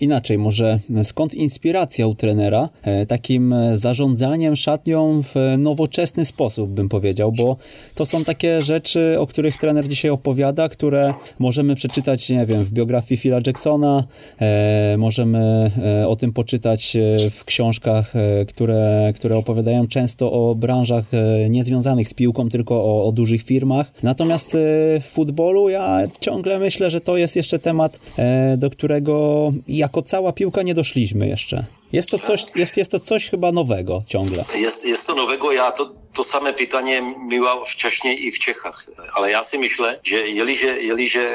inaczej 0.00 0.38
może, 0.38 0.78
skąd 1.02 1.34
inspiracja 1.34 2.06
u 2.06 2.14
trenera 2.14 2.68
e, 2.82 3.06
takim 3.06 3.54
zarządzaniem 3.74 4.56
szatnią 4.56 5.22
w 5.22 5.34
nowoczesny 5.58 6.24
sposób, 6.24 6.70
bym 6.70 6.88
powiedział, 6.88 7.32
bo 7.32 7.56
to 7.94 8.06
są 8.06 8.24
takie 8.24 8.62
rzeczy, 8.62 9.16
o 9.20 9.26
których 9.26 9.56
trener 9.56 9.88
dzisiaj 9.88 10.10
opowiada, 10.10 10.68
które 10.68 11.14
możemy 11.38 11.74
przeczytać, 11.74 12.30
nie 12.30 12.46
wiem, 12.46 12.64
w 12.64 12.72
biografii 12.72 13.20
Phila 13.20 13.40
Jacksona, 13.46 14.04
e, 14.40 14.96
możemy 14.98 15.70
e, 16.02 16.08
o 16.08 16.16
tym 16.16 16.32
poczytać 16.32 16.96
w 17.30 17.44
książkach, 17.44 18.12
które, 18.48 19.12
które 19.16 19.36
opowiadają 19.36 19.88
często 19.88 20.32
o 20.32 20.54
branżach 20.54 21.04
niezwiązanych 21.50 22.08
z 22.08 22.14
piłką, 22.14 22.48
tylko 22.48 22.74
o, 22.74 23.04
o 23.06 23.12
dużych 23.12 23.42
firmach. 23.42 23.92
Natomiast 24.02 24.56
w 25.00 25.04
futbolu 25.04 25.41
futbolu, 25.42 25.68
ja 25.68 25.98
ciągle 26.20 26.58
myślę, 26.58 26.90
że 26.90 27.00
to 27.00 27.16
jest 27.16 27.36
jeszcze 27.36 27.58
temat, 27.58 27.98
e, 28.18 28.56
do 28.56 28.70
którego 28.70 29.52
jako 29.68 30.02
cała 30.02 30.32
piłka 30.32 30.62
nie 30.62 30.74
doszliśmy 30.74 31.28
jeszcze. 31.28 31.64
Jest 31.92 32.08
to 32.08 32.18
coś, 32.18 32.44
jest, 32.54 32.76
jest 32.76 32.90
to 32.90 33.00
coś 33.00 33.30
chyba 33.30 33.52
nowego 33.52 34.02
ciągle. 34.06 34.44
Jest, 34.58 34.84
jest 34.84 35.06
to 35.06 35.14
nowego, 35.14 35.52
ja 35.52 35.70
to, 35.72 35.92
to 36.12 36.24
same 36.24 36.52
pytanie 36.52 37.02
miał 37.28 37.66
wcześniej 37.66 38.26
i 38.26 38.32
w 38.32 38.38
Czechach, 38.38 38.86
ale 39.14 39.30
ja 39.30 39.44
si 39.44 39.58
myślę, 39.58 40.00
że 40.04 40.16
jeliže, 40.16 40.82
jeliže 40.82 41.26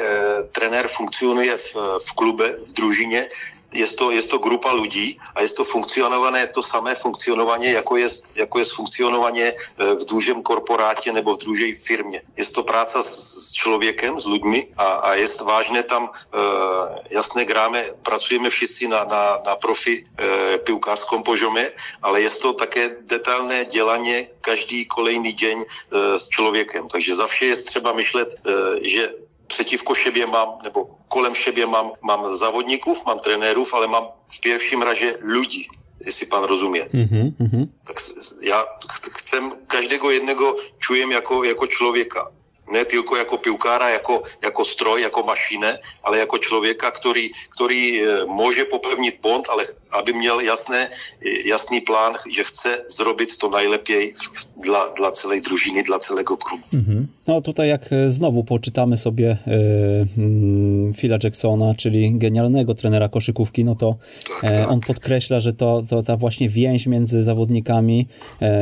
trener 0.52 0.90
funkcjonuje 0.90 1.58
w, 1.58 1.74
w 2.06 2.14
klubie, 2.14 2.44
w 2.66 2.72
drużynie, 2.72 3.28
je 3.72 3.86
to, 3.86 4.10
je 4.10 4.22
to 4.22 4.38
grupa 4.38 4.72
lidí 4.72 5.20
a 5.34 5.42
je 5.42 5.48
to 5.48 5.64
funkcionované, 5.64 6.46
to 6.46 6.62
samé 6.62 6.94
funkcionování, 6.94 7.66
jako 7.72 7.96
je, 7.96 8.08
jako 8.34 8.58
je 8.58 8.64
funkcionování 8.64 9.42
e, 9.42 9.54
v 9.78 10.04
důžem 10.04 10.42
korporátě 10.42 11.12
nebo 11.12 11.36
v 11.36 11.38
družej 11.38 11.74
firmě. 11.74 12.22
Je 12.36 12.44
to 12.44 12.62
práce 12.62 13.02
s, 13.02 13.12
s 13.48 13.52
člověkem, 13.52 14.20
s 14.20 14.26
lidmi 14.26 14.66
a, 14.76 14.84
a 14.84 15.14
je 15.14 15.26
vážné 15.44 15.82
tam, 15.82 16.10
e, 16.10 16.38
jasné 17.10 17.44
gráme, 17.44 17.84
pracujeme 18.02 18.50
všichni 18.50 18.88
na, 18.88 19.04
na, 19.04 19.38
na 19.46 19.56
profi 19.56 20.04
e, 20.04 20.58
piłkářskom 20.58 21.22
požome, 21.22 21.70
ale 22.02 22.20
je 22.20 22.30
to 22.30 22.52
také 22.52 22.96
detailné 23.00 23.64
dělaně 23.64 24.28
každý 24.40 24.86
kolejný 24.86 25.32
den 25.32 25.60
e, 25.60 26.18
s 26.18 26.28
člověkem. 26.28 26.88
Takže 26.88 27.16
za 27.16 27.26
vše 27.26 27.46
je 27.46 27.56
třeba 27.56 27.92
myšlet, 27.92 28.28
e, 28.32 28.88
že 28.88 29.27
přetivko 29.48 29.94
šebě 29.94 30.26
mám, 30.26 30.48
nebo 30.62 30.88
kolem 31.08 31.34
šebě 31.34 31.66
mám, 31.66 31.92
mám 32.02 32.36
závodníků, 32.36 32.94
mám 33.06 33.18
trenérů, 33.18 33.66
ale 33.72 33.86
mám 33.86 34.04
v 34.36 34.40
pierwszym 34.40 34.82
razie 34.82 35.18
lidí, 35.22 35.66
jestli 36.06 36.26
pan 36.26 36.44
rozumí. 36.44 36.80
Mm-hmm. 36.80 37.68
Tak 37.84 37.96
já 38.42 38.64
chcem 39.18 39.52
každého 39.66 40.10
jednego 40.10 40.56
čujem 40.78 41.10
jako, 41.10 41.44
jako 41.44 41.66
člověka 41.66 42.30
ne 42.72 42.84
tylko 42.84 43.16
jako 43.16 43.38
piłkara, 43.38 43.90
jako, 43.90 44.22
jako 44.42 44.64
stroj, 44.64 45.02
jako 45.02 45.22
maszynę, 45.22 45.78
ale 46.02 46.18
jako 46.18 46.38
człowieka, 46.38 46.90
który, 46.90 47.20
który 47.50 47.74
e, 47.74 48.26
może 48.26 48.64
popełnić 48.64 49.16
błąd, 49.22 49.48
ale 49.52 49.64
aby 49.90 50.14
miał 50.14 50.40
jasne, 50.40 50.76
e, 50.76 51.30
jasny 51.48 51.82
plan, 51.82 52.14
że 52.36 52.44
chce 52.44 52.84
zrobić 52.88 53.36
to 53.36 53.48
najlepiej 53.48 54.14
dla, 54.62 54.94
dla 54.94 55.12
całej 55.12 55.42
drużyny, 55.42 55.82
dla 55.82 55.98
całego 55.98 56.36
klubu. 56.36 56.64
Mhm. 56.74 57.06
No 57.26 57.40
tutaj 57.40 57.68
jak 57.68 57.92
e, 57.92 58.10
znowu 58.10 58.44
poczytamy 58.44 58.96
sobie 58.96 59.36
Phila 60.92 61.18
Jacksona, 61.24 61.74
czyli 61.74 62.18
genialnego 62.18 62.74
trenera 62.74 63.08
koszykówki, 63.08 63.64
no 63.64 63.74
to 63.74 63.96
tak, 64.40 64.50
tak. 64.50 64.70
on 64.70 64.80
podkreśla, 64.80 65.40
że 65.40 65.52
to, 65.52 65.82
to 65.88 66.02
ta 66.02 66.16
właśnie 66.16 66.48
więź 66.48 66.86
między 66.86 67.22
zawodnikami 67.22 68.06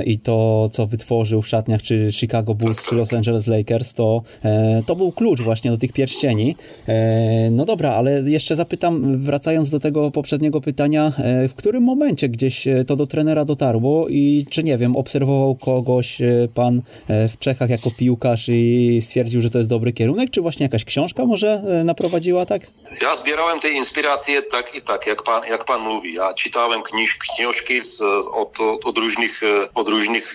i 0.07 0.19
to, 0.19 0.69
co 0.73 0.87
wytworzył 0.87 1.43
w 1.43 1.49
szatniach 1.49 1.83
czy 1.83 2.09
Chicago 2.13 2.55
Bulls, 2.55 2.83
czy 2.83 2.95
Los 2.95 3.13
Angeles 3.13 3.47
Lakers, 3.47 3.95
to, 3.95 4.23
e, 4.45 4.83
to 4.87 4.97
był 4.97 5.13
klucz 5.13 5.41
właśnie 5.41 5.71
do 5.71 5.77
tych 5.77 5.93
pierścieni. 5.93 6.57
E, 6.89 7.51
no 7.51 7.65
dobra, 7.65 7.95
ale 7.95 8.31
jeszcze 8.31 8.57
zapytam, 8.57 9.23
wracając 9.23 9.71
do 9.71 9.81
tego 9.81 10.11
poprzedniego 10.11 10.61
pytania, 10.61 11.13
e, 11.19 11.49
w 11.49 11.55
którym 11.55 11.83
momencie 11.83 12.29
gdzieś 12.29 12.69
to 12.87 12.97
do 12.97 13.07
trenera 13.07 13.45
dotarło 13.45 14.09
i 14.09 14.47
czy 14.51 14.63
nie 14.63 14.79
wiem, 14.79 14.97
obserwował 14.97 15.55
kogoś 15.55 16.19
pan 16.55 16.83
w 17.09 17.39
Czechach 17.39 17.71
jako 17.71 17.91
piłkarz 17.91 18.49
i 18.49 18.99
stwierdził, 19.01 19.43
że 19.43 19.51
to 19.51 19.59
jest 19.59 19.71
dobry 19.71 19.93
kierunek, 19.93 20.31
czy 20.31 20.41
właśnie 20.41 20.65
jakaś 20.65 20.85
książka 20.85 21.27
może 21.27 21.83
naprowadziła, 21.85 22.16
tak? 22.47 22.63
Ja 23.03 23.15
zbierałem 23.15 23.61
te 23.61 23.69
inspiracje 23.69 24.43
tak 24.43 24.75
i 24.75 24.83
tak, 24.83 25.07
jak 25.07 25.23
pan, 25.23 25.45
jak 25.45 25.65
pan 25.65 25.81
mówi. 25.81 26.15
Ja 26.15 26.35
czytałem 26.35 26.83
kniż, 26.83 27.17
książki 27.17 27.85
z, 27.85 28.01
od, 28.33 28.61
od 28.85 28.99
różnych, 28.99 29.41
od 29.75 29.89
różnych 29.89 30.35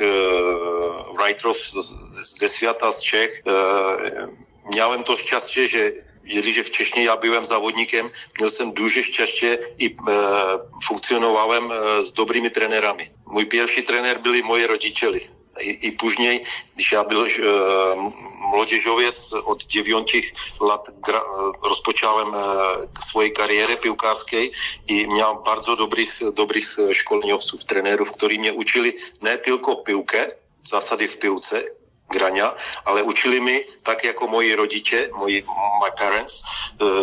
writerów 1.19 1.57
ze 2.37 2.49
świata, 2.49 2.91
z 2.91 3.03
Czech. 3.03 3.43
miałem 4.75 5.03
to 5.03 5.17
szczęście, 5.17 5.67
że 5.67 5.91
Jeliže 6.25 6.63
wcześniej 6.63 7.05
ja 7.05 7.17
byłem 7.17 7.45
zawodnikiem, 7.45 8.09
miał 8.39 8.49
jsem 8.49 8.73
duże 8.73 9.03
szczęście 9.03 9.57
i 9.79 9.85
e, 9.85 9.91
funkcjonowałem 10.87 11.71
e, 11.71 12.03
z 12.03 12.13
dobrymi 12.13 12.51
trenerami. 12.51 13.09
Mój 13.25 13.45
pierwszy 13.45 13.83
trener 13.83 14.21
byli 14.21 14.43
moje 14.43 14.67
rodziciele. 14.67 15.19
I, 15.61 15.87
i 15.87 15.91
później, 15.91 16.43
když 16.75 16.91
ja 16.91 17.03
byl 17.03 17.25
e, 17.25 17.29
młodzieżowiec, 18.51 19.33
od 19.45 19.63
9 19.63 20.33
lat 20.61 20.87
gra, 21.05 21.21
rozpocząłem 21.63 22.35
e, 22.35 22.37
swojej 23.09 23.33
kariery 23.33 23.77
piłkarskiej 23.77 24.51
i 24.87 25.07
miałem 25.07 25.37
bardzo 25.43 25.75
dobrych, 25.75 26.19
dobrych 26.33 26.77
szkoleniowców, 26.93 27.65
trenerów, 27.65 28.11
którzy 28.11 28.39
mnie 28.39 28.53
uczyli 28.53 28.93
nie 29.21 29.37
tylko 29.37 29.75
piłkę, 29.75 30.27
zasady 30.63 31.07
w 31.07 31.19
piłce, 31.19 31.63
grania, 32.11 32.53
ale 32.85 33.03
učili 33.03 33.41
mi, 33.41 33.59
tak 33.83 34.03
jako 34.03 34.27
moji 34.27 34.55
rodiče, 34.55 35.09
moji, 35.17 35.43
my 35.83 35.91
parents, 35.97 36.43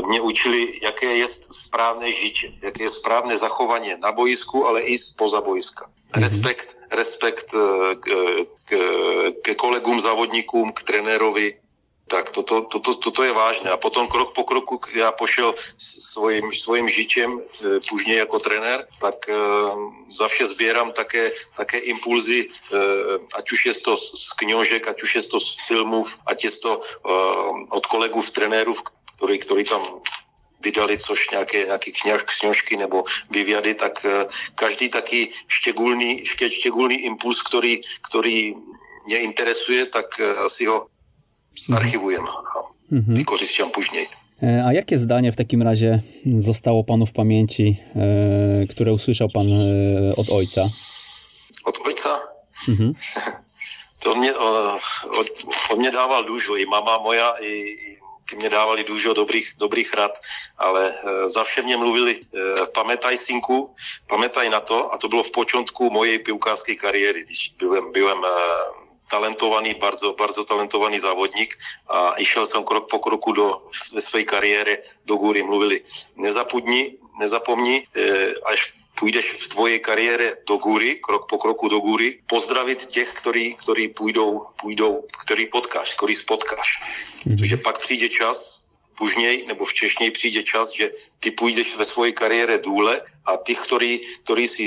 mě 0.07 0.21
učili, 0.21 0.79
jaké 0.83 1.07
je 1.07 1.27
správné 1.51 2.13
žitie, 2.13 2.53
jaké 2.63 2.83
je 2.83 2.93
správné 2.93 3.37
zachovanie 3.37 3.97
na 3.97 4.13
boisku, 4.13 4.67
ale 4.69 4.81
i 4.83 4.99
spoza 4.99 5.41
boiska. 5.41 5.89
Mm-hmm. 6.09 6.23
Respekt, 6.23 6.77
respekt 6.91 7.55
e, 7.55 7.95
k, 7.95 8.07
k, 8.65 8.73
k 9.43 9.55
kolegům, 9.57 10.01
závodníkům, 10.01 10.73
k 10.73 10.83
trenérovi, 10.83 11.61
Tak 12.09 12.33
toto, 12.33 12.65
toto, 12.73 12.97
toto 12.97 13.21
je 13.21 13.33
vážné. 13.33 13.69
A 13.69 13.77
potom 13.77 14.09
krok 14.09 14.33
po 14.33 14.45
kroku 14.45 14.81
já 14.97 15.13
pošel 15.13 15.53
svojím, 15.77 16.53
svojím 16.53 16.89
žičem, 16.89 17.37
e, 17.37 17.81
půžně 17.89 18.25
jako 18.25 18.39
trenér, 18.41 18.89
tak 19.01 19.29
e, 19.29 19.37
za 20.09 20.29
vše 20.29 20.47
sbírám 20.47 20.93
také, 20.93 21.31
také 21.57 21.79
impulzy, 21.79 22.49
ať 23.37 23.53
už 23.53 23.67
je 23.67 23.75
to 23.85 23.93
z 23.97 24.33
knižek, 24.41 24.89
ať 24.89 25.03
už 25.03 25.15
je 25.15 25.23
to 25.29 25.37
z 25.41 25.67
filmů, 25.69 26.01
ať 26.27 26.45
je 26.45 26.51
to 26.51 26.81
od 27.71 27.87
kolegů 27.87 28.23
z 28.23 28.31
trenérů, 28.31 28.75
který, 29.17 29.39
který 29.39 29.65
tam 29.65 29.85
vydali 30.65 30.99
což 30.99 31.31
nějaké, 31.31 31.65
nějaké 31.65 31.91
kněž, 31.91 32.23
kněžky 32.41 32.77
nebo 32.77 33.05
vyvědy, 33.31 33.75
tak 33.75 34.07
každý 34.55 34.89
taký 34.89 35.31
štěgulný, 35.49 36.27
štěgulný 36.49 36.95
impuls, 36.95 37.43
který, 37.43 37.81
který 38.11 38.55
mě 39.07 39.19
interesuje, 39.19 39.87
tak 39.87 40.07
si 40.49 40.67
ho 40.67 40.87
zarchivujem 41.69 42.25
a 42.25 42.59
mhm. 42.91 43.15
vykorzystam 43.15 43.71
później. 43.71 44.07
E, 44.43 44.65
a 44.65 44.73
jakie 44.73 44.99
zdanie 44.99 45.33
w 45.33 45.37
takim 45.37 45.63
razie 45.63 46.01
zostało 46.39 46.85
panu 46.85 47.07
w 47.07 47.13
pamięci, 47.13 47.77
które 48.71 48.93
usłyszał 48.93 49.29
pan 49.29 49.47
od 50.17 50.31
ojca? 50.31 50.69
Od 51.65 51.79
ojca? 51.87 52.21
Mhm. 52.69 52.95
To 53.99 54.15
mě, 54.15 54.35
on, 54.35 54.79
on 55.71 55.79
mě 55.79 55.91
dával 55.91 56.25
dużo, 56.25 56.57
i 56.57 56.67
mama 56.67 56.99
moja, 56.99 57.31
i, 57.41 57.47
i 57.47 57.98
ty 58.31 58.37
mě 58.37 58.51
dávali 58.51 58.85
dużo 58.85 59.15
dobrých, 59.15 59.55
dobrých 59.57 59.95
rad, 59.95 60.13
ale 60.59 60.95
za 61.27 61.45
vše 61.45 61.63
mě 61.63 61.77
mluvili, 61.77 62.21
pamätaj 62.77 63.19
synku, 63.19 63.75
pamätaj 64.07 64.51
na 64.51 64.61
to, 64.61 64.93
a 64.93 64.99
to 64.99 65.09
bylo 65.09 65.23
v 65.23 65.31
počátku 65.31 65.91
mojej 65.91 66.19
piłkarskiej 66.19 66.77
kariéry, 66.77 67.25
když 67.25 67.55
byłem, 67.59 67.93
byłem 67.93 68.21
talentovaný, 69.09 69.75
bardzo, 69.75 70.13
bardzo 70.13 70.45
talentovaný 70.45 71.01
závodník 71.01 71.57
a 71.89 72.15
išel 72.21 72.47
jsem 72.47 72.65
krok 72.65 72.91
po 72.91 72.99
kroku 72.99 73.33
do 73.33 73.63
své 73.99 74.25
kariéry 74.25 74.79
do 75.07 75.17
góry. 75.17 75.43
Mluvili, 75.43 75.81
nezapudni, 76.17 76.97
nezapomni, 77.19 77.87
eh, 77.97 78.35
až 78.53 78.73
půjdeš 78.99 79.33
v 79.33 79.49
tvoje 79.49 79.79
kariéře 79.79 80.37
do 80.47 80.57
góry, 80.57 80.95
krok 80.95 81.29
po 81.29 81.39
kroku 81.39 81.69
do 81.69 81.79
góry, 81.79 82.19
pozdravit 82.27 82.87
těch, 82.87 83.13
který, 83.13 83.55
který 83.55 83.89
půjdou, 83.89 84.47
půjdou, 84.61 85.05
který 85.23 85.47
potkáš, 85.47 85.95
který 85.95 86.17
spotkáš. 86.17 86.69
Mm-hmm. 86.81 87.37
Protože 87.37 87.57
pak 87.57 87.79
přijde 87.79 88.09
čas, 88.09 88.65
pužněj 88.99 89.45
nebo 89.47 89.65
v 89.65 89.73
přijde 90.13 90.43
čas, 90.43 90.73
že 90.73 90.91
ty 91.21 91.31
půjdeš 91.31 91.77
ve 91.77 91.85
své 91.85 92.13
kariéře 92.13 92.59
důle 92.59 93.03
a 93.25 93.37
ty, 93.37 93.55
který, 93.55 94.01
který 94.25 94.49
si 94.49 94.67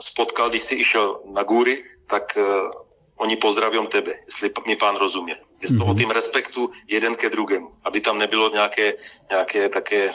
spotkal, 0.00 0.50
když 0.50 0.62
jsi 0.62 0.74
išel 0.74 1.20
na 1.34 1.42
góry, 1.42 1.84
tak 2.06 2.36
eh, 2.36 2.42
oni 3.16 3.36
pozdravují 3.36 3.86
tebe, 3.86 4.14
jestli 4.26 4.50
mi 4.66 4.76
pán 4.76 4.96
rozumí. 4.96 5.32
Je 5.62 5.68
to 5.68 5.74
mm-hmm. 5.74 5.90
o 5.90 5.94
tým 5.94 6.10
respektu 6.10 6.70
jeden 6.88 7.14
ke 7.14 7.30
druhému, 7.30 7.70
aby 7.84 8.00
tam 8.00 8.18
nebylo 8.18 8.50
nějaké, 8.50 8.94
nějaké 9.30 9.68
také 9.68 10.10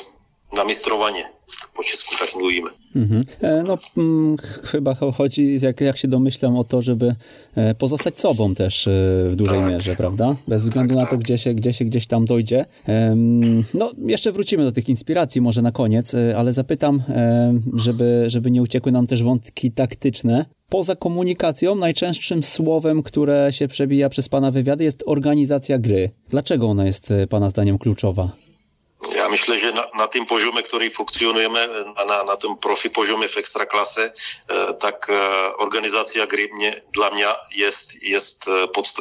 namistrovaně. 0.53 1.23
Po 1.75 1.83
česku 1.83 2.15
tak 2.19 2.35
mluvíme. 2.35 2.69
Mhm. 2.95 3.23
E, 3.41 3.63
no, 3.63 3.77
mm, 3.97 4.37
chyba 4.63 4.95
chodzi, 4.95 5.57
jak, 5.61 5.81
jak 5.81 5.97
się 5.97 6.07
domyślam, 6.07 6.57
o 6.57 6.63
to, 6.63 6.81
żeby 6.81 7.15
e, 7.55 7.75
pozostać 7.75 8.19
sobą 8.19 8.55
też 8.55 8.87
e, 8.87 8.91
w 9.29 9.35
dużej 9.35 9.59
tak. 9.59 9.71
mierze, 9.71 9.95
prawda? 9.95 10.35
Bez 10.47 10.61
względu 10.61 10.95
tak, 10.95 11.03
na 11.03 11.05
to, 11.05 11.11
tak. 11.11 11.19
gdzie 11.19 11.37
się, 11.37 11.53
gdzie 11.53 11.73
się 11.73 11.85
gdzieś 11.85 12.07
tam 12.07 12.25
dojdzie. 12.25 12.65
No, 13.73 13.91
jeszcze 14.05 14.31
wrócimy 14.31 14.63
do 14.63 14.71
tych 14.71 14.89
inspiracji 14.89 15.41
może 15.41 15.61
na 15.61 15.71
koniec, 15.71 16.15
ale 16.37 16.53
zapytam, 16.53 17.03
żeby, 17.77 18.23
żeby 18.27 18.51
nie 18.51 18.61
uciekły 18.61 18.91
nam 18.91 19.07
też 19.07 19.23
wątki 19.23 19.71
taktyczne. 19.71 20.45
Poza 20.69 20.95
komunikacją, 20.95 21.75
najczęstszym 21.75 22.43
słowem, 22.43 23.03
które 23.03 23.47
się 23.51 23.67
przebija 23.67 24.09
przez 24.09 24.29
Pana 24.29 24.51
wywiady, 24.51 24.83
jest 24.83 25.03
organizacja 25.05 25.79
gry. 25.79 26.09
Dlaczego 26.29 26.67
ona 26.67 26.85
jest 26.85 27.13
Pana 27.29 27.49
zdaniem 27.49 27.77
kluczowa? 27.77 28.44
Já 29.13 29.27
myslím, 29.27 29.59
že 29.59 29.71
na, 29.71 29.85
na 29.97 30.07
tým 30.07 30.25
požome, 30.25 30.61
který 30.61 30.89
funkcionujeme, 30.89 31.67
na, 32.07 32.23
na 32.23 32.35
tom 32.35 32.57
profi 32.57 32.89
požome 32.89 33.27
v 33.27 33.37
extraklase, 33.37 34.11
eh, 34.11 34.73
tak 34.73 35.09
eh, 35.09 35.49
organizace 35.57 36.27
gry 36.27 36.49
mě, 36.53 36.81
dla 36.93 37.09
mě 37.09 37.25
je, 37.51 37.69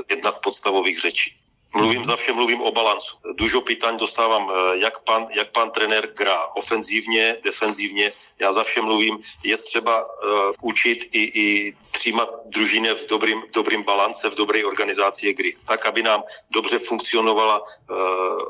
jedna 0.09 0.31
z 0.31 0.39
podstavových 0.39 1.01
řečí. 1.01 1.44
Mluvím 1.77 2.05
za 2.05 2.17
vše, 2.17 2.33
mluvím 2.33 2.61
o 2.63 2.73
balancu. 2.73 3.17
Dužo 3.35 3.61
pytaň 3.61 3.97
dostávám, 3.97 4.51
eh, 4.51 4.79
jak 4.79 5.03
pan, 5.03 5.27
jak 5.31 5.51
pan 5.51 5.71
trenér 5.71 6.07
grá 6.17 6.47
ofenzívně, 6.55 7.37
defenzívně. 7.43 8.13
Já 8.39 8.53
za 8.53 8.65
vše 8.65 8.81
mluvím, 8.81 9.19
je 9.45 9.57
třeba 9.57 10.05
uh, 10.05 10.53
učit 10.63 11.05
i, 11.13 11.23
i 11.41 11.77
třímat 11.91 12.31
družine 12.47 12.95
v 12.95 13.07
dobrým, 13.07 13.43
v 13.43 13.51
dobrým 13.55 13.83
balance, 13.83 14.31
v 14.31 14.35
dobré 14.35 14.65
organizaci 14.65 15.35
hry. 15.39 15.57
Tak, 15.67 15.87
aby 15.87 16.03
nám 16.03 16.23
dobře 16.51 16.79
funkcionovala 16.79 17.61
uh, 17.61 17.67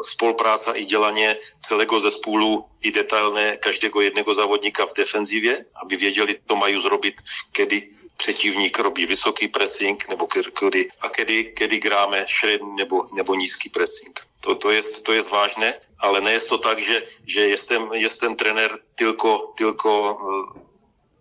spolupráca 0.03 0.73
i 0.73 0.85
dělaně 0.85 1.37
celého 1.61 2.01
zespolu 2.01 2.65
i 2.83 2.91
detailné 2.91 3.57
každého 3.57 4.01
jedného 4.01 4.35
závodníka 4.35 4.87
v 4.87 4.95
defenzivě, 4.95 5.65
aby 5.83 5.97
věděli, 5.97 6.37
co 6.49 6.57
mají 6.57 6.83
zrobit, 6.83 7.15
kedy 7.53 7.95
přetivník 8.17 8.79
robí 8.79 9.07
vysoký 9.07 9.49
pressing, 9.49 10.09
nebo 10.09 10.27
kedy, 10.27 10.89
a 11.01 11.09
kedy, 11.09 11.45
kedy 11.45 11.79
gráme 11.79 12.25
šredný 12.27 12.77
nebo, 12.77 13.07
nebo 13.17 13.35
nízký 13.35 13.69
pressing. 13.69 14.21
To, 14.41 14.55
to, 14.55 14.71
je, 14.71 14.83
to 15.03 15.13
je 15.13 15.23
vážné, 15.33 15.75
ale 15.99 16.21
ne 16.21 16.33
je 16.33 16.41
to 16.41 16.59
tak, 16.59 16.79
že, 16.79 17.03
že 17.27 17.41
je 17.49 17.57
ten, 17.69 17.83
je 17.93 18.09
ten 18.21 18.37
trenér 18.37 18.79
tylko, 18.95 19.55
tylko 19.57 20.19
eh, 20.21 20.61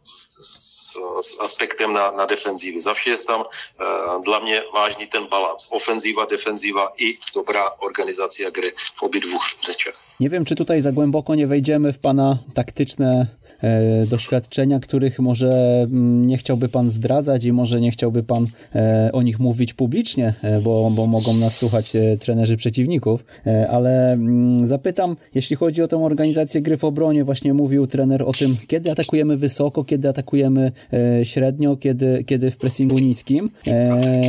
s, 0.04 1.00
s 1.22 1.40
aspektem 1.40 1.94
na, 1.94 2.12
na 2.12 2.26
defenzívy. 2.26 2.82
Za 2.82 2.94
vše 2.94 3.10
je 3.10 3.18
tam 3.18 3.42
uh, 3.42 4.24
dla 4.24 4.40
mě 4.40 4.62
vážný 4.74 5.08
ten 5.08 5.26
balans. 5.26 5.68
Ofenzíva, 5.70 6.26
defenzíva 6.26 6.92
i 6.98 7.18
dobrá 7.36 7.70
organizacja 7.80 8.50
gry 8.50 8.74
v 8.96 9.04
obidwu 9.04 9.40
rzeczach. 9.66 10.04
Nie 10.20 10.30
wiem, 10.30 10.46
czy 10.46 10.56
tutaj 10.56 10.82
za 10.82 10.92
głęboko 10.92 11.36
nie 11.36 11.48
wejdziemy 11.48 11.94
w 11.94 12.00
pana 12.00 12.40
taktyczne 12.54 13.28
doświadczenia, 14.10 14.80
których 14.80 15.20
może 15.20 15.82
mm, 15.84 16.26
nie 16.26 16.38
chciałby 16.38 16.70
Pan 16.70 16.90
zdradzać 16.90 17.46
i 17.46 17.52
może 17.52 17.82
nie 17.82 17.92
chciałby 17.92 18.24
Pan 18.24 18.48
e, 18.76 19.10
o 19.14 19.22
nich 19.22 19.40
mówić 19.40 19.74
publicznie, 19.74 20.34
e, 20.42 20.62
bo, 20.62 20.92
bo 20.96 21.08
mogą 21.08 21.38
nas 21.38 21.58
słuchać 21.58 21.94
trenerzy 22.20 22.58
przeciwników, 22.58 23.26
ale 23.70 24.14
mm, 24.14 24.66
zapytam, 24.66 25.16
jeśli 25.36 25.56
chodzi 25.56 25.82
o 25.82 25.88
tę 25.88 26.04
organizację 26.04 26.62
gry 26.62 26.78
w 26.78 26.84
obronie, 26.84 27.24
właśnie 27.24 27.54
mówił 27.54 27.88
trener 27.88 28.24
o 28.24 28.32
tym, 28.34 28.58
kiedy 28.68 28.92
atakujemy 28.92 29.38
wysoko, 29.38 29.84
kiedy 29.84 30.10
atakujemy 30.10 30.72
średnio, 31.24 31.78
kiedy, 31.78 32.24
kiedy 32.24 32.52
w 32.52 32.58
pressingu 32.58 33.00
niskim. 33.00 33.50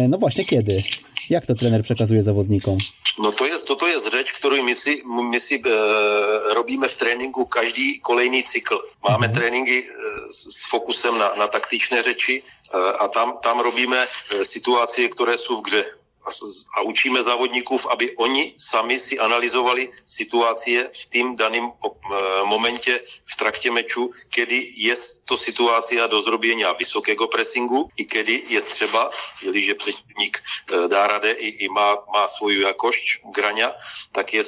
No 0.09 0.19
właśnie, 0.19 0.45
kiedy? 0.45 0.83
Jak 1.31 1.47
to 1.47 1.55
trener 1.55 1.83
przekazuje 1.83 2.23
zawodnikom? 2.23 2.79
No 3.19 3.33
to 3.33 3.47
jest, 3.47 3.65
to, 3.65 3.77
to 3.77 3.87
jest 3.87 4.11
rzecz, 4.11 4.33
którą 4.33 4.63
my 4.63 4.75
si, 4.75 5.03
my 5.07 5.41
si 5.41 5.55
e, 5.55 6.55
robíme 6.55 6.89
v 6.89 6.97
tréninku 6.97 7.47
každý 7.47 8.01
kolejný 8.01 8.43
cykl. 8.45 8.79
Máme 9.09 9.27
mm-hmm. 9.27 9.35
tréninky 9.35 9.79
e, 9.79 9.87
s 10.31 10.67
fokusem 10.71 11.19
na, 11.19 11.35
na 11.35 11.47
taktičné 11.47 12.03
řeči 12.03 12.43
e, 12.43 12.43
a 12.99 13.09
tam, 13.09 13.39
tam 13.43 13.61
robíme 13.61 14.07
situace, 14.43 15.09
které 15.09 15.39
jsou 15.39 15.63
v 15.63 15.67
hře 15.67 15.85
a 16.77 16.81
učíme 16.81 17.23
závodníků, 17.23 17.91
aby 17.91 18.17
oni 18.17 18.55
sami 18.57 19.01
si 19.01 19.19
analyzovali 19.19 19.91
situace 20.07 20.91
v 20.93 21.07
tým 21.07 21.37
daném 21.37 21.65
e, 21.65 21.91
momentě 22.45 23.01
v 23.27 23.37
traktě 23.37 23.71
meču, 23.71 24.11
kedy 24.31 24.73
je 24.77 24.95
to 25.25 25.39
situace 25.39 25.95
do 26.09 26.23
zrobění 26.23 26.65
vysokého 26.79 27.29
pressingu 27.29 27.91
i 27.97 28.05
kedy 28.05 28.43
je 28.49 28.61
třeba, 28.61 29.11
že 29.55 29.75
přetivník 29.75 30.39
e, 30.39 30.89
dá 30.89 31.07
rade 31.07 31.31
i, 31.33 31.65
i 31.65 31.69
má, 31.69 31.97
má 32.13 32.29
svoju 32.29 32.61
jakošť 32.61 33.21
graňa, 33.35 33.73
tak 34.13 34.35
je 34.35 34.43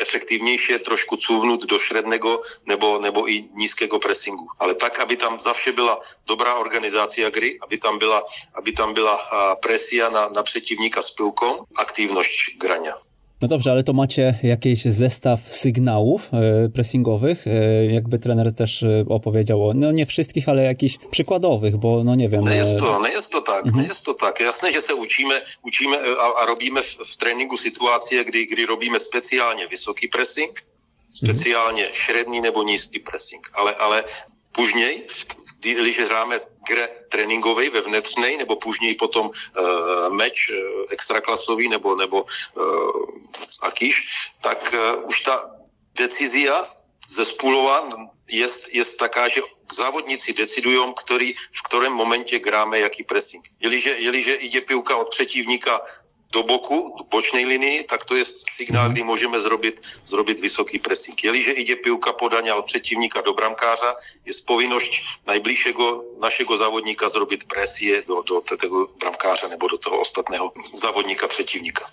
efektivnější 0.00 0.78
trošku 0.78 1.16
cuvnout 1.16 1.66
do 1.66 1.78
šredného 1.78 2.42
nebo, 2.66 2.98
nebo 2.98 3.30
i 3.30 3.44
nízkého 3.54 3.98
pressingu. 3.98 4.46
Ale 4.58 4.74
tak, 4.74 5.00
aby 5.00 5.16
tam 5.16 5.40
za 5.40 5.52
vše 5.52 5.72
byla 5.72 6.00
dobrá 6.26 6.54
organizace 6.54 7.20
hry, 7.26 7.58
aby 7.62 7.78
tam 7.78 7.98
byla, 7.98 8.24
aby 8.54 8.72
tam 8.72 8.94
byla 8.94 9.18
presia 9.62 10.08
na, 10.08 10.28
na 10.28 10.42
přetivníka 10.42 11.02
s 11.02 11.10
pilkom, 11.10 11.64
aktivnost 11.76 12.30
grania. 12.56 12.96
No 13.40 13.48
dobrze, 13.48 13.70
ale 13.70 13.84
to 13.84 13.92
macie 13.92 14.38
jakiś 14.42 14.84
zestaw 14.84 15.40
sygnałów 15.50 16.28
e, 16.32 16.68
pressingowych, 16.68 17.46
e, 17.46 17.86
jakby 17.86 18.18
trener 18.18 18.54
też 18.54 18.82
e, 18.82 19.04
opowiedział 19.08 19.68
o, 19.68 19.74
no 19.74 19.92
nie 19.92 20.06
wszystkich, 20.06 20.48
ale 20.48 20.62
jakichś 20.62 20.98
przykładowych, 21.10 21.76
bo 21.76 22.04
no 22.04 22.14
nie 22.14 22.28
wiem. 22.28 22.44
Nie 22.44 22.56
jest 22.56 22.78
to, 22.78 23.02
nie 23.02 23.10
jest 23.10 23.32
to 23.32 23.40
tak, 23.40 23.64
mhm. 23.64 23.82
nie 23.82 23.88
jest 23.88 24.04
to 24.04 24.14
tak. 24.14 24.40
Jasne, 24.40 24.72
że 24.72 24.82
się 24.82 24.94
uczymy, 24.94 25.42
uczymy 25.62 25.96
a, 26.20 26.42
a 26.42 26.46
robimy 26.46 26.82
w, 26.82 26.86
w 26.86 27.16
treningu 27.16 27.56
sytuacje, 27.56 28.24
gdy, 28.24 28.46
gdy 28.46 28.66
robimy 28.66 29.00
specjalnie 29.00 29.68
wysoki 29.68 30.08
pressing, 30.08 30.62
specjalnie 31.12 31.86
mhm. 31.86 31.94
średni 31.94 32.40
nebo 32.40 32.64
nízky 32.64 33.00
pressing, 33.00 33.50
ale, 33.54 33.76
ale 33.76 34.04
później, 34.52 35.06
když 35.60 35.98
hráme 35.98 36.40
grę 36.68 36.88
tréninkovej 37.08 37.70
ve 37.70 37.80
vnitřnej, 37.80 38.36
nebo 38.36 38.56
później 38.56 38.94
potom 38.94 39.30
uh, 39.30 40.14
meč 40.14 40.50
uh, 40.50 40.56
extraklasový 40.90 41.68
nebo, 41.68 41.94
nebo 41.94 42.22
uh, 42.22 43.06
akýž, 43.62 44.06
tak 44.40 44.74
uh, 44.74 45.08
už 45.08 45.20
ta 45.20 45.50
decizia 45.94 46.76
zespůlová 47.08 47.88
je, 48.28 48.46
je 48.72 48.84
taká, 48.98 49.28
že 49.28 49.40
závodníci 49.72 50.32
decidují, 50.32 50.80
který, 51.04 51.34
v 51.34 51.62
kterém 51.62 51.92
momentě 51.92 52.38
gráme 52.38 52.78
jaký 52.78 53.02
pressing. 53.04 53.48
Jeliže, 53.60 53.90
jeliže 53.98 54.38
jde 54.40 54.60
pivka 54.60 54.96
od 54.96 55.10
přetivníka 55.10 55.80
do 56.36 56.42
boku, 56.44 56.92
do 56.98 57.04
bočnej 57.08 57.44
linii, 57.48 57.88
tak 57.88 58.04
to 58.04 58.12
je 58.16 58.24
signál, 58.28 58.92
kdy 58.92 59.02
můžeme 59.02 59.40
zrobit, 59.40 59.80
zrobit 60.04 60.40
vysoký 60.40 60.78
pressing. 60.78 61.16
Jeliže 61.24 61.52
ide 61.52 61.76
pivka 61.76 62.12
podania 62.12 62.56
od 62.56 62.64
přetivníka 62.68 63.20
do 63.24 63.32
bramkářa, 63.32 63.96
je 64.28 64.32
povinnosť 64.44 64.92
najbližšího 65.26 66.20
našeho 66.20 66.52
závodníka 66.56 67.08
zrobit 67.08 67.48
presie 67.48 68.02
do, 68.06 68.22
do 68.22 68.40
tego 68.56 68.88
bramkáře 69.00 69.48
nebo 69.48 69.68
do 69.68 69.78
toho 69.78 70.00
ostatného 70.00 70.52
závodníka 70.74 71.28
przeciwnika. 71.28 71.84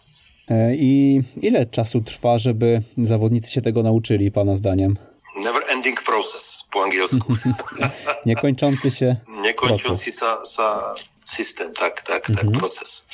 E, 0.49 0.75
I 0.75 1.21
ile 1.41 1.65
czasu 1.65 2.01
trwa, 2.01 2.37
żeby 2.37 2.81
zawodnicy 2.97 3.51
się 3.51 3.61
tego 3.61 3.83
nauczyli, 3.83 4.31
Pana 4.31 4.55
zdaniem? 4.55 4.97
Never 5.43 5.63
ending 5.67 6.03
process 6.03 6.63
po 6.71 6.83
angielsku. 6.83 7.33
Niekończący 8.25 8.91
się. 8.91 9.15
Niekończący 9.43 10.11
sa, 10.11 10.45
sa 10.45 10.95
system, 11.23 11.73
tak, 11.73 12.01
tak, 12.01 12.27
tak, 12.27 12.43
mhm. 12.43 12.51
proces. 12.51 13.07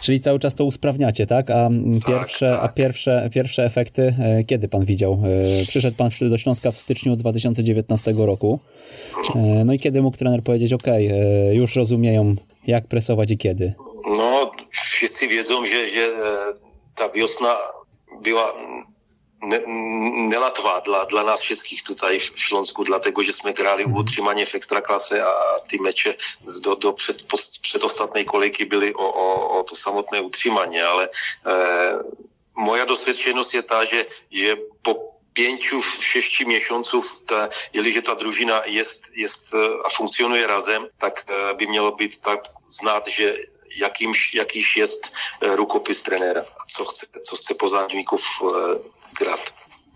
Czyli 0.00 0.20
cały 0.20 0.38
czas 0.38 0.54
to 0.54 0.64
usprawniacie, 0.64 1.26
tak? 1.26 1.50
A 1.50 1.70
pierwsze, 2.06 2.46
tak, 2.46 2.60
tak. 2.60 2.70
A 2.70 2.74
pierwsze, 2.74 3.30
pierwsze 3.34 3.64
efekty, 3.64 4.14
e, 4.20 4.44
kiedy 4.44 4.68
pan 4.68 4.84
widział? 4.84 5.12
E, 5.12 5.66
przyszedł 5.66 5.96
pan 5.96 6.10
do 6.20 6.38
Śląska 6.38 6.72
w 6.72 6.78
styczniu 6.78 7.16
2019 7.16 8.14
roku. 8.16 8.60
E, 9.34 9.38
no 9.64 9.72
i 9.72 9.78
kiedy 9.78 10.02
mógł 10.02 10.16
trener 10.16 10.42
powiedzieć, 10.42 10.72
ok, 10.72 10.86
już 11.52 11.76
rozumieją, 11.76 12.36
jak 12.66 12.86
presować 12.86 13.30
i 13.30 13.38
kiedy? 13.38 13.74
No, 14.16 14.50
wszyscy 14.70 15.28
wiedzą, 15.28 15.66
że, 15.66 15.72
że 15.72 16.00
ta 16.94 17.08
wiosna 17.08 17.56
była 18.22 18.54
ne, 19.42 19.58
nelatva 20.28 20.80
dla, 20.80 21.04
dla 21.04 21.22
nás 21.22 21.40
všetkých 21.40 21.82
tutaj 21.82 22.18
v 22.18 22.28
Šlonsku, 22.34 22.84
dlatego, 22.84 23.22
že 23.22 23.32
jsme 23.32 23.54
hráli 23.54 23.84
u 23.84 23.98
utrzymanie 23.98 24.46
v 24.46 24.54
extraklase 24.54 25.22
a 25.22 25.32
ty 25.66 25.78
meče 25.78 26.14
do, 26.60 26.74
do 26.74 26.92
před, 26.92 27.26
post, 27.26 27.62
předostatnej 27.62 28.24
kolejky 28.24 28.64
byly 28.64 28.94
o, 28.94 29.06
o, 29.06 29.58
o 29.60 29.62
to 29.62 29.76
samotné 29.76 30.20
utrzymanie, 30.20 30.82
ale 30.84 31.04
e, 31.06 31.10
moja 32.54 32.84
dosvědčenost 32.84 33.54
je 33.54 33.62
ta, 33.62 33.84
že, 33.84 34.06
že 34.30 34.56
po 34.82 35.14
pięciu, 35.32 35.82
šesti 35.82 36.46
miesiąców, 36.46 37.22
ta, 37.26 37.48
jeliže 37.72 38.02
ta 38.02 38.14
družina 38.14 38.66
jest, 38.66 39.06
jest 39.14 39.54
a 39.84 39.88
funkcionuje 39.90 40.46
razem, 40.46 40.88
tak 40.98 41.22
e, 41.28 41.54
by 41.54 41.66
mělo 41.66 41.92
být 41.92 42.18
tak 42.18 42.40
znát, 42.66 43.08
že 43.08 43.36
jakýž 44.34 44.76
jest 44.76 45.12
e, 45.40 45.56
rukopis 45.56 46.02
trenéra. 46.02 46.40
A 46.40 46.62
co 46.66 46.84
chce, 46.84 47.06
co 47.24 47.36
chce 47.36 47.54
po 47.54 47.68
závodníkův 47.68 48.22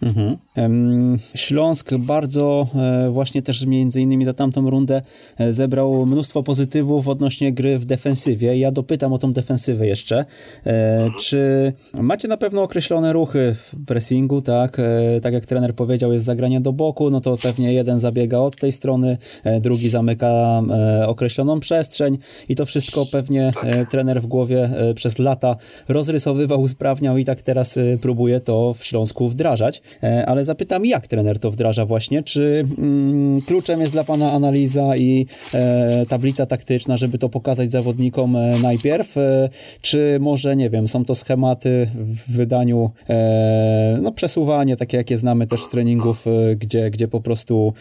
Mhm. 0.03 1.19
Śląsk 1.35 1.91
bardzo 1.99 2.67
e, 2.75 3.11
właśnie 3.11 3.43
też 3.43 3.67
między 3.67 4.01
innymi 4.01 4.25
za 4.25 4.35
tamtą 4.35 4.71
rundę 4.71 5.03
zebrał 5.51 6.07
mnóstwo 6.07 6.43
pozytywów 6.43 7.09
odnośnie 7.09 7.53
gry 7.53 7.79
w 7.79 7.85
defensywie. 7.85 8.59
Ja 8.59 8.71
dopytam 8.71 9.13
o 9.13 9.19
tą 9.19 9.33
defensywę 9.33 9.87
jeszcze. 9.87 10.25
E, 10.67 11.11
czy 11.21 11.73
macie 11.95 12.29
na 12.29 12.37
pewno 12.37 12.63
określone 12.63 13.13
ruchy 13.13 13.55
w 13.55 13.87
pressingu, 13.87 14.43
tak? 14.43 14.81
Tak 15.23 15.35
jak 15.35 15.47
trener 15.47 15.75
powiedział, 15.75 16.13
jest 16.13 16.25
zagranie 16.25 16.61
do 16.61 16.73
boku, 16.73 17.11
no 17.11 17.21
to 17.21 17.37
pewnie 17.43 17.73
jeden 17.73 17.99
zabiega 17.99 18.39
od 18.39 18.57
tej 18.57 18.73
strony, 18.73 19.19
drugi 19.61 19.89
zamyka 19.89 20.63
określoną 21.07 21.61
przestrzeń 21.61 22.19
i 22.49 22.57
to 22.57 22.67
wszystko 22.67 23.07
pewnie 23.13 23.53
tak. 23.55 23.91
trener 23.91 24.23
w 24.23 24.27
głowie 24.27 24.71
przez 24.95 25.19
lata 25.19 25.57
rozrysowywał, 25.89 26.61
usprawniał 26.61 27.19
i 27.19 27.25
tak 27.25 27.43
teraz 27.43 27.79
próbuje 28.01 28.41
to 28.41 28.75
w 28.79 28.85
Śląsku 28.85 29.29
wdrażać. 29.29 29.83
Ale 30.27 30.43
ale 30.43 30.47
zapytam, 30.47 30.87
jak 30.87 31.07
trener 31.07 31.39
to 31.39 31.51
wdraża 31.51 31.87
właśnie? 31.87 32.23
Czy 32.23 32.67
mm, 32.79 33.41
kluczem 33.41 33.81
jest 33.81 33.93
dla 33.93 34.05
Pana 34.05 34.33
analiza 34.33 34.97
i 34.97 35.27
e, 35.55 36.07
tablica 36.09 36.47
taktyczna, 36.47 36.97
żeby 36.97 37.19
to 37.19 37.29
pokazać 37.29 37.71
zawodnikom 37.71 38.37
e, 38.37 38.59
najpierw? 38.63 39.17
E, 39.17 39.49
czy 39.81 40.19
może, 40.21 40.57
nie 40.57 40.71
wiem, 40.71 40.89
są 40.89 41.05
to 41.05 41.15
schematy 41.15 41.91
w 41.95 42.33
wydaniu, 42.37 42.91
e, 43.09 43.99
no 44.03 44.13
przesuwanie, 44.13 44.77
takie 44.77 44.97
jakie 44.97 45.17
znamy 45.17 45.47
też 45.47 45.65
z 45.65 45.69
treningów, 45.69 46.27
e, 46.27 46.57
gdzie, 46.57 46.91
gdzie 46.91 47.09
po 47.09 47.21
prostu 47.21 47.73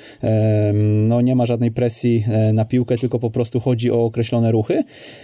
no, 1.08 1.22
nie 1.22 1.36
ma 1.36 1.46
żadnej 1.46 1.72
presji 1.72 2.26
na 2.54 2.66
piłkę, 2.66 2.98
tylko 2.98 3.20
po 3.20 3.32
prostu 3.32 3.60
chodzi 3.60 3.92
o 3.92 4.06
określone 4.06 4.52
ruchy? 4.52 4.84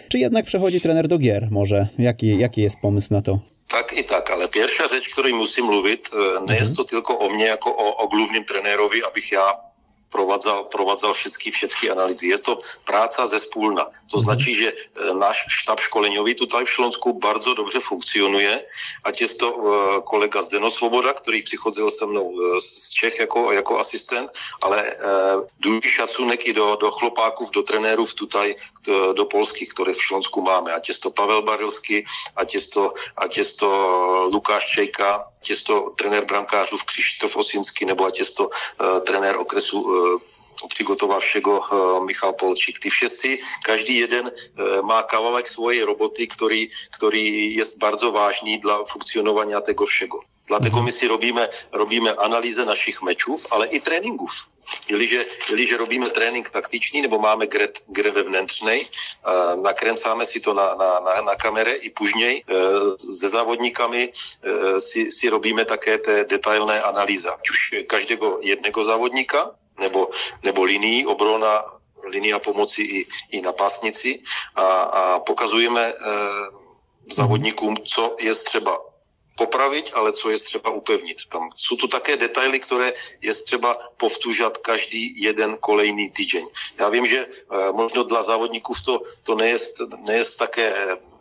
Czy 0.10 0.20
jednak 0.20 0.46
przechodzi 0.46 0.82
trener 0.82 1.08
do 1.08 1.18
gier 1.18 1.48
może? 1.52 1.88
Jaki, 2.00 2.38
jaki 2.38 2.62
jest 2.62 2.78
pomysł 2.82 3.14
na 3.14 3.22
to? 3.22 3.40
Tak 3.68 3.96
i 4.00 4.04
tak, 4.04 4.32
ale 4.32 4.48
pierwsza 4.48 4.88
rzecz, 4.88 5.10
której 5.10 5.34
musím 5.34 5.66
mluvit, 5.66 6.10
nie 6.50 6.56
jest 6.56 6.76
to 6.76 6.84
tylko 6.84 7.20
o 7.20 7.30
mnie 7.30 7.46
jako 7.46 7.78
o, 7.78 7.98
o 7.98 8.08
głównym 8.08 8.46
trenerovi, 8.46 9.00
abych 9.12 9.32
ja 9.32 9.67
provadzal, 10.10 10.64
provadzal 10.72 11.14
všetky, 11.14 11.52
všetky 11.52 11.92
analýzy. 11.92 12.28
Je 12.28 12.40
to 12.40 12.60
práca 12.86 13.28
zespůlna. 13.28 13.86
To 14.12 14.18
mhm. 14.18 14.24
značí, 14.24 14.56
že 14.56 14.70
e, 14.72 14.76
náš 15.14 15.46
štab 15.48 15.80
školeňový 15.80 16.36
tutaj 16.36 16.66
v 16.66 16.70
Šlonsku 16.70 17.20
bardzo 17.20 17.54
dobře 17.54 17.80
funkcionuje. 17.80 18.64
Ať 19.04 19.16
je 19.22 19.28
to 19.36 19.48
e, 19.48 19.58
kolega 20.02 20.42
Zdeno 20.42 20.72
Svoboda, 20.72 21.14
který 21.14 21.44
přichodil 21.44 21.90
se 21.90 22.06
mnou 22.06 22.34
e, 22.34 22.62
z 22.62 22.90
Čech 22.90 23.20
jako, 23.20 23.52
jako 23.52 23.80
asistent, 23.80 24.32
ale 24.62 24.78
důležitý 25.60 25.90
šacunek 25.90 26.46
i 26.46 26.54
do, 26.54 26.76
do 26.76 26.92
chlopáků, 26.92 27.50
do 27.54 27.64
trenérů 27.64 28.06
tutaj, 28.06 28.56
do 29.14 29.26
polských, 29.26 29.70
které 29.70 29.94
v 29.94 30.04
Šlonsku 30.04 30.42
máme. 30.42 30.74
Ať 30.74 30.90
je 30.90 30.96
to 31.00 31.12
Pavel 31.12 31.42
Barilský, 31.42 32.06
ať 32.36 32.56
je 32.56 32.62
to, 32.68 32.94
ať 33.18 33.38
je 33.38 33.46
to 33.54 33.70
Lukáš 34.32 34.66
Čejka, 34.68 35.26
ať 35.48 35.56
je 35.56 35.64
to 35.64 35.96
trenér 35.96 36.28
brankářů 36.28 36.78
Křištof 36.86 37.36
Osinský, 37.40 37.86
nebo 37.88 38.04
ať 38.04 38.20
je 38.20 38.26
to 38.36 38.52
uh, 38.52 39.00
trenér 39.00 39.40
okresu 39.40 39.80
uh, 39.80 40.20
přigotowawšego 40.68 41.60
uh, 41.60 42.04
Michal 42.04 42.34
Polčík. 42.34 42.80
Ty 42.80 42.90
všetci, 42.90 43.40
každý 43.64 43.98
jeden 43.98 44.28
uh, 44.28 44.82
má 44.84 45.04
kawałek 45.04 45.48
swojej 45.48 45.84
roboty, 45.88 46.28
který, 46.28 46.68
který 46.98 47.56
je 47.56 47.64
bardzo 47.80 48.12
vážný 48.12 48.60
dla 48.60 48.84
funkcionovania 48.84 49.62
tego 49.62 49.86
všego. 49.86 50.20
Dlatego 50.48 50.82
my 50.82 50.92
si 50.92 51.08
robíme, 51.08 51.50
robíme 51.74 52.12
analýze 52.14 52.66
našich 52.66 53.02
mečů, 53.02 53.36
ale 53.52 53.68
i 53.68 53.80
tréninků. 53.80 54.28
Jeliže, 54.88 55.26
jeliže 55.50 55.78
robíme 55.78 56.10
trénink 56.10 56.50
taktičný, 56.50 57.02
nebo 57.02 57.20
máme 57.20 57.48
gre, 57.48 57.68
gre 57.88 58.12
vevnitřnej, 58.12 58.88
nakręcáme 59.64 60.26
si 60.26 60.40
to 60.40 60.54
na, 60.54 60.76
na, 60.76 61.00
na, 61.00 61.22
na 61.22 61.36
kamere 61.36 61.74
i 61.74 61.90
pužněj 61.90 62.44
se 63.20 63.30
závodníkami 63.30 64.10
uh, 64.10 64.80
si, 64.80 65.12
si 65.12 65.30
robíme 65.30 65.66
také 65.66 65.98
té 65.98 66.24
detailné 66.24 66.82
analýza. 66.82 67.38
Už 67.52 67.88
každého 67.88 68.40
jedného 68.42 68.84
závodníka, 68.84 69.52
nebo, 69.80 70.10
nebo 70.44 70.64
linii 70.64 71.06
obrona, 71.06 71.64
linia 72.12 72.40
pomoci 72.40 72.82
i, 72.82 73.08
i 73.32 73.42
napásnici 73.42 74.20
a, 74.56 74.66
a 74.66 75.20
pokazujeme 75.20 75.94
uh, 75.94 76.04
závodníkům, 77.08 77.78
co 77.86 78.16
je 78.20 78.36
třeba 78.36 78.87
popravit, 79.38 79.92
ale 79.94 80.14
co 80.14 80.30
je 80.30 80.40
třeba 80.40 80.70
upevnit. 80.70 81.18
Tam 81.30 81.50
jsou 81.56 81.76
tu 81.76 81.88
také 81.88 82.18
detaily, 82.18 82.60
které 82.60 82.94
je 83.22 83.34
třeba 83.34 83.78
povtužat 83.98 84.58
každý 84.58 85.22
jeden 85.22 85.58
kolejný 85.62 86.10
týden. 86.10 86.46
Já 86.80 86.90
vím, 86.90 87.06
že 87.06 87.22
eh, 87.22 87.72
možno 87.72 88.04
dla 88.04 88.24
závodníků 88.24 88.74
to, 88.86 89.02
to 89.24 89.36
nejest, 89.36 89.78
nejest 90.10 90.38
také 90.38 90.74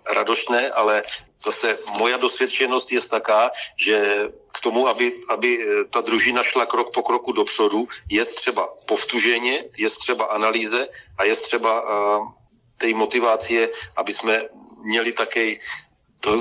radošné, 0.06 0.70
ale 0.70 1.04
zase 1.44 1.78
moja 1.98 2.16
dosvědčenost 2.16 2.92
je 2.92 3.00
taká, 3.00 3.50
že 3.76 4.28
k 4.52 4.60
tomu, 4.60 4.88
aby, 4.88 5.12
aby 5.28 5.50
eh, 5.60 5.84
ta 5.84 6.00
družina 6.00 6.42
šla 6.42 6.66
krok 6.66 6.94
po 6.94 7.02
kroku 7.02 7.32
dopředu, 7.32 7.88
je 8.08 8.24
třeba 8.24 8.68
povtuženě, 8.86 9.64
je 9.76 9.90
třeba 9.90 10.24
analýze 10.24 10.88
a 11.18 11.24
je 11.24 11.36
třeba 11.36 11.72
uh, 11.82 12.32
té 12.78 12.88
motivácie, 12.94 13.68
aby 13.96 14.14
jsme 14.14 14.48
měli 14.84 15.12
také 15.12 15.56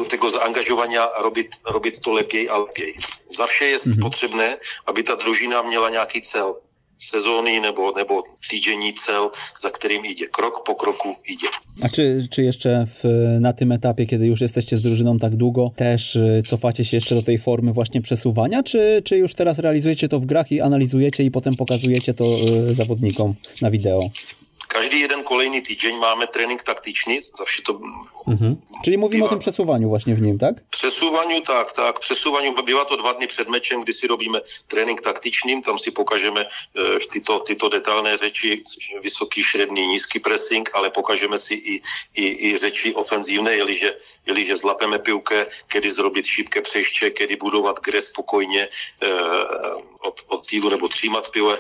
tego 0.10 0.30
zaangažovania 0.30 1.04
robiť, 1.21 1.50
robiť 1.65 1.95
to 2.00 2.12
lepiej 2.12 2.50
a 2.50 2.58
lepiej. 2.58 2.93
Za 3.30 3.45
vše 3.48 3.65
je 3.65 3.78
mm-hmm. 3.78 4.02
potřebné, 4.02 4.58
aby 4.86 5.04
ta 5.04 5.15
družina 5.15 5.62
měla 5.62 5.89
nějaký 5.89 6.21
cel 6.21 6.56
sezóny 6.98 7.60
nebo, 7.60 7.93
nebo 7.98 8.24
týdenní 8.50 8.93
cel, 8.93 9.30
za 9.60 9.69
którym 9.69 10.06
idzie. 10.06 10.28
Krok 10.28 10.63
po 10.65 10.76
kroku 10.76 11.15
idzie. 11.28 11.48
A 11.82 11.89
czy, 11.89 12.28
czy 12.32 12.43
jeszcze 12.43 12.88
w, 12.88 13.04
na 13.39 13.54
tym 13.54 13.71
etapie, 13.71 14.06
kiedy 14.06 14.26
już 14.26 14.41
jesteście 14.41 14.78
z 14.78 14.82
drużyną 14.82 15.19
tak 15.19 15.36
długo, 15.36 15.71
też 15.76 16.15
y, 16.15 16.43
cofacie 16.48 16.86
się 16.86 16.98
jeszcze 16.98 17.15
do 17.15 17.24
tej 17.24 17.38
formy 17.38 17.74
właśnie 17.74 18.02
przesuwania, 18.02 18.63
czy, 18.63 19.02
czy 19.06 19.17
już 19.17 19.34
teraz 19.34 19.60
realizujecie 19.60 20.10
to 20.10 20.19
w 20.19 20.26
grach 20.26 20.52
i 20.52 20.62
analizujecie 20.62 21.24
i 21.24 21.32
potem 21.32 21.56
pokazujecie 21.56 22.13
to 22.13 22.26
y, 22.69 22.74
zawodnikom 22.74 23.36
na 23.62 23.71
wideo? 23.71 24.00
Každý 24.67 24.99
jeden 24.99 25.23
kolejný 25.23 25.62
týden 25.62 25.99
máme 25.99 26.28
trénink 26.28 26.63
taktičný, 26.63 27.21
zawsze 27.21 27.62
to... 27.62 27.80
Mhm. 28.28 28.56
Czyli 28.84 28.97
mówimy 28.97 29.23
bývá... 29.23 29.25
o 29.25 29.30
tym 29.30 29.39
przesuwaniu 29.39 29.89
właśnie 29.89 30.15
w 30.15 30.21
nim, 30.21 30.38
tak? 30.38 30.56
Przesuwaniu, 30.69 31.41
tak, 31.41 31.71
tak. 31.71 31.99
Przesuwaniu, 31.99 32.54
bywa 32.54 32.86
to 32.86 32.97
dwa 32.97 33.13
dny 33.13 33.28
przed 33.28 33.49
meczem, 33.49 33.84
gdy 33.84 33.93
si 33.93 34.08
robíme 34.08 34.41
trénink 34.67 35.01
taktycznym, 35.01 35.63
tam 35.63 35.80
si 35.80 35.91
pokażemy 35.91 36.41
e, 36.41 36.99
tyto, 37.13 37.39
tyto 37.39 37.69
detailné 37.69 38.17
řeči, 38.17 38.62
vysoký, 39.01 39.43
šredný, 39.43 39.88
nízky 39.88 40.19
pressing, 40.19 40.69
ale 40.73 40.89
pokažeme 40.89 41.38
si 41.38 41.54
i, 41.54 41.82
i, 42.15 42.25
i 42.49 42.58
řeči 42.58 42.93
ofenzívne, 42.93 43.56
jeliže, 43.56 43.97
jeliže 44.25 44.58
zlapeme 44.58 44.99
pivke, 44.99 45.45
kedy 45.67 45.91
zrobiť 45.91 46.25
šípke 46.25 46.62
přeště, 46.62 47.10
kedy 47.10 47.36
budovat 47.36 47.80
gre 47.80 48.01
spokojně, 48.01 48.63
e, 48.63 49.10
od, 50.08 50.22
od 50.28 50.46
týlu 50.50 50.70
nebo 50.70 50.88
třímat 50.88 51.32
pile 51.32 51.58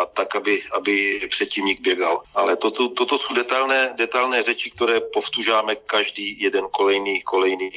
a 0.00 0.06
tak, 0.06 0.36
aby, 0.36 0.62
aby 0.76 1.20
přetivník 1.28 1.80
běgal. 1.80 2.22
Ale 2.34 2.56
toto, 2.56 2.88
toto 2.88 3.18
jsou 3.18 3.34
detailné, 3.34 3.94
detailné 3.98 4.42
řeči, 4.42 4.70
které 4.70 5.00
povtužáme 5.00 5.76
každý 5.76 6.42
jeden 6.42 6.64
kolejný, 6.70 7.22
kolejný 7.22 7.70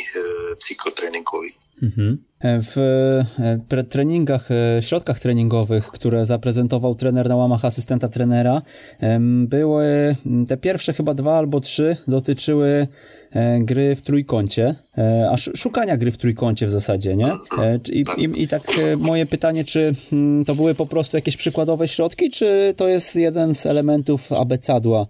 cykl 0.60 0.92
tréninkový. 0.92 1.54
Mhm. 1.82 2.18
W 2.42 2.78
e, 3.70 3.84
treningach, 3.84 4.52
e, 4.52 4.82
środkach 4.82 5.20
treningowych, 5.20 5.86
które 5.88 6.26
zaprezentował 6.26 6.96
trener 6.96 7.30
na 7.30 7.36
łamach 7.36 7.66
asystenta 7.66 8.08
trenera, 8.08 8.62
były 9.48 10.16
te 10.48 10.58
pierwsze 10.58 10.94
chyba 10.94 11.14
dwa 11.14 11.38
albo 11.38 11.60
trzy 11.60 11.98
dotyczyły 12.08 12.68
e, 12.68 12.88
gry 13.60 13.96
w 13.96 14.02
trójkącie, 14.02 14.76
a 15.32 15.38
szukania 15.38 15.98
gry 15.98 16.12
w 16.12 16.18
trójkącie 16.18 16.68
w 16.68 16.72
zasadzie, 16.72 17.16
nie? 17.16 17.38
I, 17.92 18.04
i, 18.18 18.44
i 18.44 18.48
tak 18.48 18.62
moje 18.98 19.26
pytanie, 19.26 19.64
czy 19.64 19.96
mm, 20.12 20.46
to 20.46 20.56
były 20.56 20.76
po 20.76 20.86
prostu 20.86 21.18
jakieś 21.18 21.38
przykładowe 21.38 21.88
środki, 21.88 22.32
czy 22.32 22.74
to 22.78 22.88
jest 22.88 23.16
jeden 23.16 23.56
z 23.56 23.66
elementów 23.66 24.32
abecadła 24.32 25.08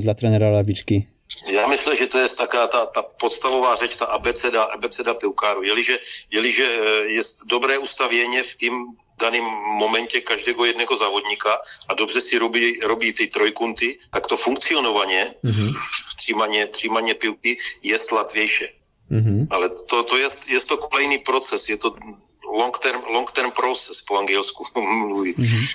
dla 0.00 0.14
trenera 0.14 0.50
Lawiczki? 0.50 1.06
Já 1.52 1.68
myslím, 1.68 1.96
že 1.96 2.06
to 2.06 2.18
je 2.18 2.28
taká 2.28 2.68
ta, 2.68 2.86
ta 2.86 3.02
podstavová 3.02 3.76
ta 3.76 4.06
abeceda, 4.08 4.64
abeceda 4.72 5.14
pivkáru. 5.14 5.62
Jeliže, 5.62 5.98
jeliže 6.30 6.62
je 7.06 7.22
dobré 7.46 7.78
ustavěně 7.78 8.42
v 8.42 8.56
tým 8.56 8.74
daném 9.18 9.44
momentě 9.78 10.20
každého 10.20 10.64
jedného 10.64 10.96
závodníka 10.96 11.50
a 11.88 11.94
dobře 11.94 12.20
si 12.20 12.38
robí, 12.38 12.80
robí 12.80 13.12
ty 13.12 13.26
trojkunty, 13.26 13.98
tak 14.10 14.26
to 14.26 14.36
funkcionovaně 14.36 15.34
mm-hmm. 15.44 15.72
třímaně, 16.16 16.66
třímaně 16.66 17.14
pilky 17.14 17.56
je 17.82 17.98
slatvější. 17.98 18.64
Mm-hmm. 19.10 19.46
Ale 19.50 19.68
to, 19.68 20.02
to 20.02 20.16
je, 20.16 20.28
je 20.48 20.60
to 20.60 20.76
kolejný 20.76 21.18
proces, 21.18 21.68
je 21.68 21.76
to 21.76 21.96
long 22.48 22.78
term, 22.78 23.02
long 23.06 23.32
term 23.32 23.50
process 23.50 24.02
po 24.02 24.18
angielsku 24.18 24.64
mluví. 24.80 25.34
Mm-hmm. 25.34 25.66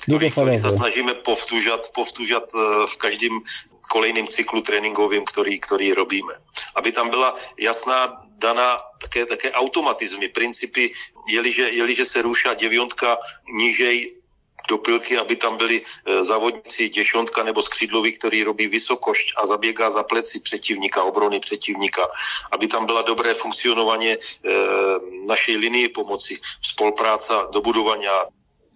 Který, 0.00 0.30
který 0.30 0.58
se 0.58 0.70
snažíme 0.70 1.14
povtužat, 1.14 1.90
povtužat 1.94 2.44
eh, 2.54 2.86
v 2.86 2.96
každém 2.96 3.40
kolejným 3.90 4.28
cyklu 4.28 4.60
tréninkovým, 4.60 5.24
který, 5.24 5.60
který 5.60 5.92
robíme. 5.92 6.32
Aby 6.74 6.92
tam 6.92 7.10
byla 7.10 7.34
jasná 7.60 8.23
daná 8.38 8.80
také, 9.00 9.26
také 9.26 9.52
automatizmy, 9.52 10.28
principy, 10.28 10.90
jeliže, 11.28 11.68
jeliže 11.70 12.06
se 12.06 12.22
rušá 12.22 12.54
devítka 12.54 13.18
nížej 13.48 14.24
do 14.68 14.78
pilky, 14.78 15.18
aby 15.18 15.36
tam 15.36 15.56
byli 15.56 15.82
e, 15.82 16.22
závodníci 16.22 16.88
děšontka 16.88 17.42
nebo 17.42 17.62
skřídloví, 17.62 18.12
který 18.12 18.42
robí 18.42 18.66
vysokošť 18.66 19.34
a 19.36 19.46
zaběgá 19.46 19.90
za 19.90 20.02
pleci 20.02 20.40
přetivníka, 20.40 21.02
obrony 21.02 21.40
přetivníka, 21.40 22.08
aby 22.52 22.66
tam 22.66 22.86
byla 22.86 23.02
dobré 23.02 23.34
funkcionování 23.34 24.08
e, 24.12 24.18
naší 25.26 25.56
linie 25.56 25.88
pomoci, 25.88 26.40
spolupráce, 26.62 27.32
dobudování 27.52 28.06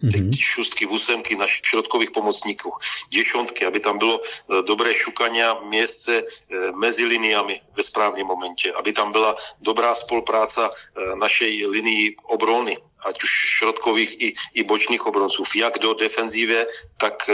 mm-hmm. 0.02 0.30
šustky, 0.38 0.86
vusemky 0.86 1.36
našich 1.36 1.60
šrotkových 1.64 2.10
pomocníků, 2.10 2.72
děšontky, 3.10 3.66
aby 3.66 3.80
tam 3.80 3.98
bylo 3.98 4.20
e, 4.20 4.62
dobré 4.62 4.94
šukání 4.94 5.40
městce 5.68 6.18
e, 6.18 6.24
mezi 6.72 7.04
liniami 7.04 7.60
ve 7.76 7.82
správném 7.82 8.26
momentě, 8.26 8.72
aby 8.72 8.92
tam 8.92 9.12
byla 9.12 9.36
dobrá 9.60 9.94
spolupráce 9.94 10.60
e, 10.60 10.70
našej 11.16 11.66
linii 11.66 12.16
obrany, 12.22 12.76
ať 13.04 13.22
už 13.22 13.30
šrotkových 13.30 14.20
i, 14.20 14.34
i 14.54 14.64
bočných 14.64 15.06
obronců, 15.06 15.42
jak 15.54 15.78
do 15.78 15.94
defenzívě, 15.94 16.66
tak 16.98 17.30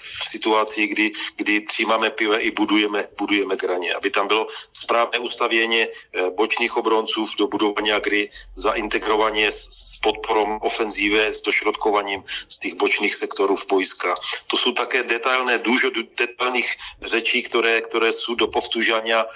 v 0.00 0.28
situaci, 0.28 0.86
kdy, 0.86 1.12
kdy 1.36 1.60
třímáme 1.60 2.10
pive 2.10 2.40
i 2.40 2.50
budujeme, 2.50 3.08
budujeme 3.18 3.56
graně. 3.56 3.94
Aby 3.94 4.10
tam 4.10 4.28
bylo 4.28 4.46
správné 4.72 5.18
ustavění 5.18 5.82
eh, 5.82 5.88
bočních 6.30 6.76
obronců 6.76 7.24
do 7.38 7.46
budování 7.46 7.90
hry, 7.90 8.28
zaintegrování 8.54 9.46
s 9.46 9.98
podporou 10.02 10.58
ofenzíve, 10.58 11.34
s 11.34 11.42
došrotkovaním 11.42 12.24
z 12.48 12.58
těch 12.58 12.74
bočných 12.74 13.14
sektorů 13.14 13.56
v 13.56 13.66
bojska. 13.66 14.14
To 14.46 14.56
jsou 14.56 14.72
také 14.72 15.02
detailné, 15.02 15.58
dużo 15.58 15.90
detailních 16.18 16.76
řečí, 17.02 17.42
které, 17.42 17.80
které 17.80 18.12
jsou 18.12 18.34
do 18.34 18.46
povtužania 18.46 19.26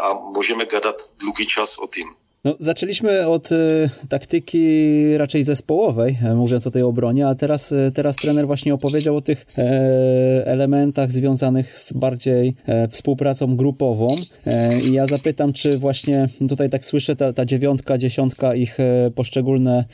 a 0.00 0.12
můžeme 0.12 0.64
gadat 0.64 0.96
dlouhý 1.18 1.46
čas 1.46 1.78
o 1.78 1.86
tím. 1.86 2.14
No, 2.44 2.56
zaczęliśmy 2.60 3.26
od 3.26 3.52
y, 3.52 3.90
taktyki 4.08 5.16
raczej 5.16 5.42
zespołowej, 5.42 6.18
e, 6.22 6.34
mówiąc 6.34 6.66
o 6.66 6.70
tej 6.70 6.82
obronie, 6.82 7.28
a 7.28 7.34
teraz, 7.34 7.72
e, 7.72 7.90
teraz 7.94 8.16
trener 8.16 8.46
właśnie 8.46 8.74
opowiedział 8.74 9.16
o 9.16 9.20
tych 9.20 9.46
e, 9.58 9.62
elementach 10.46 11.12
związanych 11.12 11.74
z 11.74 11.92
bardziej 11.92 12.54
e, 12.66 12.88
współpracą 12.88 13.56
grupową. 13.56 14.08
E, 14.46 14.80
I 14.80 14.92
ja 14.92 15.06
zapytam, 15.06 15.52
czy 15.52 15.78
właśnie 15.78 16.28
tutaj 16.48 16.70
tak 16.70 16.84
słyszę, 16.84 17.16
ta, 17.16 17.32
ta 17.32 17.44
dziewiątka, 17.44 17.98
dziesiątka, 17.98 18.54
ich 18.54 18.80
e, 18.80 19.10
poszczególne 19.14 19.84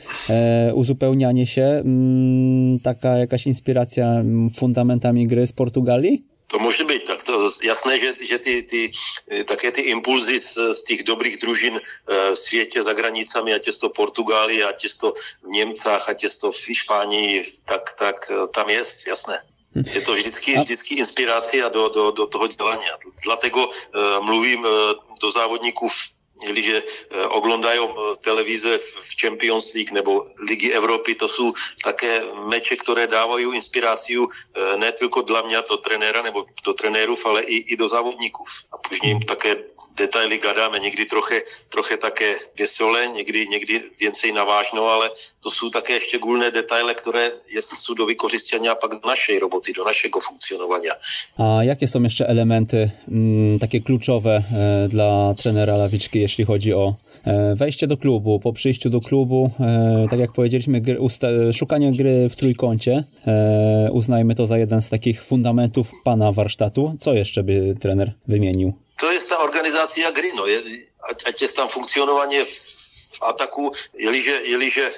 uzupełnianie 0.73 1.45
się, 1.45 1.63
m, 1.63 1.81
mm, 1.85 2.79
taka 2.79 3.17
jakaś 3.17 3.47
inspiracja 3.47 4.23
fundamentami 4.55 5.27
gry 5.27 5.47
z 5.47 5.53
Portugalii? 5.53 6.34
To 6.47 6.59
může 6.59 6.83
být, 6.83 7.03
tak 7.03 7.23
to 7.23 7.51
jasné, 7.63 7.99
že, 7.99 8.13
že 8.21 8.39
ty, 8.39 8.63
ty, 8.63 8.91
také 9.45 9.71
ty 9.71 9.81
impulzy 9.81 10.39
z, 10.39 10.53
z 10.73 10.83
těch 10.83 11.03
dobrých 11.03 11.37
družin 11.37 11.81
eh, 11.81 12.31
v 12.31 12.35
světě 12.35 12.81
za 12.81 12.93
hranicami, 12.93 13.53
ať 13.53 13.67
je 13.67 13.73
to 13.73 13.89
Portugálii, 13.89 14.63
ať 14.63 14.83
je 14.83 14.89
to 14.99 15.13
v 15.43 15.47
Němcách, 15.47 16.09
ať 16.09 16.23
je 16.23 16.29
to 16.29 16.51
v 16.51 16.57
Špánii, 16.57 17.53
tak, 17.65 17.93
tak 17.97 18.15
eh, 18.31 18.47
tam 18.53 18.69
je, 18.69 18.83
jasné. 19.07 19.41
Je 19.75 20.01
to 20.01 20.13
vždycky, 20.13 20.59
vždycky 20.59 20.95
inspirace 20.95 21.57
do, 21.73 21.89
do, 21.89 22.11
do 22.11 22.25
toho 22.27 22.47
dělání. 22.47 22.85
Dlatego 23.23 23.69
mluvím 24.21 24.63
do 25.21 25.31
závodníků 25.31 25.89
Oglądají 27.29 27.79
eh, 27.79 28.17
televize 28.21 28.77
v 28.77 29.21
Champions 29.21 29.73
League 29.73 29.91
nebo 29.91 30.25
Ligy 30.39 30.71
Evropy, 30.73 31.15
to 31.15 31.27
jsou 31.27 31.53
také 31.83 32.21
meče, 32.49 32.75
které 32.75 33.07
dávají 33.07 33.55
inspiraci 33.55 34.17
eh, 34.17 34.77
ne 34.77 34.91
tylko 34.91 35.21
dla 35.21 35.41
mě, 35.41 35.57
do 35.69 35.77
trenéra 35.77 36.21
nebo 36.21 36.45
do 36.65 36.73
trenérů, 36.73 37.15
ale 37.25 37.41
i, 37.41 37.55
i 37.55 37.77
do 37.77 37.89
závodníků. 37.89 38.45
A 38.71 38.77
później 38.77 39.11
jim 39.11 39.19
také 39.19 39.55
detaily 39.97 40.37
gadáme, 40.37 40.79
někdy 40.79 41.05
troche, 41.05 41.41
troche 41.69 41.97
také 41.97 42.33
vesele, 42.59 43.07
někdy, 43.07 43.47
někdy 43.47 43.81
więcej 43.99 44.31
navážno, 44.31 44.87
ale 44.87 45.09
to 45.43 45.51
jsou 45.51 45.69
také 45.69 45.99
štěgulné 45.99 46.51
detaily, 46.51 46.95
které 46.95 47.31
jsou 47.59 47.93
do 47.93 48.05
vykořistění 48.05 48.67
pak 48.81 48.91
do 48.91 49.07
naszej 49.07 49.39
roboty, 49.39 49.73
do 49.73 49.83
naszego 49.85 50.19
funkcjonowania. 50.19 50.93
A 51.37 51.63
jakie 51.63 51.87
są 51.87 52.03
jeszcze 52.03 52.27
elementy 52.27 52.91
mm, 53.07 53.59
takie 53.59 53.81
kluczowe 53.81 54.43
e, 54.51 54.87
dla 54.89 55.33
trenera 55.33 55.77
Lawiczki, 55.77 56.19
jeśli 56.19 56.45
chodzi 56.45 56.73
o 56.73 56.95
e, 57.25 57.55
wejście 57.55 57.87
do 57.87 57.97
klubu, 57.97 58.39
po 58.39 58.53
przyjściu 58.53 58.89
do 58.89 58.99
klubu, 59.01 59.51
e, 59.59 60.07
tak 60.09 60.19
jak 60.19 60.31
powiedzieliśmy, 60.31 60.81
gry, 60.81 60.97
szukanie 61.53 61.91
gry 61.91 62.29
w 62.29 62.35
trójkącie, 62.35 63.03
uznajmy 63.91 64.35
to 64.35 64.45
za 64.45 64.57
jeden 64.57 64.81
z 64.81 64.89
takich 64.89 65.23
fundamentów 65.23 65.91
pana 66.03 66.31
warsztatu. 66.31 66.95
Co 66.99 67.13
jeszcze 67.13 67.43
by 67.43 67.75
trener 67.79 68.11
wymienił? 68.27 68.84
To 68.97 69.11
jest 69.11 69.29
ta 69.29 69.37
organizacja 69.37 70.11
gry, 70.11 70.33
no, 70.33 70.47
je, 70.47 70.63
ať, 71.09 71.27
ať 71.27 71.41
jest 71.41 71.55
tam 71.57 71.69
funkcionovanie 71.69 72.45
v, 72.45 72.53
v 73.11 73.21
ataku, 73.21 73.71
jeliže, 73.93 74.35
jeliže 74.43 74.85
e, 74.87 74.93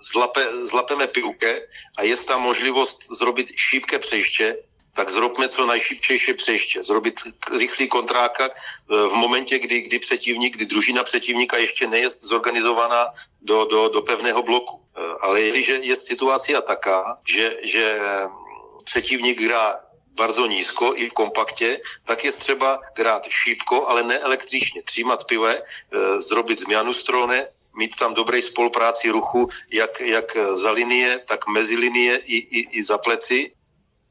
zlape, 0.00 0.66
zlapeme 0.66 1.08
piłkę 1.08 1.60
a 1.96 2.04
jest 2.04 2.28
tam 2.28 2.40
możliwość 2.40 3.08
zrobić 3.10 3.60
szybkie 3.60 3.98
przejście, 3.98 4.56
tak 4.94 5.10
zrobme 5.10 5.48
co 5.48 5.66
najšipčejší 5.66 6.34
przejście, 6.34 6.84
zrobić 6.84 7.16
rychlý 7.50 7.88
kontráka 7.88 8.48
v 8.88 9.12
momentě, 9.12 9.58
kdy, 9.58 9.80
kdy 9.80 9.98
přetivník, 9.98 10.56
kdy 10.56 10.66
družina 10.66 11.04
přetivníka 11.04 11.56
ještě 11.56 11.86
nejest 11.86 12.24
zorganizovaná 12.24 13.12
do, 13.42 13.64
do, 13.64 13.88
do 13.88 14.02
pevného 14.02 14.42
bloku. 14.42 14.80
E, 14.96 15.00
ale 15.20 15.40
jeliže 15.40 15.74
je 15.82 15.96
situace 15.96 16.52
taká, 16.62 17.18
že, 17.28 17.56
že 17.62 17.98
přetivník 18.84 19.40
hrá 19.40 19.85
bardzo 20.16 20.46
nízko 20.46 20.96
i 20.96 21.10
v 21.10 21.12
kompaktě, 21.12 21.80
tak 22.04 22.24
je 22.24 22.32
třeba 22.32 22.80
grát 22.96 23.22
šípko, 23.28 23.88
ale 23.88 24.02
ne 24.02 24.18
električně. 24.18 24.82
Třímat 24.82 25.24
pive, 25.24 25.56
e, 25.56 25.62
zrobit 26.20 26.60
změnu 26.60 26.94
strany, 26.94 27.46
mít 27.76 27.96
tam 27.96 28.14
dobré 28.14 28.42
spolupráci 28.42 29.10
ruchu, 29.10 29.48
jak, 29.70 30.00
jak 30.00 30.36
za 30.36 30.70
linie, 30.70 31.20
tak 31.28 31.46
mezi 31.46 31.76
linie 31.76 32.16
i, 32.16 32.36
i, 32.36 32.60
i 32.78 32.82
za 32.82 32.98
pleci, 32.98 33.52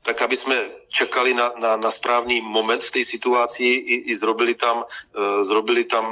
tak 0.06 0.22
aby 0.22 0.38
jsme 0.38 0.56
čekali 0.90 1.34
na, 1.34 1.54
na, 1.60 1.78
na 1.78 1.92
správný 1.92 2.42
moment 2.42 2.84
v 2.84 2.92
té 2.92 3.06
situaci 3.06 3.64
i, 3.64 3.96
i 3.96 4.16
zrobili 4.16 4.54
tam, 4.54 4.78
uh, 4.78 5.44
zrobili 5.44 5.84
tam 5.84 6.06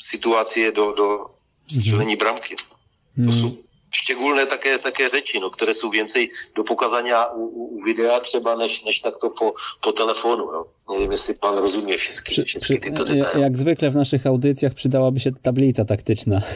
situaci 0.00 0.72
do, 0.72 0.92
do 0.92 1.26
střelení 1.68 2.16
bramky. 2.16 2.56
To 2.56 3.30
mhm. 3.30 3.40
jsou 3.40 3.63
štěgulné 3.94 4.46
také, 4.46 4.78
také 4.78 5.08
řeči, 5.08 5.40
no, 5.40 5.50
které 5.50 5.74
jsou 5.74 5.90
więcej 5.90 6.30
do 6.56 6.64
pokazania 6.64 7.26
u, 7.26 7.44
u, 7.46 7.82
videa 7.84 8.20
třeba, 8.20 8.54
než, 8.54 8.84
než 8.84 9.00
takto 9.00 9.30
po, 9.30 9.54
po 9.80 9.92
telefonu. 9.92 10.52
No. 10.52 10.64
Nie 10.94 10.98
wiem, 10.98 11.12
jeśli 11.12 11.34
pan 11.34 11.58
rozumie 11.58 11.98
wszystkie, 11.98 12.44
wszystkie 12.44 12.78
te 12.78 12.90
detaile. 12.90 13.40
Jak 13.40 13.56
zwykle 13.56 13.90
w 13.90 13.94
naszych 13.94 14.26
audycjach 14.26 14.74
przydałaby 14.74 15.20
się 15.20 15.30
tablica 15.42 15.84
taktyczna. 15.84 16.42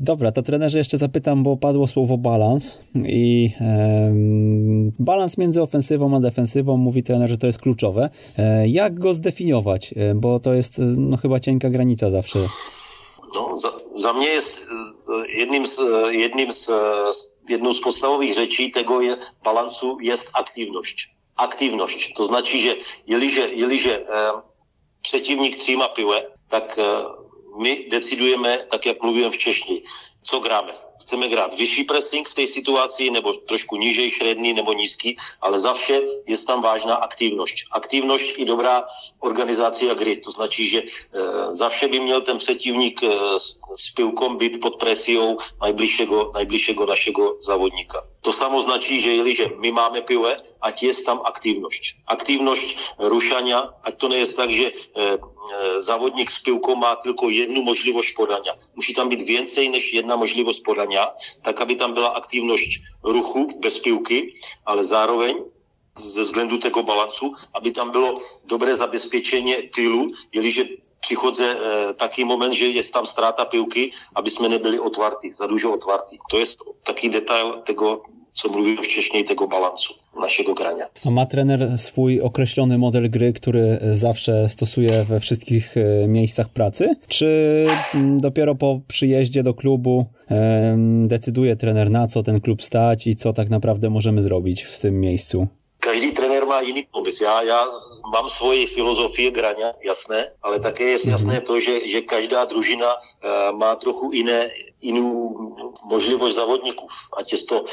Dobra, 0.00 0.32
to 0.32 0.42
trenerze 0.42 0.78
jeszcze 0.78 0.98
zapytam, 0.98 1.42
bo 1.42 1.56
padło 1.56 1.86
słowo 1.86 2.18
balans 2.18 2.78
i 2.94 3.50
e, 3.60 4.12
balans 4.98 5.38
między 5.38 5.62
ofensywą 5.62 6.16
a 6.16 6.20
defensywą, 6.20 6.76
mówi 6.76 7.02
trener, 7.02 7.30
że 7.30 7.38
to 7.38 7.46
jest 7.46 7.58
kluczowe. 7.58 8.10
E, 8.38 8.68
jak 8.68 8.98
go 8.98 9.14
zdefiniować? 9.14 9.94
E, 9.96 10.14
bo 10.14 10.40
to 10.40 10.54
jest 10.54 10.72
no, 10.96 11.16
chyba 11.16 11.40
cienka 11.40 11.70
granica 11.70 12.10
zawsze. 12.10 12.38
No, 13.34 13.56
za, 13.56 13.68
za 13.94 14.12
mnie 14.12 14.26
jest 14.26 14.66
jedním 15.26 15.66
z, 15.66 15.80
jedním 16.08 16.52
z, 16.52 16.70
jednou 17.48 17.74
z 17.74 17.80
podstavových 17.80 18.34
řečí 18.34 18.70
tego 18.70 19.00
je, 19.00 19.16
balancu 19.42 19.98
jest 20.00 20.30
aktywność. 20.34 21.10
Aktywność. 21.36 22.12
To 22.16 22.24
znaczy, 22.24 22.58
że 22.58 22.76
jeliže, 23.06 23.40
jeliže 23.40 24.08
e, 24.08 24.32
przeciwnik 25.02 25.56
trzyma 25.56 25.88
piłę, 25.88 26.22
tak 26.48 26.78
e, 26.78 26.82
my 27.58 27.84
decidujeme, 27.90 28.58
tak 28.58 28.86
jak 28.86 29.02
mluvím 29.02 29.30
v 29.30 29.36
Češni, 29.36 29.82
co 30.22 30.40
gráme. 30.40 30.72
Chceme 31.00 31.26
hrát 31.26 31.58
vyšší 31.58 31.84
pressing 31.84 32.28
v 32.28 32.34
té 32.34 32.46
situaci, 32.46 33.10
nebo 33.10 33.32
trošku 33.32 33.76
nížej 33.76 34.10
šredný 34.10 34.52
nebo 34.52 34.72
nízký, 34.72 35.16
ale 35.40 35.60
za 35.60 35.72
vše 35.72 36.02
je 36.26 36.36
tam 36.46 36.62
vážná 36.62 36.94
aktivnost. 36.94 37.54
Aktivnost 37.72 38.38
i 38.38 38.44
dobrá 38.44 38.84
organizace 39.20 39.94
hry. 39.94 40.16
To 40.16 40.30
značí, 40.30 40.66
že 40.66 40.80
e, 40.82 40.86
za 41.52 41.68
vše 41.68 41.88
by 41.88 42.00
měl 42.00 42.20
ten 42.20 42.38
přetivník 42.38 43.02
e, 43.02 43.08
s 43.76 43.90
pivkom 43.94 44.36
být 44.36 44.60
pod 44.60 44.76
presiou 44.76 45.38
najbližšího, 45.62 46.30
najbližšího 46.34 46.86
našeho 46.86 47.36
závodníka. 47.40 48.04
To 48.24 48.32
samo 48.32 48.62
značí, 48.62 49.00
že 49.00 49.20
jeliže 49.20 49.52
my 49.60 49.70
máme 49.70 50.00
pive, 50.00 50.40
ať 50.64 50.82
je 50.82 50.92
tam 51.04 51.20
aktivnost. 51.24 52.00
Aktivnost 52.08 52.96
rušania, 52.98 53.68
ať 53.84 53.94
to 54.00 54.06
nie 54.08 54.24
tak, 54.24 54.48
že 54.48 54.72
e, 54.72 54.72
e, 54.72 55.14
závodník 55.84 56.32
s 56.32 56.40
pivkou 56.40 56.76
má 56.76 56.96
tylko 56.96 57.28
jednu 57.28 57.60
možlivost 57.60 58.16
podania. 58.16 58.56
Musí 58.76 58.94
tam 58.94 59.08
být 59.08 59.28
więcej 59.28 59.68
než 59.68 59.92
jedna 59.92 60.16
možlivost 60.16 60.64
podania, 60.64 60.83
tak 61.42 61.60
aby 61.60 61.74
tam 61.76 61.92
byla 61.92 62.08
aktivnost 62.08 62.80
ruchu 63.02 63.60
bez 63.60 63.78
pivky, 63.78 64.34
ale 64.66 64.84
zároveň 64.84 65.36
ze 65.98 66.22
względu 66.22 66.58
tego 66.58 66.82
balansu, 66.82 67.34
aby 67.54 67.70
tam 67.70 67.90
bylo 67.90 68.18
dobré 68.44 68.76
zabezpečení 68.76 69.54
tylu, 69.74 70.12
jeliže 70.32 70.64
přichodze 71.00 71.44
e, 71.44 71.94
taký 71.94 72.24
moment, 72.24 72.52
že 72.52 72.66
je 72.66 72.82
tam 72.82 73.06
ztráta 73.06 73.44
pivky, 73.44 73.92
aby 74.14 74.30
jsme 74.30 74.48
nebyli 74.48 74.80
otvartí, 74.80 75.32
za 75.32 75.46
dužo 75.46 75.72
otvartí. 75.72 76.18
To 76.30 76.38
je 76.38 76.46
taký 76.84 77.08
detail 77.08 77.60
tego, 77.68 78.02
co 78.34 78.48
mówiłem 78.48 78.84
wcześniej, 78.84 79.24
tego 79.24 79.48
balansu 79.48 79.94
naszego 80.20 80.54
grania. 80.54 80.84
A 81.06 81.10
ma 81.10 81.26
trener 81.26 81.78
swój 81.78 82.20
określony 82.20 82.78
model 82.78 83.10
gry, 83.10 83.32
który 83.32 83.78
zawsze 83.92 84.48
stosuje 84.48 85.04
we 85.04 85.20
wszystkich 85.20 85.76
e, 85.76 86.08
miejscach 86.08 86.48
pracy? 86.48 86.96
Czy 87.08 87.64
mm, 87.94 88.20
dopiero 88.20 88.54
po 88.54 88.80
przyjeździe 88.88 89.42
do 89.42 89.54
klubu 89.54 90.06
decyduje 91.02 91.56
trener, 91.56 91.90
na 91.90 92.06
co 92.06 92.22
ten 92.22 92.40
klub 92.40 92.62
stać 92.62 93.06
i 93.06 93.16
co 93.16 93.32
tak 93.32 93.50
naprawdę 93.50 93.90
możemy 93.90 94.22
zrobić 94.22 94.62
w 94.62 94.78
tym 94.78 95.00
miejscu? 95.00 95.48
trenér 95.80 96.23
má 96.54 96.60
jiný 96.60 96.86
pomysł. 96.90 97.24
Já, 97.24 97.42
já 97.42 97.66
mám 98.12 98.28
svoji 98.28 98.66
filozofie 98.66 99.30
graně, 99.30 99.74
jasné, 99.84 100.32
ale 100.42 100.60
také 100.60 100.84
je 100.84 101.10
jasné 101.10 101.40
to, 101.40 101.60
že, 101.60 101.88
že 101.88 102.00
každá 102.00 102.44
družina 102.44 102.94
uh, 102.94 103.58
má 103.58 103.74
trochu 103.76 104.12
jiné, 104.12 104.50
jinou 104.82 105.34
možlivost 105.84 106.34
závodníků. 106.34 106.86
Ať 107.16 107.32
je 107.32 107.38
to 107.44 107.60
uh, 107.60 107.66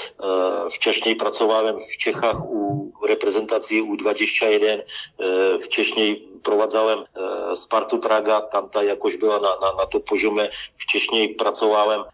včasněji 0.69 1.15
pracovávám 1.15 1.77
v 1.77 1.97
Čechách 1.97 2.41
u 2.49 2.91
reprezentací 3.05 3.81
U21, 3.81 4.81
uh, 4.81 5.57
včasněji 5.61 6.27
provadzałem 6.41 6.99
uh, 6.99 7.53
Spartu 7.53 7.97
Praga, 7.97 8.41
tam 8.41 8.69
ta 8.69 8.81
jakož 8.81 9.15
byla 9.15 9.37
na, 9.37 9.49
na, 9.61 9.69
na 9.77 9.85
to 9.85 9.99
požome, 9.99 10.49
včasněji 10.77 11.27
pracovávám 11.27 12.01
uh, 12.01 12.07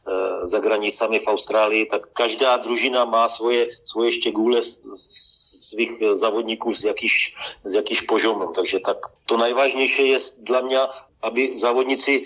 za 0.43 0.59
granicami 0.59 1.20
v 1.20 1.28
Austrálii, 1.28 1.86
tak 1.86 2.11
každá 2.13 2.57
družina 2.57 3.05
má 3.05 3.30
svoje, 3.30 3.68
svoje 3.84 4.11
štěgule 4.11 4.63
s, 4.63 4.84
s 4.95 5.47
svých 5.70 5.91
eh, 6.01 6.18
závodníků 6.18 6.74
z 6.74 6.84
jakých, 6.84 7.18
z 7.63 7.74
jakých 7.74 8.03
požomů. 8.03 8.51
Takže 8.55 8.80
tak 8.80 8.97
to 9.26 9.38
nejvážnější 9.38 10.09
je 10.09 10.20
dla 10.41 10.61
mě, 10.61 10.80
aby 11.22 11.57
závodníci 11.57 12.26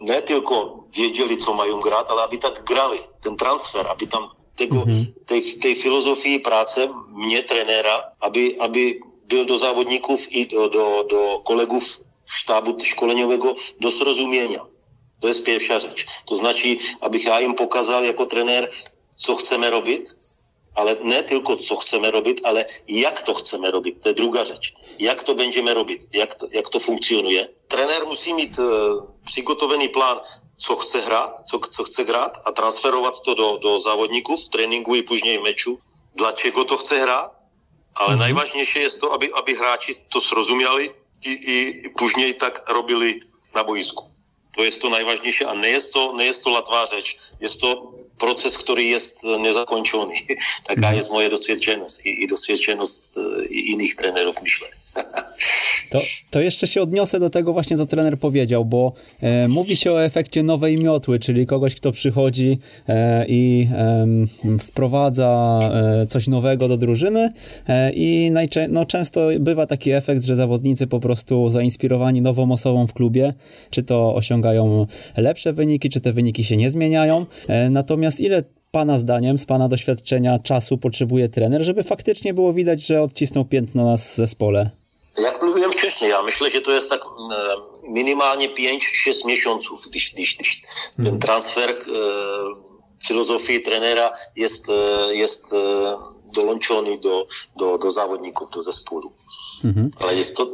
ne 0.00 0.22
tylko 0.22 0.84
věděli, 0.96 1.36
co 1.36 1.52
mají 1.52 1.72
hrát, 1.86 2.10
ale 2.10 2.24
aby 2.24 2.38
tak 2.38 2.62
grali, 2.64 3.00
ten 3.20 3.36
transfer, 3.36 3.86
aby 3.86 4.06
tam 4.06 4.30
tego, 4.58 4.76
mm-hmm. 4.76 5.14
tej, 5.26 5.40
tej 5.62 5.74
filozofii 5.74 6.38
práce 6.38 6.88
mě, 7.14 7.42
trenéra, 7.42 8.02
aby, 8.20 8.58
aby 8.58 9.00
byl 9.26 9.44
do 9.44 9.58
závodníků 9.58 10.18
i 10.28 10.46
do, 10.46 10.68
do, 10.68 11.04
do 11.10 11.20
kolegů 11.44 11.80
štábu 12.26 12.76
školeňového 12.82 13.54
do 13.80 13.90
srozumění. 13.90 14.56
To 15.20 15.28
je 15.28 15.34
spěvša 15.34 15.78
řeč. 15.78 16.06
To 16.24 16.36
značí, 16.36 16.80
abych 17.00 17.26
já 17.26 17.38
jim 17.38 17.54
pokazal 17.54 18.04
jako 18.04 18.26
trenér, 18.26 18.70
co 19.16 19.36
chceme 19.36 19.70
robit, 19.70 20.14
ale 20.78 20.96
ne 21.02 21.22
tylko 21.22 21.56
co 21.56 21.76
chceme 21.76 22.10
robić, 22.10 22.38
ale 22.44 22.66
jak 22.88 23.22
to 23.22 23.34
chceme 23.34 23.70
robić, 23.70 23.96
to 24.02 24.08
je 24.08 24.14
druga 24.14 24.44
rzecz. 24.44 24.74
Jak 24.98 25.22
to 25.22 25.34
będziemy 25.34 25.74
robić, 25.74 26.02
jak 26.12 26.34
to, 26.34 26.46
jak 26.52 26.68
to 26.68 26.80
funkcjonuje. 26.80 27.48
Trener 27.68 28.06
musi 28.06 28.34
mieć 28.34 28.52
e, 28.58 28.62
przygotowany 29.26 29.88
plan, 29.88 30.18
co 30.56 30.76
chce 30.76 31.00
hrát, 31.00 31.42
co, 31.50 31.58
co 31.58 31.82
chce 31.82 32.04
hrát 32.04 32.38
a 32.44 32.52
transferovat 32.52 33.22
to 33.22 33.34
do, 33.34 33.58
do 33.58 33.80
závodníků 33.80 34.36
v 34.36 34.48
tréninku 34.48 34.94
i 34.94 35.02
później 35.02 35.38
w 35.38 35.42
meczu. 35.42 35.78
Dlaczego 36.14 36.64
to 36.64 36.76
chce 36.76 37.00
hrát? 37.00 37.32
Ale 37.94 38.14
mm-hmm. 38.14 38.18
najważniejsze 38.18 38.78
jest 38.78 39.00
to, 39.00 39.12
aby, 39.14 39.30
aby 39.34 39.54
hráči 39.54 39.94
to 40.12 40.20
zrozumieli 40.20 40.90
i, 41.26 41.32
i 41.52 41.90
później 41.90 42.34
tak 42.34 42.68
robili 42.68 43.20
na 43.54 43.64
boisku. 43.64 44.04
To 44.56 44.64
jest 44.64 44.82
to 44.82 44.88
najważniejsze, 44.88 45.48
a 45.48 45.54
nie 45.54 45.68
jest 45.68 45.92
to, 45.92 46.12
nie 46.16 46.24
jest 46.24 46.44
to 46.44 46.50
latwa 46.50 46.86
rzecz. 46.86 47.16
Jest 47.40 47.60
to 47.60 47.97
proces, 48.18 48.58
który 48.58 48.84
jest 48.84 49.22
niezakończony. 49.40 50.14
Taka 50.68 50.80
mhm. 50.80 50.96
jest 50.96 51.10
moja 51.10 51.30
doświadczeność 51.30 52.06
i, 52.06 52.24
i 52.24 52.28
doświadczeność 52.28 52.98
e, 53.16 53.46
innych 53.46 53.96
trenerów, 53.96 54.36
myślę. 54.42 54.68
To, 55.90 55.98
to 56.30 56.40
jeszcze 56.40 56.66
się 56.66 56.82
odniosę 56.82 57.20
do 57.20 57.30
tego 57.30 57.52
właśnie, 57.52 57.76
co 57.76 57.86
trener 57.86 58.18
powiedział, 58.18 58.64
bo 58.64 58.92
e, 59.20 59.48
mówi 59.48 59.76
się 59.76 59.92
o 59.92 60.04
efekcie 60.04 60.42
nowej 60.42 60.76
miotły, 60.76 61.18
czyli 61.18 61.46
kogoś, 61.46 61.74
kto 61.74 61.92
przychodzi 61.92 62.58
e, 62.88 63.26
i 63.28 63.68
e, 63.72 64.06
wprowadza 64.58 65.60
coś 66.08 66.26
nowego 66.26 66.68
do 66.68 66.76
drużyny 66.76 67.32
e, 67.68 67.92
i 67.92 68.30
najczę 68.30 68.68
no, 68.68 68.86
często 68.86 69.28
bywa 69.40 69.66
taki 69.66 69.90
efekt, 69.90 70.24
że 70.24 70.36
zawodnicy 70.36 70.86
po 70.86 71.00
prostu 71.00 71.50
zainspirowani 71.50 72.22
nową 72.22 72.52
osobą 72.52 72.86
w 72.86 72.92
klubie, 72.92 73.34
czy 73.70 73.82
to 73.82 74.14
osiągają 74.14 74.86
lepsze 75.16 75.52
wyniki, 75.52 75.90
czy 75.90 76.00
te 76.00 76.12
wyniki 76.12 76.44
się 76.44 76.56
nie 76.56 76.70
zmieniają. 76.70 77.26
E, 77.48 77.70
natomiast 77.70 78.20
ile 78.20 78.42
Pana 78.72 78.98
zdaniem, 78.98 79.38
z 79.38 79.46
Pana 79.46 79.68
doświadczenia 79.68 80.38
czasu 80.38 80.78
potrzebuje 80.78 81.28
trener, 81.28 81.64
żeby 81.64 81.82
faktycznie 81.82 82.34
było 82.34 82.52
widać, 82.52 82.86
że 82.86 83.02
odcisnął 83.02 83.44
piętno 83.44 83.84
na 83.84 83.96
zespole? 83.96 84.70
Jak 85.22 85.42
mówiłem 85.42 85.72
wcześniej, 85.72 86.10
ja 86.10 86.22
myślę, 86.22 86.50
że 86.50 86.60
to 86.60 86.72
jest 86.72 86.90
tak 86.90 87.00
minimalnie 87.82 88.48
5-6 88.48 89.26
miesięcy, 89.26 89.68
když, 89.90 90.12
když, 90.14 90.36
když 90.36 90.62
ten 90.96 91.06
mhm. 91.06 91.20
transfer 91.20 91.70
e, 91.70 91.74
filozofii 93.06 93.60
trenera 93.60 94.12
jest, 94.36 94.68
e, 94.68 95.14
jest 95.14 95.52
e, 95.52 95.56
dołączony 96.34 96.98
do, 96.98 97.26
do, 97.56 97.78
do 97.78 97.90
zawodników, 97.90 98.50
do 98.50 98.62
zespołu. 98.62 99.12
Mhm. 99.64 99.90
Ale 100.00 100.14
jest 100.14 100.36
to 100.36 100.46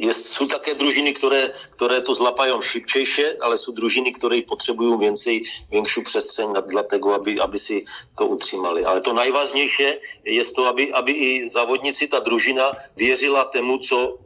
jest, 0.00 0.28
są 0.28 0.48
takie 0.48 0.74
drużyny, 0.74 1.12
które, 1.12 1.50
które 1.70 2.02
to 2.02 2.14
zlapają 2.14 2.62
szybciej, 2.62 3.06
ale 3.40 3.58
są 3.58 3.72
drużyny, 3.72 4.12
które 4.12 4.42
potrzebują 4.42 4.98
więcej, 4.98 5.44
większą 5.72 6.02
przestrzeń 6.02 6.48
dla 6.68 6.82
tego, 6.82 7.14
aby, 7.14 7.42
aby 7.42 7.58
si 7.58 7.84
to 8.18 8.26
utrzymali. 8.26 8.84
Ale 8.84 9.00
to 9.00 9.12
najważniejsze 9.12 9.98
jest 10.24 10.56
to, 10.56 10.68
aby, 10.68 10.94
aby 10.94 11.12
i 11.12 11.50
zawodnicy, 11.50 12.08
ta 12.08 12.20
drużyna 12.20 12.72
wierzyła 12.96 13.44
temu, 13.44 13.78
co 13.78 14.18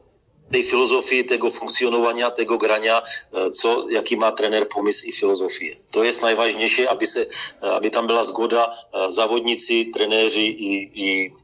tej 0.53 0.65
filozofii, 0.65 1.25
tego 1.25 1.51
funkcjonowania, 1.51 2.31
tego 2.31 2.59
grania, 2.59 3.03
e, 3.33 3.51
co, 3.51 3.91
jaki 3.91 4.17
ma 4.17 4.33
trener 4.33 4.69
pomysł 4.69 5.07
i 5.07 5.13
filozofię. 5.13 5.77
To 5.91 6.05
jest 6.05 6.23
najważniejsze, 6.23 6.91
aby, 6.91 7.07
se, 7.07 7.27
aby 7.61 7.91
tam 7.91 8.07
byla 8.07 8.25
zgoda 8.25 8.73
e, 8.93 9.13
zawodnicy, 9.13 9.87
trenéři 9.95 10.47
i, 10.47 10.91
i 10.95 11.31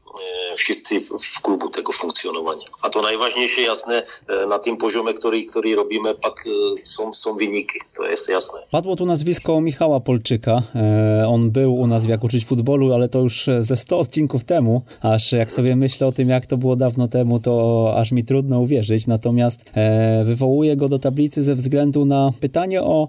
wszyscy 0.55 0.99
w 0.99 1.41
klubu 1.41 1.69
tego 1.69 1.91
funkcjonowania. 1.91 2.65
A 2.81 2.89
to 2.89 3.01
najważniejsze, 3.01 3.61
jasne, 3.61 4.03
e, 4.27 4.47
na 4.47 4.59
tym 4.59 4.77
poziomie, 4.77 5.13
który, 5.13 5.43
który 5.43 5.75
robimy, 5.75 6.15
pak 6.15 6.45
e, 6.47 6.85
są, 6.85 7.13
są 7.13 7.37
wyniki, 7.37 7.79
to 7.97 8.07
jest 8.07 8.29
jasne. 8.29 8.59
Padło 8.71 8.95
tu 8.95 9.05
nazwisko 9.05 9.61
Michała 9.61 9.99
Polczyka. 9.99 10.61
On 11.27 11.51
był 11.51 11.75
u 11.75 11.87
nas 11.87 12.05
w 12.05 12.09
Jak 12.09 12.23
uczyć 12.23 12.45
futbolu, 12.45 12.93
ale 12.93 13.09
to 13.09 13.19
już 13.19 13.49
ze 13.59 13.75
100 13.75 13.99
odcinków 13.99 14.43
temu, 14.43 14.81
aż 15.01 15.31
jak 15.31 15.51
sobie 15.51 15.75
myślę 15.75 16.07
o 16.07 16.11
tym, 16.11 16.29
jak 16.29 16.45
to 16.45 16.57
było 16.57 16.75
dawno 16.75 17.07
temu, 17.07 17.39
to 17.39 17.93
aż 17.97 18.11
mi 18.11 18.23
trudno 18.23 18.59
uwierzyć. 18.59 19.07
Natomiast 19.07 19.59
wywołuję 20.25 20.75
go 20.75 20.89
do 20.89 20.99
tablicy 20.99 21.43
ze 21.43 21.55
względu 21.55 22.05
na 22.05 22.31
pytanie 22.39 22.81
o 22.81 23.07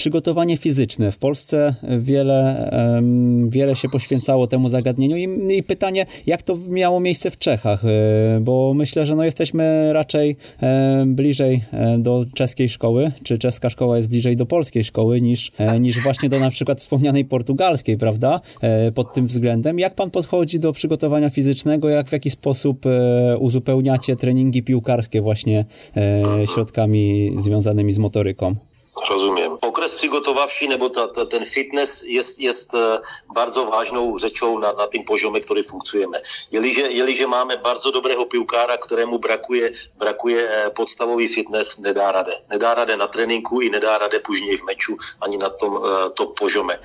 przygotowanie 0.00 0.56
fizyczne. 0.56 1.12
W 1.12 1.18
Polsce 1.18 1.74
wiele, 1.98 2.70
wiele 3.48 3.76
się 3.76 3.88
poświęcało 3.88 4.46
temu 4.46 4.68
zagadnieniu 4.68 5.16
I, 5.16 5.56
i 5.56 5.62
pytanie, 5.62 6.06
jak 6.26 6.42
to 6.42 6.56
miało 6.68 7.00
miejsce 7.00 7.30
w 7.30 7.38
Czechach, 7.38 7.84
e, 7.84 7.88
bo 8.40 8.74
myślę, 8.74 9.06
że 9.06 9.16
no 9.16 9.24
jesteśmy 9.24 9.92
raczej 9.92 10.36
bliżej 11.06 11.64
e, 11.72 11.98
do 11.98 12.24
czeskiej 12.34 12.68
szkoły, 12.68 13.12
czy 13.24 13.38
czeska 13.38 13.70
szkoła 13.70 13.96
jest 13.96 14.08
bliżej 14.08 14.36
do 14.36 14.46
polskiej 14.46 14.84
szkoły 14.84 15.20
niż, 15.20 15.52
e, 15.58 15.80
niż 15.80 16.02
właśnie 16.02 16.28
do 16.28 16.38
na 16.38 16.50
przykład 16.50 16.80
wspomnianej 16.80 17.24
portugalskiej, 17.24 17.98
prawda? 17.98 18.40
Pod 18.94 19.14
tym 19.14 19.26
względem. 19.26 19.78
Jak 19.78 19.94
pan 19.94 20.10
podchodzi 20.10 20.60
do 20.60 20.72
przygotowania 20.72 21.30
fizycznego, 21.30 21.88
jak 21.88 22.08
w 22.08 22.12
jaki 22.12 22.30
sposób 22.30 22.84
uzupełniacie 23.38 24.16
treningi 24.16 24.62
piłkarskie 24.62 25.20
właśnie 25.22 25.64
środkami 26.54 27.32
związanymi 27.38 27.92
z 27.92 27.98
motoryką? 27.98 28.54
Rozumiem. 29.10 29.52
Okres 29.80 29.94
přigotowawczy, 29.94 30.68
nebo 30.68 30.88
ta, 30.88 31.08
ta, 31.08 31.24
ten 31.24 31.44
fitness 31.44 32.02
jest, 32.02 32.38
jest 32.38 32.70
bardzo 33.34 33.64
ważną 33.66 34.18
rzeczą 34.18 34.58
na, 34.58 34.72
na 34.72 34.86
tym 34.86 35.04
poziomie, 35.04 35.40
który 35.40 35.64
funkcujemy. 35.64 36.20
Jeliže, 36.52 36.92
jeliže 36.92 37.26
máme 37.26 37.56
bardzo 37.56 37.92
dobrého 37.92 38.26
piłkára, 38.26 38.78
któremu 38.78 39.18
brakuje, 39.18 39.72
brakuje 39.98 40.48
podstavový 40.74 41.28
fitness, 41.28 41.78
nedá 41.78 42.12
rade. 42.12 42.40
Nedá 42.50 42.74
rade 42.74 42.96
na 42.96 43.08
tréninku 43.08 43.60
i 43.60 43.70
nedá 43.70 43.98
rade 43.98 44.20
później 44.20 44.58
v 44.58 44.64
meču 44.64 44.96
ani 45.20 45.38
na 45.38 45.48
tom 45.48 45.80
top 46.14 46.38
poziome. 46.38 46.78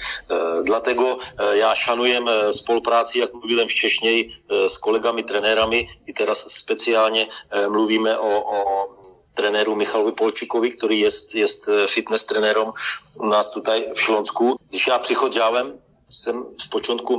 Dlatego 0.63 1.17
ja 1.53 1.75
szanujem 1.75 2.29
spolupráci, 2.51 3.19
jak 3.19 3.33
mluvím 3.33 3.67
včešněji, 3.67 4.31
s 4.67 4.77
kolegami 4.77 5.23
trenérami 5.23 5.87
i 6.07 6.13
teraz 6.13 6.47
speciálně 6.47 7.27
mluvíme 7.67 8.17
o, 8.17 8.31
o 8.39 9.04
trenéru 9.35 9.75
Michalovi 9.75 10.11
Polčíkovi, 10.11 10.71
který 10.71 10.99
je, 10.99 11.09
je 11.33 11.45
fitness 11.87 12.23
trenérem 12.23 12.71
u 13.15 13.25
nás 13.25 13.49
tutaj 13.49 13.85
v 13.93 14.01
Šlonsku. 14.01 14.55
Když 14.69 14.87
já 14.87 14.99
přichodžávám, 14.99 15.73
jsem 16.09 16.45
v 16.65 16.69
počátku 16.69 17.11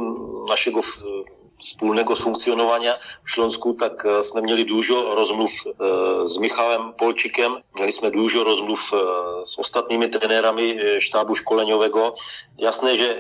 našeho 0.49 0.83
spolného 1.61 2.15
funkcionovania 2.15 2.99
v 3.25 3.31
Šlonsku, 3.31 3.73
tak 3.73 4.07
jsme 4.21 4.41
měli 4.41 4.65
důžo 4.65 5.15
rozmluv 5.15 5.51
s 6.25 6.37
Michalem 6.37 6.93
Polčikem, 6.99 7.57
měli 7.75 7.93
jsme 7.93 8.11
důžo 8.11 8.45
rozmluv 8.45 8.95
s 9.45 9.59
ostatními 9.59 10.09
trenérami 10.09 10.79
štábu 10.99 11.35
školeňového. 11.35 12.13
Jasné, 12.59 12.97
že 12.97 13.17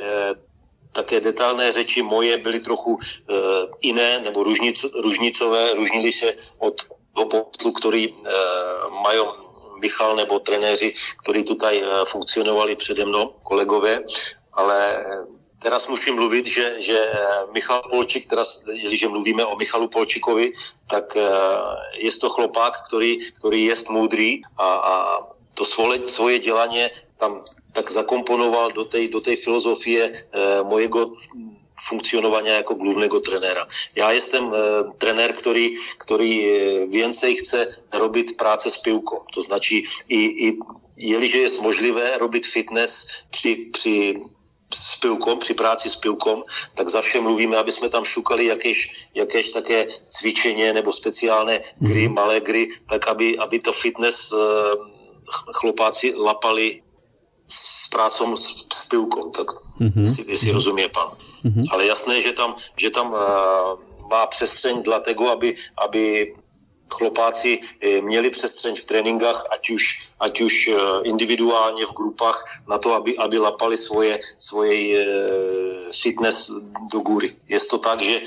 také 0.93 1.21
detailné 1.21 1.73
řeči 1.73 2.03
moje 2.03 2.39
byly 2.39 2.61
trochu 2.61 2.99
jiné 3.81 4.21
nebo 4.21 4.43
ružnic, 4.43 4.85
ružnicové, 5.03 5.75
ružnili 5.75 6.13
se 6.13 6.35
od 6.59 6.75
toho 7.17 7.47
který 7.81 8.09
uh, 8.09 8.23
mají 9.03 9.21
Michal 9.81 10.17
nebo 10.17 10.39
trenéři, 10.39 10.95
kteří 11.23 11.43
tutaj 11.45 11.83
uh, 11.83 11.89
funkcionovali 12.05 12.77
přede 12.77 13.05
mnou, 13.05 13.35
kolegové, 13.43 14.05
ale 14.53 15.05
teraz 15.63 15.89
musím 15.89 16.15
mluvit, 16.15 16.47
že, 16.47 16.75
že 16.79 17.13
Michal 17.53 17.83
Polčík, 17.91 18.29
teraz, 18.29 18.63
když 18.87 19.07
mluvíme 19.07 19.45
o 19.45 19.57
Michalu 19.57 19.89
Polčíkovi, 19.89 20.53
tak 20.91 21.17
je 21.95 22.13
to 22.21 22.31
chlopák, 22.31 22.73
který, 22.89 23.33
který 23.33 23.65
je 23.65 23.75
moudrý 23.91 24.43
a, 24.59 24.69
a 24.75 25.19
to 25.55 25.65
svoje, 25.65 26.07
svoje 26.07 26.39
dělaně 26.39 26.91
tam 27.17 27.45
tak 27.77 27.91
zakomponoval 27.91 28.73
do 28.73 28.85
té 28.85 29.09
do 29.09 29.21
filozofie 29.21 30.09
e, 30.09 30.13
mojego 30.63 31.13
funkcionovania 31.89 32.55
jako 32.55 32.75
głównego 32.75 33.21
trenera. 33.21 33.67
Ja 33.97 34.13
jestem 34.13 34.55
e, 34.55 34.57
trenér, 34.99 35.35
ktorý 35.99 36.33
e, 36.43 36.49
więcej 36.91 37.37
chce 37.37 37.67
robiť 37.93 38.37
práce 38.37 38.71
s 38.71 38.79
pivkom. 38.79 39.23
To 39.33 39.41
značí, 39.43 39.87
i, 40.09 40.21
i 40.47 40.47
jeliže 40.97 41.39
je 41.39 41.51
možlivé 41.63 42.19
robiť 42.19 42.45
fitness 42.47 43.07
při, 43.31 43.71
při 43.73 44.21
s 44.75 44.99
pivkom, 44.99 45.39
při 45.39 45.55
práci 45.55 45.91
s 45.91 45.97
pivkom, 45.97 46.43
tak 46.75 46.89
za 46.89 47.01
vše 47.01 47.21
mluvíme, 47.21 47.57
aby 47.57 47.73
jsme 47.73 47.89
tam 47.89 48.05
šukali 48.05 48.47
jakéž, 48.47 49.07
jakéž 49.15 49.51
také 49.51 49.87
cvičenie 50.11 50.73
nebo 50.73 50.93
speciálne 50.93 51.61
gry, 51.79 52.09
mhm. 52.09 52.15
malé 52.15 52.41
gry, 52.41 52.69
tak 52.91 53.07
aby, 53.09 53.39
aby 53.39 53.59
to 53.59 53.73
fitness 53.73 54.33
e, 54.33 54.37
chlopáci 55.53 56.15
lapali 56.15 56.83
s 57.49 57.89
prácom 57.89 58.37
s, 58.37 58.67
s 58.67 58.83
pivkom. 58.91 59.31
Tak 59.31 59.47
mm-hmm. 59.81 60.05
si, 60.05 60.23
si 60.37 60.49
rozumie 60.51 60.91
pán. 60.91 61.15
Mm-hmm. 61.45 61.65
Ale 61.71 61.87
jasné, 61.87 62.21
že 62.21 62.33
tam, 62.33 62.55
že 62.77 62.91
tam 62.91 63.13
uh, 63.13 63.19
má 64.11 64.27
přestřeň 64.27 64.83
dlatego, 64.83 65.31
aby, 65.31 65.57
aby 65.77 66.35
chlopáci 66.91 67.61
eh, 67.81 68.01
měli 68.01 68.31
přestřeň 68.31 68.75
v 68.77 68.85
tréninkách, 68.85 69.45
ať 69.51 69.71
už, 69.71 69.83
ať 70.21 70.41
už 70.41 70.69
eh, 70.69 70.75
individuálně 71.03 71.87
v 71.87 71.93
grupách, 71.93 72.45
na 72.69 72.79
to, 72.79 72.95
aby, 72.95 73.17
aby 73.19 73.39
lapali 73.39 73.77
svoje, 73.77 74.21
svoje 74.39 75.07
fitness 76.03 76.51
do 76.93 77.01
góry. 77.01 77.37
Je 77.49 77.61
to 77.61 77.79
tak, 77.79 78.03
že 78.03 78.21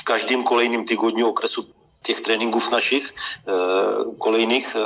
v 0.00 0.04
každém 0.04 0.42
kolejným 0.42 0.84
týdnu 0.84 1.28
okresu 1.28 1.66
těch 2.02 2.20
tréninků 2.20 2.58
našich 2.72 3.14
kolejných, 4.18 4.76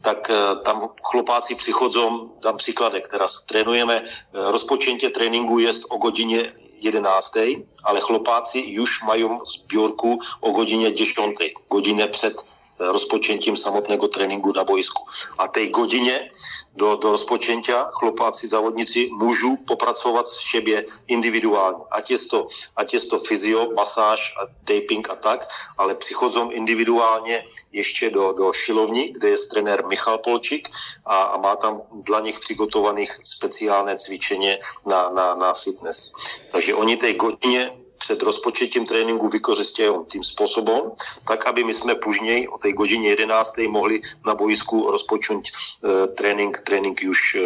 tak 0.00 0.30
tam 0.64 0.88
chlopáci 1.02 1.54
přichodzą, 1.54 2.30
dám 2.42 2.56
příkladek, 2.56 3.08
teraz 3.08 3.42
trénujeme, 3.42 4.04
rozpočentě 4.32 5.10
tréninku 5.10 5.58
je 5.58 5.70
o 5.88 5.96
godině 5.96 6.52
11, 6.82 7.40
ale 7.84 8.00
chłopacy 8.00 8.60
już 8.60 9.02
mają 9.02 9.38
zbiórku 9.46 10.18
o 10.40 10.52
godzinie 10.52 10.94
10, 10.94 11.36
godzinę 11.70 12.08
przed 12.08 12.61
rozpočentím 12.90 13.56
samotného 13.56 14.08
tréninku 14.08 14.52
na 14.56 14.64
bojsku. 14.64 15.02
A 15.38 15.48
tej 15.48 15.68
godině 15.68 16.30
do, 16.74 16.96
do 16.96 17.10
rozpočentia 17.10 17.88
chlopáci, 17.92 18.48
závodníci 18.48 19.10
můžu 19.12 19.56
popracovat 19.56 20.28
s 20.28 20.38
šebě 20.38 20.84
individuálně. 21.06 21.84
Ať 21.90 22.10
je 22.10 22.18
to, 22.30 22.46
ať 22.76 22.94
je 22.94 23.00
to 23.00 23.18
fyzio, 23.18 23.70
masáž, 23.76 24.34
a 24.40 24.46
taping 24.64 25.10
a 25.10 25.16
tak, 25.16 25.48
ale 25.78 25.94
přichodzom 25.94 26.50
individuálně 26.52 27.44
ještě 27.72 28.10
do, 28.10 28.32
do 28.32 28.52
šilovní, 28.52 29.08
kde 29.08 29.28
je 29.28 29.36
trenér 29.50 29.86
Michal 29.86 30.18
Polčík 30.18 30.68
a, 31.06 31.22
a 31.22 31.36
má 31.36 31.56
tam 31.56 31.82
dla 31.92 32.20
nich 32.20 32.40
přigotovaných 32.40 33.12
speciálné 33.22 33.96
cvičení 33.96 34.56
na, 34.86 35.10
na, 35.10 35.34
na 35.34 35.54
fitness. 35.54 36.12
Takže 36.50 36.74
oni 36.74 36.96
tej 36.96 37.14
godině 37.14 37.81
před 38.02 38.22
rozpočetím 38.22 38.86
tréninku 38.86 39.28
vykořistějí 39.28 39.94
tým 40.10 40.24
způsobem, 40.24 40.82
tak 41.28 41.46
aby 41.46 41.64
my 41.64 41.74
jsme 41.74 41.94
pužněj 41.94 42.48
o 42.50 42.58
té 42.58 42.72
godině 42.72 43.08
11. 43.08 43.58
mohli 43.68 44.00
na 44.26 44.34
bojisku 44.34 44.90
rozpočnout 44.90 45.44
uh, 45.46 46.06
trénink, 46.18 46.60
trénink 46.66 47.00
už 47.10 47.20
uh, 47.34 47.44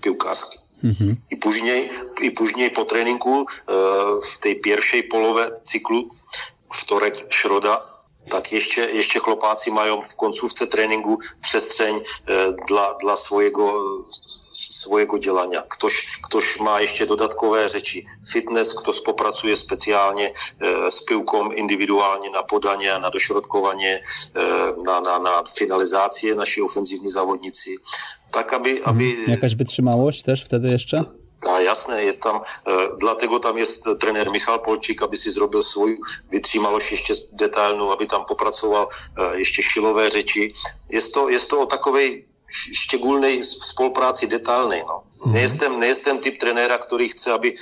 pivkářský. 0.00 0.58
Mm-hmm. 0.84 1.16
I 1.30 1.36
pužněj, 1.36 1.90
i 2.20 2.30
pužněj 2.30 2.70
po 2.70 2.84
tréninku 2.84 3.40
uh, 3.40 3.46
v 4.20 4.38
té 4.40 4.54
pierwszej 4.54 5.02
polové 5.02 5.50
cyklu 5.64 6.10
vtorek, 6.72 7.32
šroda, 7.32 7.89
tak, 8.28 8.52
jeście, 8.52 8.90
jeście 8.90 9.20
chłopacy 9.20 9.70
mają 9.70 10.02
w 10.02 10.16
końcówce 10.16 10.66
treningu 10.66 11.18
przestrzeń 11.42 11.96
e, 11.96 12.52
dla, 12.68 12.94
dla 12.94 13.16
swojego, 13.16 13.84
swojego 14.52 15.18
działania. 15.18 15.62
Ktoś, 15.62 16.18
ktoś 16.22 16.60
ma 16.60 16.80
jeszcze 16.80 17.06
dodatkowe 17.06 17.68
rzeczy. 17.68 18.02
Fitness, 18.32 18.74
ktoś 18.74 19.00
popracuje 19.00 19.56
specjalnie 19.56 20.32
e, 20.60 20.90
z 20.90 21.04
piłką 21.04 21.52
indywidualnie 21.52 22.30
na 22.30 22.42
podanie, 22.42 22.98
na 22.98 23.10
dośrodkowanie, 23.10 24.02
e, 24.34 24.82
na, 24.84 25.00
na, 25.00 25.18
na 25.18 25.42
finalizację 25.58 26.34
nasi 26.34 26.62
ofensywni 26.62 27.10
zawodnicy. 27.10 27.70
Tak, 28.32 28.52
aby, 28.52 28.80
aby... 28.84 29.04
Mhm. 29.04 29.30
Jakaś 29.30 29.54
wytrzymałość 29.54 30.22
też 30.22 30.44
wtedy 30.44 30.68
jeszcze? 30.68 31.04
A 31.48 31.60
jasné, 31.60 32.02
je 32.02 32.12
tam, 32.12 32.42
dlatego 33.00 33.38
tam 33.38 33.58
je 33.58 33.66
trenér 33.98 34.30
Michal 34.30 34.58
Polčík, 34.58 35.02
aby 35.02 35.16
si 35.16 35.30
zrobil 35.30 35.62
svoju 35.62 35.96
vytřímalost 36.30 36.90
ještě 36.90 37.14
detailnou, 37.32 37.90
aby 37.90 38.06
tam 38.06 38.24
popracoval 38.24 38.88
ještě 39.32 39.62
šilové 39.62 40.10
řeči. 40.10 40.54
Je 40.88 41.00
to, 41.00 41.28
je 41.28 41.40
to 41.40 41.60
o 41.60 41.66
takovej 41.66 42.24
štěgulnej 42.72 43.44
spolupráci 43.44 44.26
detailnej. 44.26 44.84
No. 44.88 45.02
Mm-hmm. 45.20 45.32
Nejsem, 45.32 45.78
nejsem 45.78 46.18
typ 46.18 46.38
trenéra, 46.38 46.78
který 46.78 47.08
chce, 47.08 47.32
aby 47.32 47.54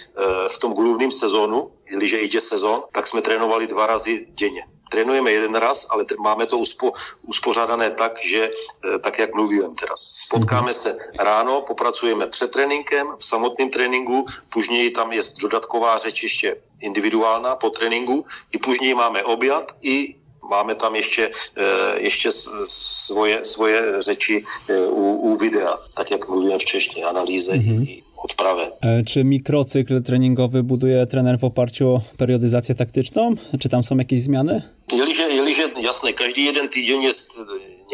v 0.49 0.59
tom 0.59 0.72
głównym 0.72 1.11
sezónu, 1.11 1.70
když 1.97 2.12
jde 2.12 2.41
sezon, 2.41 2.83
tak 2.93 3.07
jsme 3.07 3.22
trénovali 3.22 3.66
dva 3.66 3.87
razy 3.87 4.26
denně 4.29 4.66
trénujeme 4.89 5.32
jeden 5.32 5.55
raz, 5.55 5.86
ale 5.91 6.05
máme 6.18 6.47
to 6.47 6.59
uspo, 6.59 6.93
uspořádané 7.22 7.91
tak, 7.91 8.18
že 8.24 8.51
eh, 8.51 8.99
tak, 8.99 9.18
jak 9.18 9.34
mluvím 9.34 9.74
teraz. 9.74 10.01
Spotkáme 10.26 10.72
se 10.72 10.97
ráno, 11.18 11.61
popracujeme 11.61 12.26
před 12.26 12.51
tréninkem, 12.51 13.07
v 13.18 13.24
samotném 13.24 13.70
tréninku, 13.70 14.26
później 14.51 14.91
tam 14.91 15.12
je 15.12 15.22
dodatková 15.41 15.99
řeč 15.99 16.22
ještě 16.22 16.57
individuálna 16.80 17.57
po 17.57 17.70
tréninku, 17.70 18.24
i 18.53 18.59
później 18.59 18.95
máme 18.95 19.22
objad 19.22 19.72
i 19.82 20.14
máme 20.49 20.74
tam 20.74 20.97
ještě, 20.97 21.30
eh, 21.57 21.95
ještě 21.97 22.30
svoje, 22.64 23.45
svoje 23.45 24.03
řeči 24.03 24.45
eh, 24.68 24.86
u, 24.86 25.05
u 25.12 25.36
videa, 25.36 25.76
tak 25.95 26.11
jak 26.11 26.28
mluvím 26.28 26.59
v 26.59 26.64
češtině, 26.64 27.05
analýze 27.05 27.53
mm-hmm. 27.53 27.82
i 27.89 28.03
odprawę. 28.23 28.71
E, 28.81 29.05
czy 29.05 29.25
mikrocykl 29.25 30.03
treningowy 30.03 30.62
buduje 30.62 31.07
trener 31.07 31.39
w 31.39 31.45
oparciu 31.45 31.89
o 31.89 32.01
periodyzację 32.16 32.75
taktyczną? 32.75 33.35
Czy 33.61 33.69
tam 33.69 33.85
są 33.85 33.97
jakieś 33.97 34.23
zmiany? 34.23 34.62
Jeliže, 34.93 35.23
jeliže 35.23 35.62
jasné, 35.83 36.12
každý 36.12 36.45
jeden 36.45 36.69
týden 36.69 37.03
je, 37.03 37.12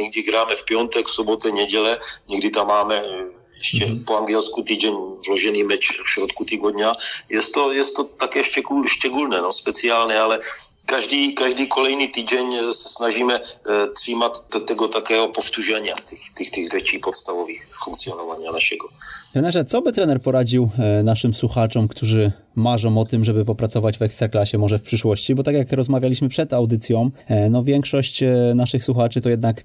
někdy 0.02 0.22
gráme 0.22 0.56
v 0.56 0.64
piątek, 0.64 1.10
sobotę, 1.10 1.52
niedzielę, 1.52 1.98
někdy 2.28 2.50
tam 2.50 2.66
máme 2.66 3.02
ještě 3.54 3.86
mm-hmm. 3.86 4.04
po 4.04 4.16
angielsku 4.16 4.62
týden 4.62 4.94
vložený 5.26 5.64
meč 5.64 5.90
v 6.04 6.08
środku 6.10 6.44
týdňa. 6.44 6.92
Je 7.28 7.40
to, 7.54 7.72
je 7.72 7.84
to 7.84 8.04
také 8.04 8.44
štěgulné, 8.86 9.40
no, 9.40 9.52
speciálne, 9.52 10.18
ale 10.18 10.40
každý, 10.86 11.32
každý 11.34 11.66
kolejný 11.66 12.08
týden 12.08 12.52
se 12.72 12.88
snažíme 12.88 13.34
e, 13.34 13.42
třímat 13.86 14.32
tego 14.68 14.88
takého 14.88 15.28
povtuženia 15.28 15.94
těch, 16.06 16.20
těch, 16.38 16.50
těch 16.50 16.66
řečí 16.68 16.98
podstavových 16.98 17.62
funkcionovania 17.84 18.52
našeho. 18.52 18.88
Trenerze, 19.34 19.64
co 19.64 19.82
by 19.82 19.92
trener 19.92 20.22
poradził 20.22 20.70
e, 20.78 21.02
naszym 21.02 21.34
słuchaczom, 21.34 21.88
którzy 21.88 22.32
marzą 22.56 22.98
o 22.98 23.04
tym, 23.04 23.24
żeby 23.24 23.44
popracować 23.44 23.98
w 23.98 24.02
Ekstraklasie 24.02 24.58
może 24.58 24.78
w 24.78 24.82
przyszłości? 24.82 25.34
Bo 25.34 25.42
tak 25.42 25.54
jak 25.54 25.72
rozmawialiśmy 25.72 26.28
przed 26.28 26.52
audycją, 26.52 27.10
e, 27.28 27.50
no 27.50 27.64
większość 27.64 28.22
e, 28.22 28.52
naszych 28.54 28.84
słuchaczy 28.84 29.20
to 29.20 29.28
jednak 29.28 29.62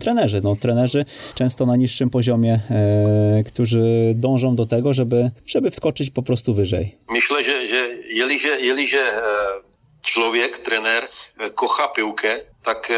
trenerzy, 0.00 0.40
no 0.42 0.56
trenerzy 0.56 1.04
często 1.34 1.66
na 1.66 1.76
niższym 1.76 2.10
poziomie, 2.10 2.60
którzy 3.46 4.12
dążą 4.14 4.56
do 4.56 4.66
tego, 4.66 4.94
żeby, 4.94 5.30
żeby 5.46 5.70
wskoczyć 5.70 6.10
po 6.10 6.22
prostu 6.22 6.54
wyżej. 6.54 6.94
Myślę, 7.10 7.44
że, 7.44 7.66
że 7.66 7.88
jeżeli, 8.10 8.38
jeżeli 8.60 8.86
człowiek, 10.02 10.58
trener 10.58 11.08
kocha 11.54 11.88
piłkę, 11.88 12.28
tak 12.64 12.92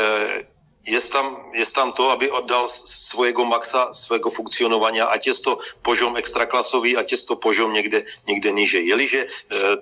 jest 0.87 1.13
tam, 1.13 1.37
jest 1.55 1.75
tam 1.75 1.93
to, 1.93 2.13
aby 2.13 2.33
oddal 2.33 2.69
swojego 2.69 3.45
maksa, 3.45 3.95
swojego 3.95 4.31
funkcjonowania, 4.31 5.09
ať 5.11 5.27
jest 5.27 5.45
to 5.45 5.59
poziom 5.83 6.17
ekstraklasový, 6.17 6.97
ať 6.97 7.13
jest 7.13 7.27
to 7.29 7.37
poziom 7.37 7.73
někde, 7.73 8.03
někde 8.27 8.53
niżej. 8.53 8.87
Jeliže 8.87 9.21
e, 9.21 9.29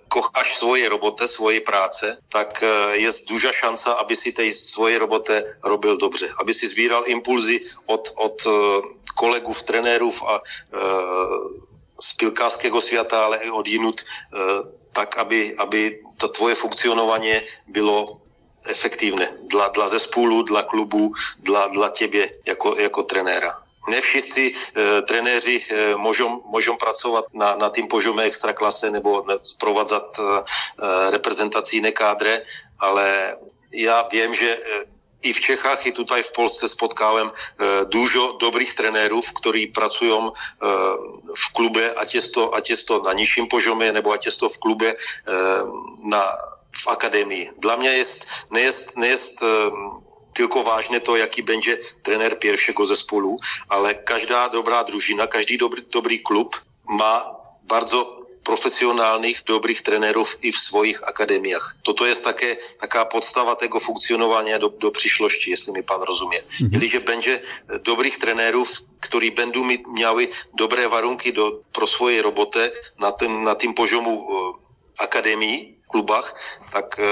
kochaš 0.08 0.56
svoje 0.56 0.88
roboty, 0.88 1.28
svoje 1.28 1.60
práce, 1.60 2.16
tak 2.28 2.62
e, 2.62 2.96
jest 2.96 3.28
duża 3.28 3.52
szansa, 3.52 3.92
aby 4.00 4.16
si 4.16 4.32
tej 4.32 4.52
svoje 4.52 4.98
roboty 4.98 5.42
robil 5.62 5.96
dobře. 5.96 6.32
Aby 6.40 6.54
si 6.54 6.68
sbíral 6.68 7.04
impulzy 7.06 7.60
od, 7.86 8.12
od 8.16 8.46
e, 8.46 8.50
kolegów, 9.14 9.62
trenérów 9.62 10.22
a 10.22 10.36
e, 10.36 10.40
z 12.00 12.12
pilkářského 12.12 12.80
světa, 12.80 13.24
ale 13.24 13.44
i 13.44 13.50
od 13.50 13.68
jinut, 13.68 14.00
e, 14.00 14.04
tak, 14.92 15.18
aby, 15.18 15.54
aby 15.58 16.00
to 16.16 16.28
tvoje 16.28 16.54
funkcionovanie 16.54 17.42
bylo 17.66 18.23
efektívne 18.68 19.28
dla, 19.50 19.68
dla 19.68 19.88
zespolu, 19.88 20.42
dla 20.42 20.62
klubu, 20.62 21.12
dla, 21.38 21.68
dla 21.68 21.88
tebe 21.88 22.28
jako, 22.46 22.76
jako 22.78 23.02
trenéra. 23.02 23.64
Ne 23.88 24.00
všichni 24.00 24.52
e, 24.52 25.02
trenéři 25.02 25.60
e, 25.60 25.96
můžou, 25.96 26.42
můžou 26.48 26.76
pracovat 26.76 27.24
na, 27.32 27.56
na 27.56 27.68
tým 27.68 27.88
požome 27.88 28.22
extraklase 28.24 28.90
nebo 28.90 29.26
provadzat 29.58 30.16
e, 30.18 30.22
reprezentací 31.10 31.82
kádre, 31.92 32.42
ale 32.78 33.36
já 33.72 34.08
vím, 34.12 34.34
že 34.34 34.58
i 35.22 35.32
v 35.32 35.40
Čechách, 35.40 35.86
i 35.86 35.92
tutaj 35.92 36.22
v 36.22 36.32
Polsce 36.32 36.68
spotkałem 36.68 37.28
e, 37.28 37.84
dużo 37.84 38.36
dobrých 38.40 38.74
trenérů, 38.74 39.20
kteří 39.40 39.66
pracují 39.66 40.32
v 41.36 41.52
klube, 41.52 41.92
ať 41.92 42.14
je 42.14 42.22
to, 42.32 42.54
ať 42.54 42.72
na 43.04 43.12
nižším 43.12 43.48
požome, 43.48 43.92
nebo 43.92 44.12
ať 44.12 44.26
je 44.26 44.32
to 44.32 44.48
v 44.48 44.58
klube 44.58 44.94
na 46.04 46.24
v 46.74 46.86
akademii. 46.88 47.50
Dla 47.58 47.76
mě 47.76 47.90
jest, 47.90 48.26
nejest, 48.50 48.96
nejest 48.96 49.42
um, 49.42 50.04
tylko 50.32 50.62
vážně 50.62 51.00
to, 51.00 51.16
jaký 51.16 51.42
będzie 51.42 51.78
trenér 52.02 52.38
pierwszego 52.38 52.86
zespolu, 52.86 53.38
ale 53.68 53.94
každá 53.94 54.48
dobrá 54.48 54.82
družina, 54.82 55.26
každý 55.26 55.56
dobrý, 55.58 55.82
dobrý 55.90 56.18
klub 56.18 56.56
má 56.90 57.22
bardzo 57.62 58.24
profesionálnych, 58.44 59.40
dobrých 59.48 59.80
trenérów 59.80 60.36
i 60.44 60.52
v 60.52 60.58
svojich 60.58 60.98
akademiách. 61.00 61.80
Toto 61.80 62.04
je 62.04 62.12
také 62.20 62.60
taká 62.76 63.08
podstava 63.08 63.56
tego 63.56 63.80
funkcionovania 63.80 64.60
do, 64.60 64.68
do 64.68 64.92
přišlosti, 64.92 65.50
jestli 65.50 65.72
mi 65.72 65.82
pan 65.82 66.04
rozumie. 66.04 66.44
Mm-hmm. 66.44 66.72
Jeliže 66.72 67.00
będzie 67.00 67.40
dobrých 67.80 68.18
trenérów, 68.20 68.68
ktorí 69.00 69.30
będą 69.32 69.64
miały 69.88 70.28
dobré 70.52 70.88
varunky 70.88 71.32
do, 71.32 71.64
pro 71.72 71.86
svoje 71.86 72.22
roboty 72.22 72.68
na 73.00 73.12
tým, 73.12 73.44
na 73.44 73.54
tým 73.54 73.72
požomu 73.72 74.12
uh, 74.12 74.26
akademii, 75.00 75.73
klubách, 75.94 76.34
tak 76.74 76.98
uh, 76.98 77.06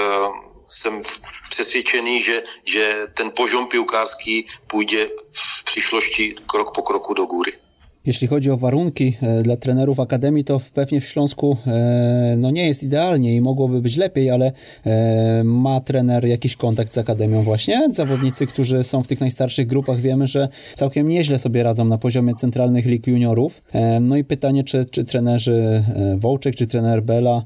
jsem 0.67 1.03
přesvědčený, 1.49 2.23
že, 2.23 2.43
že 2.63 3.07
ten 3.13 3.31
požom 3.31 3.67
piłkarski 3.67 4.47
půjde 4.67 5.07
v 5.31 5.63
přišlosti 5.63 6.35
krok 6.51 6.75
po 6.75 6.81
kroku 6.81 7.13
do 7.13 7.25
góry. 7.25 7.62
Jeśli 8.05 8.27
chodzi 8.27 8.51
o 8.51 8.57
warunki 8.57 9.17
e, 9.21 9.43
dla 9.43 9.57
trenerów 9.57 9.99
Akademii, 9.99 10.43
to 10.43 10.61
pewnie 10.73 11.01
w 11.01 11.05
Śląsku 11.05 11.57
e, 11.67 12.35
no 12.37 12.51
nie 12.51 12.67
jest 12.67 12.83
idealnie 12.83 13.35
i 13.35 13.41
mogłoby 13.41 13.81
być 13.81 13.97
lepiej, 13.97 14.29
ale 14.29 14.51
e, 14.85 15.43
ma 15.43 15.79
trener 15.79 16.25
jakiś 16.25 16.55
kontakt 16.55 16.93
z 16.93 16.97
Akademią 16.97 17.43
właśnie? 17.43 17.89
Zawodnicy, 17.93 18.47
którzy 18.47 18.83
są 18.83 19.03
w 19.03 19.07
tych 19.07 19.21
najstarszych 19.21 19.67
grupach, 19.67 19.99
wiemy, 19.99 20.27
że 20.27 20.49
całkiem 20.75 21.09
nieźle 21.09 21.39
sobie 21.39 21.63
radzą 21.63 21.85
na 21.85 21.97
poziomie 21.97 22.35
centralnych 22.35 22.85
lig 22.85 23.07
juniorów. 23.07 23.61
No 24.01 24.17
i 24.17 24.23
pytanie, 24.23 24.63
czy, 24.63 24.85
czy 24.85 25.03
trenerzy 25.03 25.83
Wołczek, 26.17 26.55
czy 26.55 26.67
trener 26.67 27.03
Bela 27.03 27.41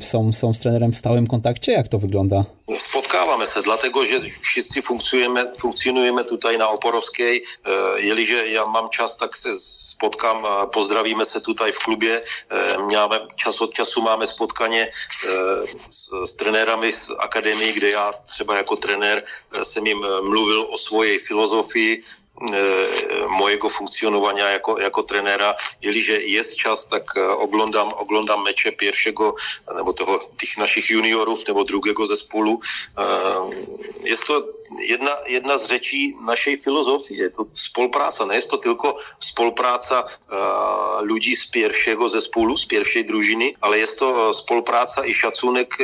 są, 0.00 0.32
są 0.32 0.54
z 0.54 0.58
trenerem 0.58 0.92
w 0.92 0.96
stałym 0.96 1.26
kontakcie? 1.26 1.72
Jak 1.72 1.88
to 1.88 1.98
wygląda? 1.98 2.44
Spotkávame 2.78 3.46
se, 3.46 3.62
dlatego 3.62 4.04
že 4.04 4.14
wszyscy 4.40 4.82
funkcjonujemy, 4.82 5.40
funkcjonujemy 5.58 6.24
tutaj 6.24 6.58
na 6.58 6.70
Oporowskiej. 6.70 7.42
Jeliže 8.02 8.48
ja 8.48 8.66
mám 8.86 8.90
čas, 8.90 9.14
tak 9.18 9.36
se 9.36 9.50
spotkám, 9.58 10.46
pozdravíme 10.72 11.26
se 11.26 11.40
tutaj 11.40 11.72
v 11.72 11.78
klubě. 11.78 12.22
Máme, 12.78 13.20
čas 13.34 13.60
od 13.60 13.74
času 13.74 14.00
máme 14.00 14.26
spotkaně 14.26 14.88
s, 15.90 16.10
s 16.24 16.34
trenérami 16.34 16.92
z 16.92 17.10
akademii, 17.18 17.72
kde 17.72 17.90
já 17.90 18.12
třeba 18.12 18.56
jako 18.56 18.76
trenér 18.76 19.22
jsem 19.62 19.86
jim 19.86 19.98
mluvil 20.22 20.66
o 20.70 20.78
svojej 20.78 21.18
filozofii, 21.18 22.02
mojego 23.38 23.70
funkcjonowania 23.70 24.50
jako, 24.50 24.80
jako 24.80 25.02
trenera. 25.02 25.54
Jeżeli 25.82 26.32
jest 26.32 26.56
czas, 26.56 26.88
tak 26.88 27.16
e, 27.16 27.28
oglądam, 27.30 27.88
oglądam 27.88 28.42
mecze 28.42 28.72
pierwszego, 28.72 29.34
nebo 29.74 29.92
toho, 29.92 30.18
tych 30.36 30.58
naszych 30.58 30.90
juniorów, 30.90 31.46
nebo 31.48 31.64
drugiego 31.64 32.06
zespołu. 32.06 32.60
E, 32.98 33.04
jest 34.04 34.26
to 34.26 34.48
jedna, 34.78 35.10
jedna 35.28 35.58
z 35.58 35.68
rzeczy 35.68 35.96
naszej 36.26 36.58
filozofii. 36.58 37.16
Je 37.16 37.30
to 37.30 37.44
spolupráca. 37.54 38.24
Nie 38.24 38.34
jest 38.34 38.50
to 38.50 38.58
tylko 38.58 38.98
współpraca 39.20 40.04
ludzi 41.02 41.36
z 41.36 41.50
pierwszego 41.50 42.08
zespołu, 42.08 42.56
z 42.56 42.66
pierwszej 42.66 43.04
drużyny, 43.04 43.52
ale 43.60 43.78
jest 43.78 43.98
to 43.98 44.34
spolupráca 44.34 45.06
i 45.06 45.14
szacunek 45.14 45.78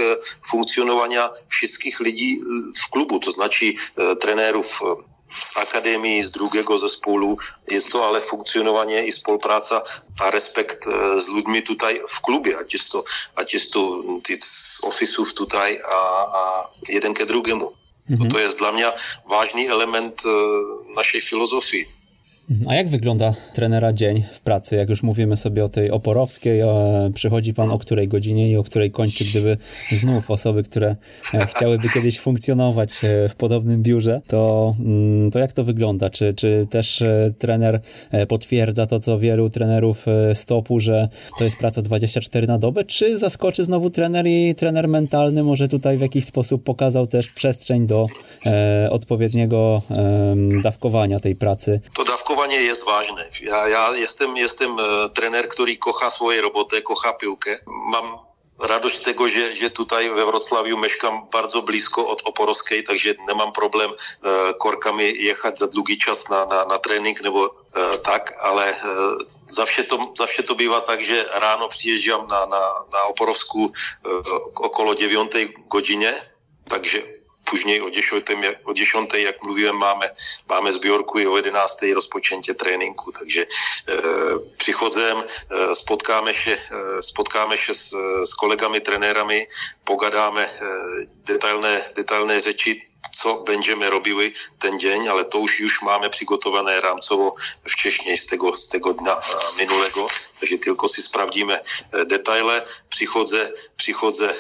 funkcjonowania 0.50 1.30
wszystkich 1.48 2.00
ludzi 2.00 2.40
w 2.84 2.90
klubu, 2.90 3.18
to 3.18 3.32
znaczy 3.32 3.72
trenerów, 4.20 4.80
z 5.34 5.56
akademii, 5.56 6.22
z 6.22 6.30
drugiego 6.30 6.78
zespołu. 6.78 7.38
Jest 7.68 7.90
to 7.90 8.08
ale 8.08 8.20
funkcjonowanie 8.20 9.06
i 9.06 9.12
współpraca 9.12 9.82
a 10.20 10.30
respekt 10.30 10.86
e, 10.86 11.20
z 11.20 11.28
ludźmi 11.28 11.62
tutaj 11.62 12.00
w 12.08 12.20
klubie, 12.20 12.58
ať 12.58 12.72
jest 12.72 12.90
to, 12.90 13.04
ať 13.36 13.54
jest 13.54 13.72
to 13.72 14.02
z 14.40 14.84
ofisów 14.84 15.34
tutaj, 15.34 15.80
a, 15.92 15.98
a 16.40 16.68
jeden 16.88 17.14
ke 17.14 17.26
drugiemu. 17.26 17.72
Mhm. 18.10 18.30
To, 18.30 18.34
to 18.34 18.40
jest 18.40 18.58
dla 18.58 18.72
mnie 18.72 18.92
ważny 19.30 19.72
element 19.72 20.22
e, 20.24 20.28
naszej 20.94 21.20
filozofii. 21.20 22.01
A 22.66 22.74
jak 22.74 22.88
wygląda 22.88 23.34
trenera 23.54 23.92
dzień 23.92 24.24
w 24.32 24.40
pracy? 24.40 24.76
Jak 24.76 24.88
już 24.88 25.02
mówimy 25.02 25.36
sobie 25.36 25.64
o 25.64 25.68
tej 25.68 25.90
oporowskiej, 25.90 26.60
przychodzi 27.14 27.54
pan 27.54 27.70
o 27.70 27.78
której 27.78 28.08
godzinie 28.08 28.50
i 28.50 28.56
o 28.56 28.62
której 28.62 28.90
kończy, 28.90 29.24
gdyby 29.30 29.56
znów 29.92 30.30
osoby, 30.30 30.62
które 30.62 30.96
e, 31.34 31.46
chciałyby 31.46 31.88
kiedyś 31.94 32.20
funkcjonować 32.20 33.04
e, 33.04 33.28
w 33.28 33.34
podobnym 33.34 33.82
biurze, 33.82 34.20
to, 34.26 34.74
mm, 34.78 35.30
to 35.30 35.38
jak 35.38 35.52
to 35.52 35.64
wygląda? 35.64 36.10
Czy, 36.10 36.34
czy 36.34 36.66
też 36.70 37.02
e, 37.02 37.32
trener 37.38 37.80
potwierdza 38.28 38.86
to, 38.86 39.00
co 39.00 39.18
wielu 39.18 39.50
trenerów 39.50 40.06
stopu, 40.34 40.80
że 40.80 41.08
to 41.38 41.44
jest 41.44 41.56
praca 41.56 41.82
24 41.82 42.46
na 42.46 42.58
dobę, 42.58 42.84
czy 42.84 43.18
zaskoczy 43.18 43.64
znowu 43.64 43.90
trener 43.90 44.26
i 44.26 44.54
trener 44.54 44.88
mentalny 44.88 45.42
może 45.42 45.68
tutaj 45.68 45.98
w 45.98 46.00
jakiś 46.00 46.24
sposób 46.24 46.64
pokazał 46.64 47.06
też 47.06 47.30
przestrzeń 47.30 47.86
do 47.86 48.06
e, 48.46 48.88
odpowiedniego 48.90 49.82
e, 49.90 50.34
dawkowania 50.62 51.20
tej 51.20 51.36
pracy? 51.36 51.80
Dawkowanie 52.22 52.62
je 52.62 52.74
ważne. 52.86 53.28
Ja, 53.40 53.68
ja 53.68 53.96
jestem, 53.96 54.36
jestem 54.36 54.78
e, 54.78 55.08
trener, 55.10 55.48
który 55.48 55.76
kocha 55.76 56.10
swoje 56.10 56.42
roboty, 56.42 56.82
kocha 56.82 57.12
piłkę. 57.12 57.58
Mam 57.66 58.18
radość 58.58 58.96
z 58.98 59.02
tego, 59.02 59.28
że, 59.28 59.54
że 59.54 59.70
tutaj 59.70 60.10
we 60.10 60.26
Wrocławiu 60.26 60.78
mieszkam 60.78 61.26
bardzo 61.32 61.62
blisko 61.62 62.08
od 62.08 62.22
Oporowskiej, 62.22 62.84
także 62.84 63.14
nie 63.28 63.34
mam 63.34 63.52
problem 63.52 63.90
e, 63.90 64.54
korkami 64.54 65.04
jechać 65.24 65.58
za 65.58 65.66
długi 65.66 65.98
czas 65.98 66.28
na, 66.28 66.46
na, 66.46 66.64
na 66.64 66.78
trening 66.78 67.20
nebo 67.22 67.54
e, 67.74 67.98
tak, 67.98 68.38
ale 68.42 68.70
e, 68.70 68.76
zawsze 69.46 69.84
to, 69.84 70.12
zawsze 70.14 70.42
to 70.42 70.54
bývá 70.54 70.80
tak, 70.80 71.04
že 71.04 71.24
ráno 71.34 71.68
přiježdžám 71.68 72.28
na, 72.28 72.46
na, 72.46 72.62
na 72.92 73.02
Oporovsku 73.02 73.66
e, 73.66 74.08
okolo 74.54 74.94
9 74.94 75.34
godzinie, 75.68 76.14
takže 76.68 77.02
później 77.44 77.80
o 77.80 77.90
10, 77.90 78.26
o 78.64 78.74
10 78.74 79.14
jak 79.14 79.42
mówiłem, 79.42 79.76
mamy, 79.76 80.10
mamy 80.48 80.72
zbiorku 80.72 81.18
i 81.18 81.26
o 81.26 81.36
11 81.36 81.94
rozpoczęcie 81.94 82.54
treningu, 82.54 83.12
także 83.12 83.40
e, 83.40 83.46
przychodzę, 84.58 85.14
e, 85.50 85.76
spotkamy 85.76 86.34
się, 86.34 86.50
e, 86.98 87.02
spotkamy 87.02 87.58
się 87.58 87.74
z, 87.74 87.90
z 88.24 88.34
kolegami, 88.34 88.80
trenerami, 88.80 89.46
pogadamy 89.84 90.40
e, 90.40 90.48
detailne, 91.26 91.90
detailne 91.96 92.40
rzeczy, 92.40 92.92
co 93.14 93.42
będziemy 93.42 93.90
robiły 93.90 94.32
ten 94.58 94.78
dzień, 94.78 95.08
ale 95.08 95.24
to 95.24 95.38
już, 95.38 95.60
już 95.60 95.82
mamy 95.82 96.10
przygotowane 96.10 96.80
ramcowo 96.80 97.34
wcześniej 97.68 98.18
z 98.18 98.26
tego, 98.26 98.56
z 98.56 98.68
tego 98.68 98.94
dnia 98.94 99.12
e, 99.12 99.20
minulego, 99.58 100.06
także 100.40 100.58
tylko 100.58 100.88
si 100.88 101.02
sprawdzimy 101.02 101.58
e, 101.92 102.04
detale. 102.04 102.66
Przychodzę, 102.90 103.52
przychodzę 103.76 104.34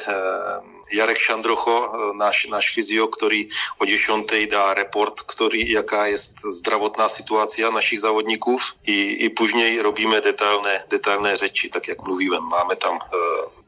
Jarek 0.90 1.18
Šandrocho, 1.18 1.92
náš, 2.18 2.48
náš 2.50 2.74
fyzio, 2.74 3.06
ktorý 3.08 3.46
o 3.78 3.84
10. 3.84 4.26
dá 4.50 4.74
report, 4.74 5.22
ktorý, 5.22 5.62
jaká 5.62 6.06
je 6.10 6.18
zdravotná 6.42 7.08
situácia 7.08 7.70
našich 7.70 8.00
závodníků 8.00 8.56
i, 8.86 8.98
i 9.24 9.28
później 9.28 9.80
robíme 9.82 10.20
detailné, 10.20 10.84
detailné 10.90 11.36
řeči, 11.36 11.68
tak 11.68 11.88
jak 11.88 12.02
mluvíme. 12.02 12.40
Máme 12.40 12.76
tam 12.76 12.98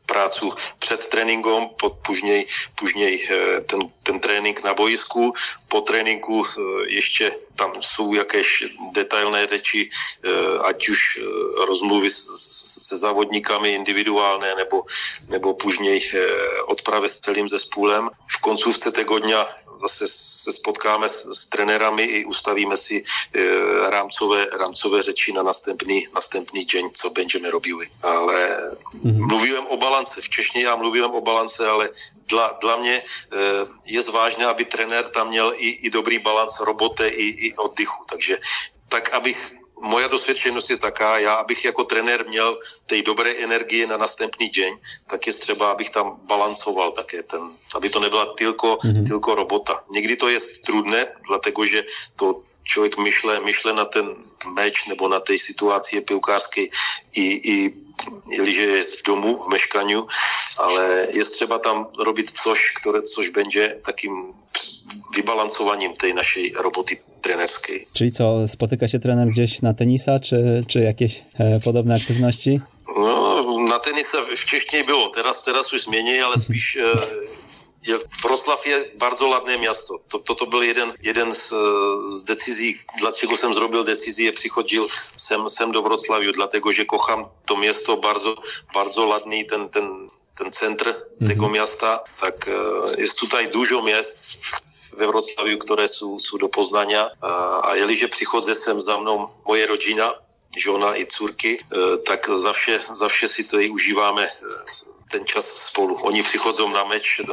prácu 0.07 0.53
před 0.79 1.07
tréninkom, 1.07 1.69
pod 1.81 1.97
pužněj, 2.07 2.47
pužněj 2.75 3.29
ten, 3.67 3.81
ten 4.03 4.21
trénink 4.21 4.65
na 4.65 4.75
boisku. 4.75 5.35
Po 5.69 5.81
tréninku 5.81 6.47
ještě 6.87 7.37
tam 7.57 7.73
jsou 7.81 8.15
jakéž 8.15 8.65
detailné 8.95 9.47
řeči, 9.47 9.89
ať 10.63 10.89
už 10.89 11.21
rozmluvy 11.67 12.11
se 12.11 12.97
závodníkami 12.97 13.75
individuálne 13.75 14.55
nebo, 14.55 14.83
nebo 15.29 15.55
pužněj 15.55 16.11
odpravy 16.67 17.09
s 17.09 17.21
celým 17.21 17.49
zespůlem. 17.49 18.11
V 18.29 18.41
koncůvce 18.41 18.93
tego 18.93 19.19
dňa 19.19 19.47
zase 19.85 20.05
se 20.09 20.53
spotkáme 20.53 21.09
s, 21.09 21.29
s 21.29 21.47
trenérami 21.47 22.03
i 22.03 22.25
ustavíme 22.25 22.77
si 22.77 23.05
e, 23.05 23.05
rámcové, 23.91 24.47
rámcové 24.53 25.03
řeči 25.03 25.33
na 25.33 25.43
następný, 25.43 26.09
następný 26.15 26.65
deň, 26.65 26.85
co 26.93 27.11
będziemy 27.11 27.51
robili. 27.51 27.87
Ale 28.03 28.37
mm-hmm. 29.05 29.29
mluvím 29.29 29.67
o 29.69 29.77
balance. 29.77 30.21
V 30.21 30.29
Češně 30.29 30.65
já 30.65 30.77
mluvím 30.77 31.05
o 31.05 31.21
balance, 31.21 31.61
ale 31.69 31.89
dla, 32.29 32.59
dla 32.61 32.77
mě 32.77 32.97
e, 32.97 33.03
je 33.85 34.03
zvážné, 34.03 34.47
aby 34.47 34.65
trenér 34.65 35.05
tam 35.05 35.29
měl 35.29 35.53
i, 35.57 35.69
i 35.87 35.91
dobrý 35.91 36.19
balans 36.19 36.61
roboty 36.61 37.07
i, 37.07 37.47
i 37.47 37.55
oddychu. 37.57 38.05
Takže 38.09 38.39
tak, 38.89 39.15
abych 39.15 39.64
moja 39.85 40.09
dosvědčenost 40.09 40.71
je 40.71 40.79
taká, 40.79 41.19
já 41.19 41.35
abych 41.35 41.65
jako 41.65 41.85
trenér 41.85 42.27
měl 42.29 42.59
tej 42.87 43.03
dobré 43.03 43.31
energie 43.45 43.87
na 43.87 43.97
następný 43.97 44.49
deň, 44.49 44.73
tak 45.11 45.27
je 45.27 45.33
třeba, 45.33 45.71
abych 45.71 45.91
tam 45.91 46.17
balancoval 46.25 46.93
také 46.93 47.23
ten, 47.23 47.43
aby 47.75 47.91
to 47.91 48.01
nebyla 48.01 48.27
tylko, 48.27 48.77
mm-hmm. 48.77 49.07
tylko 49.07 49.35
robota. 49.35 49.85
Někdy 49.91 50.17
to 50.17 50.29
je 50.29 50.41
trudné, 50.65 51.07
dlatego, 51.29 51.67
že 51.67 51.85
to 52.17 52.43
člověk 52.65 52.97
myšle, 52.97 53.41
myšle 53.41 53.73
na 53.73 53.85
ten 53.85 54.09
meč 54.57 54.87
nebo 54.87 55.09
na 55.09 55.21
tej 55.21 55.39
situaci 55.39 56.01
pivkárské 56.01 56.63
i, 57.13 57.27
i 57.53 57.75
jeliže 58.29 58.63
je 58.63 58.83
v 58.83 59.03
domu, 59.07 59.37
v 59.37 59.49
meškaniu, 59.49 60.09
ale 60.57 61.09
je 61.11 61.25
třeba 61.25 61.59
tam 61.59 61.87
robit 61.99 62.31
coś, 62.31 62.73
které, 62.81 63.03
což 63.03 63.29
będzie 63.29 63.81
takým 63.85 64.35
vybalancowaniem 65.17 65.97
tej 65.97 66.13
naszej 66.15 66.55
roboty 66.59 67.01
trenerskiej. 67.25 67.87
Czyli 67.93 68.13
co, 68.13 68.49
spotyka 68.49 68.89
się 68.89 68.99
trener 68.99 69.29
gdzieś 69.29 69.63
na 69.63 69.75
tenisa, 69.75 70.21
czy, 70.21 70.65
czy 70.69 70.81
jakieś 70.81 71.23
e, 71.39 71.61
podobne 71.61 71.95
aktywności? 71.95 72.61
No, 72.97 73.45
na 73.69 73.79
tenisa 73.79 74.19
wcześniej 74.37 74.85
było, 74.85 75.09
teraz, 75.09 75.43
teraz 75.43 75.73
już 75.73 75.87
mniej, 75.89 76.21
ale 76.21 76.37
spíš 76.39 76.77
e, 76.77 76.83
je, 77.87 77.99
Wrocław 78.23 78.67
je 78.67 78.85
bardzo 78.99 79.27
ładne 79.27 79.59
miasto. 79.59 79.99
To, 80.09 80.19
to, 80.19 80.35
to 80.35 80.47
byl 80.47 80.63
jeden, 80.63 80.93
jeden 81.03 81.33
z, 81.33 81.49
z 82.19 82.25
decyzji, 82.25 82.79
dlaczego 82.99 83.37
jsem 83.37 83.55
zrobil 83.55 83.85
decyzję, 83.85 84.33
přichodil 84.33 84.87
sem, 85.17 85.51
sem 85.51 85.73
do 85.73 85.83
Wrocławiu, 85.83 86.33
dlatego, 86.33 86.73
że 86.73 86.85
kocham 86.85 87.25
to 87.47 87.57
miasto, 87.57 87.97
bardzo, 87.97 88.35
bardzo 88.75 89.07
ładny 89.07 89.45
ten, 89.45 89.69
ten, 89.69 90.09
ten 90.39 90.53
centr 90.53 90.87
mm-hmm. 90.87 91.29
tego 91.29 91.49
miasta, 91.49 92.05
tak 92.21 92.49
e, 92.49 93.01
jest 93.01 93.19
tutaj 93.19 93.49
dużo 93.49 93.83
miast 93.83 94.39
ve 94.97 95.07
Wrocławiu, 95.07 95.59
které 95.59 95.89
jsou, 95.89 96.19
jsou 96.19 96.37
do 96.37 96.49
Poznania. 96.49 97.11
A 97.63 97.75
jeliže 97.75 98.09
přichodze 98.09 98.55
sem 98.55 98.81
za 98.81 98.97
mnou 98.97 99.29
moje 99.47 99.67
rodina, 99.67 100.15
žona 100.57 100.97
i 100.97 101.07
cůrky, 101.07 101.59
e, 101.59 101.97
tak 101.97 102.29
zavše, 102.29 102.81
zavše 102.93 103.29
si 103.29 103.45
to 103.45 103.59
i 103.59 103.71
užíváme 103.71 104.25
e, 104.27 104.31
ten 105.11 105.27
čas 105.27 105.47
spolu. 105.47 105.95
Oni 105.95 106.23
přichodzou 106.23 106.69
na 106.69 106.85
meč, 106.85 107.21
e, 107.21 107.25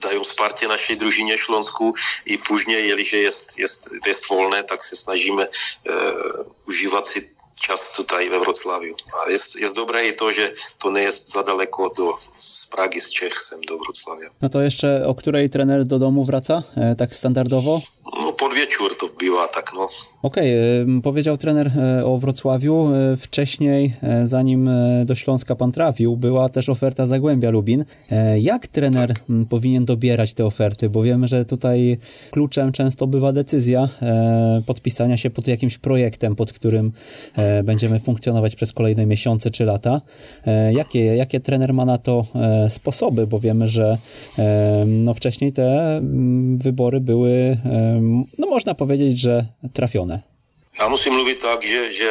dají 0.00 0.24
Spartě 0.24 0.68
naší 0.68 0.96
družině 0.96 1.38
Šlonsku 1.38 1.94
i 2.24 2.38
půžně, 2.38 2.76
jeliže 2.76 3.16
je, 3.16 3.30
je, 3.56 3.66
je 4.06 4.14
volné, 4.30 4.62
tak 4.62 4.84
se 4.84 4.96
snažíme 4.96 5.48
uh, 5.48 6.46
užívat 6.66 7.06
si 7.06 7.35
čas 7.60 7.92
tutaj 7.96 8.30
ve 8.30 8.40
Wrocławiu. 8.40 8.94
A 9.26 9.30
jest, 9.30 9.56
jest 9.56 9.74
dobre 9.74 10.08
i 10.08 10.14
to, 10.14 10.32
że 10.32 10.52
to 10.78 10.90
nie 10.90 11.02
jest 11.02 11.32
za 11.32 11.42
daleko 11.42 11.90
do, 11.96 12.14
z 12.38 12.66
Pragi, 12.66 13.00
z 13.00 13.12
Czech, 13.12 13.38
sem 13.38 13.60
do 13.60 13.78
Wrocławia. 13.78 14.30
No 14.42 14.48
to 14.48 14.62
jeszcze 14.62 15.06
o 15.06 15.14
której 15.14 15.50
trener 15.50 15.84
do 15.84 15.98
domu 15.98 16.24
wraca, 16.24 16.62
e, 16.76 16.94
tak 16.94 17.16
standardowo? 17.16 17.80
No 18.20 18.32
pod 18.38 18.54
wieczór 18.54 18.90
to 19.00 19.08
była 19.18 19.48
tak, 19.48 19.72
no. 19.74 19.88
Okej, 20.22 20.82
okay. 20.82 21.02
powiedział 21.02 21.38
trener 21.38 21.70
e, 21.78 22.04
o 22.04 22.18
Wrocławiu. 22.18 22.88
E, 22.94 23.16
wcześniej, 23.16 23.94
e, 24.02 24.26
zanim 24.26 24.70
do 25.04 25.14
Śląska 25.14 25.56
pan 25.56 25.72
trafił, 25.72 26.16
była 26.16 26.48
też 26.48 26.68
oferta 26.68 27.06
Zagłębia 27.06 27.50
Lubin. 27.50 27.84
Jak 28.38 28.66
trener 28.66 29.08
tak. 29.08 29.24
powinien 29.50 29.84
dobierać 29.84 30.34
te 30.34 30.46
oferty? 30.46 30.90
Bo 30.90 31.02
wiemy, 31.02 31.28
że 31.28 31.44
tutaj 31.44 31.98
kluczem 32.30 32.72
często 32.72 33.06
bywa 33.06 33.32
decyzja 33.32 33.88
podpisania 34.66 35.16
się 35.16 35.30
pod 35.30 35.48
jakimś 35.48 35.78
projektem, 35.78 36.36
pod 36.36 36.52
którym 36.52 36.92
będziemy 37.64 38.00
funkcjonować 38.00 38.56
przez 38.56 38.72
kolejne 38.72 39.06
miesiące 39.06 39.50
czy 39.50 39.64
lata. 39.64 40.00
Jakie, 40.72 41.04
jakie 41.04 41.40
trener 41.40 41.74
ma 41.74 41.84
na 41.84 41.98
to 41.98 42.26
sposoby? 42.68 43.26
Bo 43.26 43.40
wiemy, 43.40 43.68
że 43.68 43.98
no 44.86 45.14
wcześniej 45.14 45.52
te 45.52 46.00
wybory 46.56 47.00
były, 47.00 47.56
no 48.38 48.46
można 48.46 48.74
powiedzieć, 48.74 49.20
że 49.20 49.46
trafione. 49.72 50.22
Já 50.78 50.88
musím 50.88 51.14
mluvit 51.14 51.42
tak, 51.42 51.62
že, 51.62 51.92
že 51.92 52.08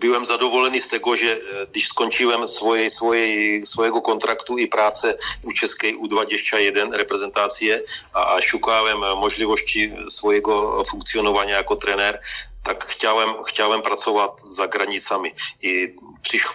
byłem 0.00 0.24
zadowolony 0.26 0.80
z 0.80 0.88
tego, 0.88 1.14
eh, 1.14 1.38
když 1.70 1.88
skončiłem 1.88 2.48
svoje, 2.48 2.90
svoje, 2.90 3.66
svojego 3.66 4.00
kontraktu 4.02 4.58
i 4.58 4.66
práce 4.66 5.18
u 5.42 5.52
Českej 5.52 5.98
U21 5.98 6.92
reprezentacie 6.92 7.82
a, 8.14 8.40
szukałem 8.40 8.98
możliwości 8.98 9.92
swojego 10.10 10.84
funkcjonowania 10.90 11.56
jako 11.56 11.76
trener, 11.76 12.20
tak 12.62 12.84
chciałem, 12.84 13.44
chciałem 13.44 13.82
pracować 13.82 14.30
za 14.44 14.68
granicami. 14.68 15.32
I 15.62 15.94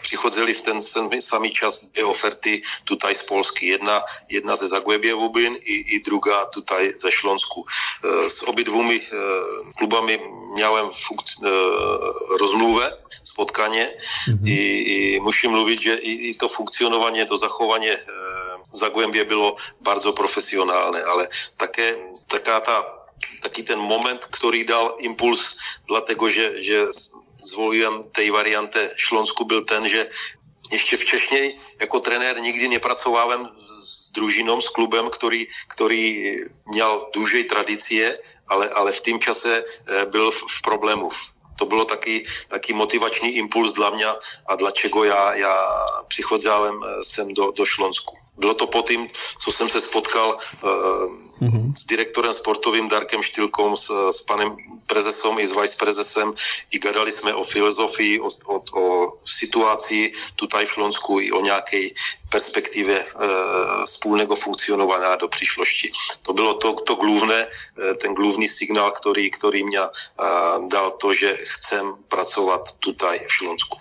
přichozili 0.01 0.53
v 0.53 0.61
ten 0.61 0.81
samý 1.21 1.51
čas 1.51 1.85
dvě 1.85 2.05
oferty 2.05 2.61
tutaj 2.85 3.15
z 3.15 3.23
Polsky. 3.23 3.67
Jedna, 3.67 4.03
jedna 4.29 4.55
ze 4.55 4.67
Zagłębia 4.67 5.15
Lubin 5.15 5.55
i, 5.65 5.95
i 5.95 6.01
druga 6.01 6.45
tutaj 6.45 6.93
ze 6.97 7.11
Śląsku. 7.11 7.65
S 8.27 8.43
obidvumi 8.43 8.95
eh, 8.95 9.09
klubami 9.77 10.19
miałem 10.53 10.87
funk- 10.89 11.41
rozmluvę, 12.39 12.97
spotkanie 13.23 13.87
mhm. 14.29 14.47
i, 14.47 14.59
i 14.93 15.19
musím 15.21 15.51
mluvit, 15.51 15.81
že 15.81 15.95
i, 15.95 16.29
i 16.29 16.35
to 16.35 16.49
funkcjonowanie, 16.49 17.25
to 17.25 17.37
zachowanie 17.37 17.97
Zagłębie 18.73 19.25
bylo 19.25 19.55
bardzo 19.81 20.13
profesjonalne, 20.13 21.05
ale 21.05 21.29
také 21.57 21.95
taká 22.27 22.59
ta, 22.59 22.85
taký 23.41 23.63
ten 23.63 23.79
moment, 23.79 24.25
který 24.25 24.63
dal 24.63 24.97
impuls, 24.99 25.55
dlatego, 25.87 26.29
že, 26.29 26.61
že 26.61 26.85
zvolím 27.39 28.03
tej 28.11 28.31
variante 28.31 28.91
Šlonsku 28.97 29.45
byl 29.45 29.61
ten, 29.61 29.87
že 29.87 30.09
ještě 30.71 30.97
včešněji 30.97 31.55
jako 31.79 31.99
trenér 31.99 32.39
nikdy 32.41 32.67
nepracovávám 32.67 33.49
s 33.77 34.11
družinom, 34.11 34.61
s 34.61 34.69
klubem, 34.69 35.09
který, 35.09 35.47
který 35.67 36.37
měl 36.65 37.09
dłużej 37.13 37.43
tradicie, 37.43 38.17
ale, 38.47 38.69
ale 38.69 38.91
v 38.91 39.01
tým 39.01 39.19
čase 39.19 39.63
eh, 39.63 40.05
byl 40.05 40.31
v, 40.31 40.43
v 40.49 40.61
problému. 40.61 41.09
To 41.55 41.65
bylo 41.65 41.85
taky, 41.85 42.25
taky 42.47 42.73
motivační 42.73 43.29
impuls 43.29 43.73
dla 43.73 43.89
mě 43.89 44.05
a 44.45 44.55
dlačego 44.55 45.03
já, 45.03 45.33
já 45.33 45.55
přichodzałem 46.07 46.83
eh, 46.83 47.03
sem 47.03 47.33
do, 47.33 47.51
do 47.51 47.65
Šlonsku. 47.65 48.17
Bylo 48.37 48.53
to 48.53 48.67
po 48.67 48.81
tým, 48.81 49.07
co 49.39 49.51
jsem 49.51 49.69
se 49.69 49.81
spotkal 49.81 50.37
uh, 50.63 50.69
mm-hmm. 51.41 51.73
s 51.77 51.85
direktorem 51.85 52.33
sportovým 52.33 52.89
Darkem 52.89 53.23
Štylkom, 53.23 53.77
s, 53.77 53.93
s 54.11 54.21
panem 54.21 54.57
prezesom 54.87 55.39
i 55.39 55.47
s 55.47 55.53
vice 55.53 55.77
prezesem 55.77 56.33
i 56.71 56.79
gadali 56.79 57.11
jsme 57.11 57.33
o 57.33 57.43
filozofii, 57.43 58.19
o, 58.19 58.29
o, 58.45 58.55
o 58.73 59.13
situaci 59.25 60.11
tutaj 60.35 60.65
v 60.65 60.71
Šlonsku 60.71 61.19
i 61.19 61.31
o 61.31 61.41
nějaké 61.41 61.93
perspektivě 62.33 62.97
e, 62.99 63.05
spolného 63.85 64.35
funkcionování 64.35 65.17
do 65.21 65.27
příšlosti. 65.27 65.91
To 66.21 66.33
bylo 66.33 66.53
to, 66.53 66.73
to 66.73 66.93
glůvné, 66.95 67.41
e, 67.45 67.47
ten 68.01 68.13
glůvný 68.13 68.47
signál, 68.47 68.91
který, 68.91 69.31
který 69.31 69.63
mě 69.63 69.79
e, 69.79 69.89
dal 70.73 70.91
to, 71.01 71.13
že 71.13 71.29
chcem 71.53 71.93
pracovat 72.09 72.61
tutaj 72.79 73.15
v 73.27 73.33
Šlonsku. 73.33 73.77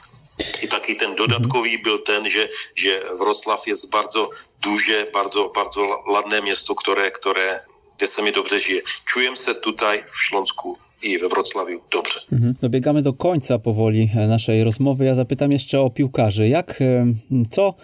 I 0.63 0.67
taky 0.67 0.95
ten 0.95 1.15
dodatkový 1.15 1.77
byl 1.77 1.99
ten, 1.99 2.29
že, 2.29 2.49
že 2.75 3.03
Wrocław 3.19 3.61
jest 3.67 3.91
bardzo 3.91 4.31
duże, 4.61 5.07
bardzo, 5.13 5.51
bardzo 5.55 5.81
ladné 6.07 6.41
město, 6.41 6.75
které, 6.75 7.11
které, 7.11 7.61
kde 7.97 8.07
se 8.07 8.23
mi 8.23 8.33
dobře 8.33 8.59
žije. 8.59 8.83
Čujem 9.07 9.37
se 9.37 9.55
tutaj 9.55 10.05
v 10.07 10.17
Šlonsku 10.27 10.79
i 11.03 11.19
we 11.19 11.29
Wrocławiu 11.29 11.81
dobrze. 11.91 12.21
Mhm. 12.33 12.55
Dobiegamy 12.63 13.03
do 13.03 13.13
końca 13.13 13.59
powoli 13.59 14.11
naszej 14.29 14.65
rozmowy. 14.65 15.05
Ja 15.05 15.15
zapytam 15.15 15.53
jeszcze 15.53 15.81
o 15.81 15.91
piłkarzy. 15.91 16.49
Jak, 16.49 16.83
co 17.51 17.75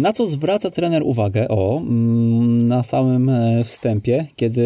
na 0.00 0.12
co 0.12 0.26
zwraca 0.26 0.70
trener 0.70 1.02
uwagę? 1.02 1.48
O, 1.48 1.78
mm, 1.78 2.68
na 2.68 2.82
samym 2.82 3.28
e, 3.28 3.64
wstępie, 3.64 4.26
kiedy 4.36 4.62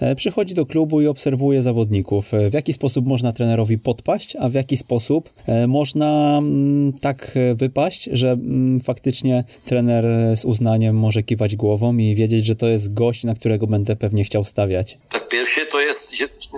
e, 0.00 0.14
przychodzi 0.14 0.54
do 0.54 0.66
klubu 0.66 1.00
i 1.00 1.06
obserwuje 1.06 1.62
zawodników. 1.62 2.32
W 2.50 2.52
jaki 2.52 2.72
sposób 2.72 3.06
można 3.06 3.32
trenerowi 3.32 3.78
podpaść, 3.78 4.36
a 4.36 4.48
w 4.48 4.54
jaki 4.54 4.76
sposób 4.76 5.30
można 5.68 6.38
mm, 6.38 6.92
tak 6.92 7.38
wypaść, 7.54 8.08
że 8.12 8.30
mm, 8.30 8.80
faktycznie 8.80 9.44
trener 9.64 10.04
z 10.36 10.44
uznaniem 10.44 10.96
może 10.96 11.22
kiwać 11.22 11.56
głową 11.56 11.96
i 11.96 12.14
wiedzieć, 12.14 12.46
że 12.46 12.56
to 12.56 12.68
jest 12.68 12.94
gość, 12.94 13.24
na 13.24 13.34
którego 13.34 13.66
będę 13.66 13.96
pewnie 13.96 14.24
chciał 14.24 14.44
stawiać? 14.44 14.98
Tak, 15.12 15.28
pierwsze 15.28 15.60
to 15.66 15.80
jest, 15.80 16.14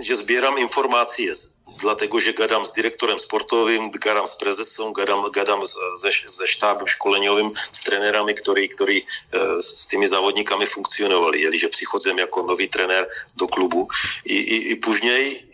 że 0.07 0.15
zbieram 0.15 0.59
informacje 0.59 1.25
dlatego 1.79 2.21
że 2.21 2.33
gadam 2.33 2.65
z 2.65 2.73
dyrektorem 2.73 3.19
sportowym, 3.19 3.91
gadam 3.91 4.27
z 4.27 4.35
prezesem, 4.35 4.93
gadam, 4.93 5.31
gadam 5.31 5.61
ze, 5.97 6.09
ze 6.27 6.47
sztabem 6.47 6.87
szkoleniowym, 6.87 7.51
z 7.71 7.83
trenerami, 7.83 8.35
którzy, 8.35 8.67
którzy 8.67 9.01
z 9.61 9.87
tymi 9.87 10.07
zawodnikami 10.07 10.67
funkcjonowali. 10.67 11.41
Jeżeli 11.41 11.69
przychodzę 11.69 12.13
jako 12.17 12.43
nowy 12.43 12.67
trener 12.67 13.09
do 13.35 13.47
klubu 13.47 13.87
i, 14.25 14.33
i, 14.33 14.71
i 14.71 14.75
później 14.75 15.47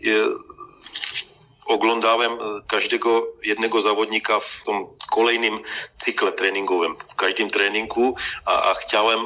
oglądałem 1.66 2.38
każdego 2.68 3.26
jednego 3.42 3.82
zawodnika 3.82 4.40
w 4.40 4.62
tym 4.66 4.86
kolejnym 5.10 5.60
cykle 5.98 6.32
treningowym, 6.32 6.96
w 7.12 7.14
każdym 7.14 7.50
treningu 7.50 8.16
a, 8.44 8.70
a 8.70 8.74
chciałem, 8.74 9.18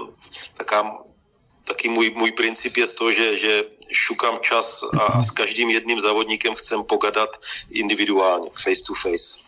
taka, 0.59 0.99
taki 1.67 1.91
mój, 1.91 2.11
mój 2.11 2.33
pryncyp 2.33 2.77
jest 2.77 2.99
to, 2.99 3.13
że, 3.13 3.39
że 3.39 3.65
šukám 3.93 4.39
čas 4.41 4.85
a 4.99 5.23
s 5.23 5.31
každým 5.31 5.71
jedným 5.71 6.01
závodníkem 6.01 6.55
chcem 6.55 6.85
pogadat 6.85 7.39
individuálně, 7.71 8.51
face 8.55 8.83
to 8.83 8.95
face. 8.95 9.47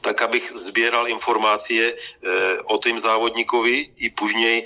Tak, 0.00 0.22
abych 0.22 0.52
zbieral 0.52 1.08
informácie 1.08 1.86
e, 1.86 1.94
o 2.66 2.78
tým 2.78 2.98
závodníkovi 2.98 4.02
i 4.02 4.10
później 4.10 4.58
e, 4.58 4.64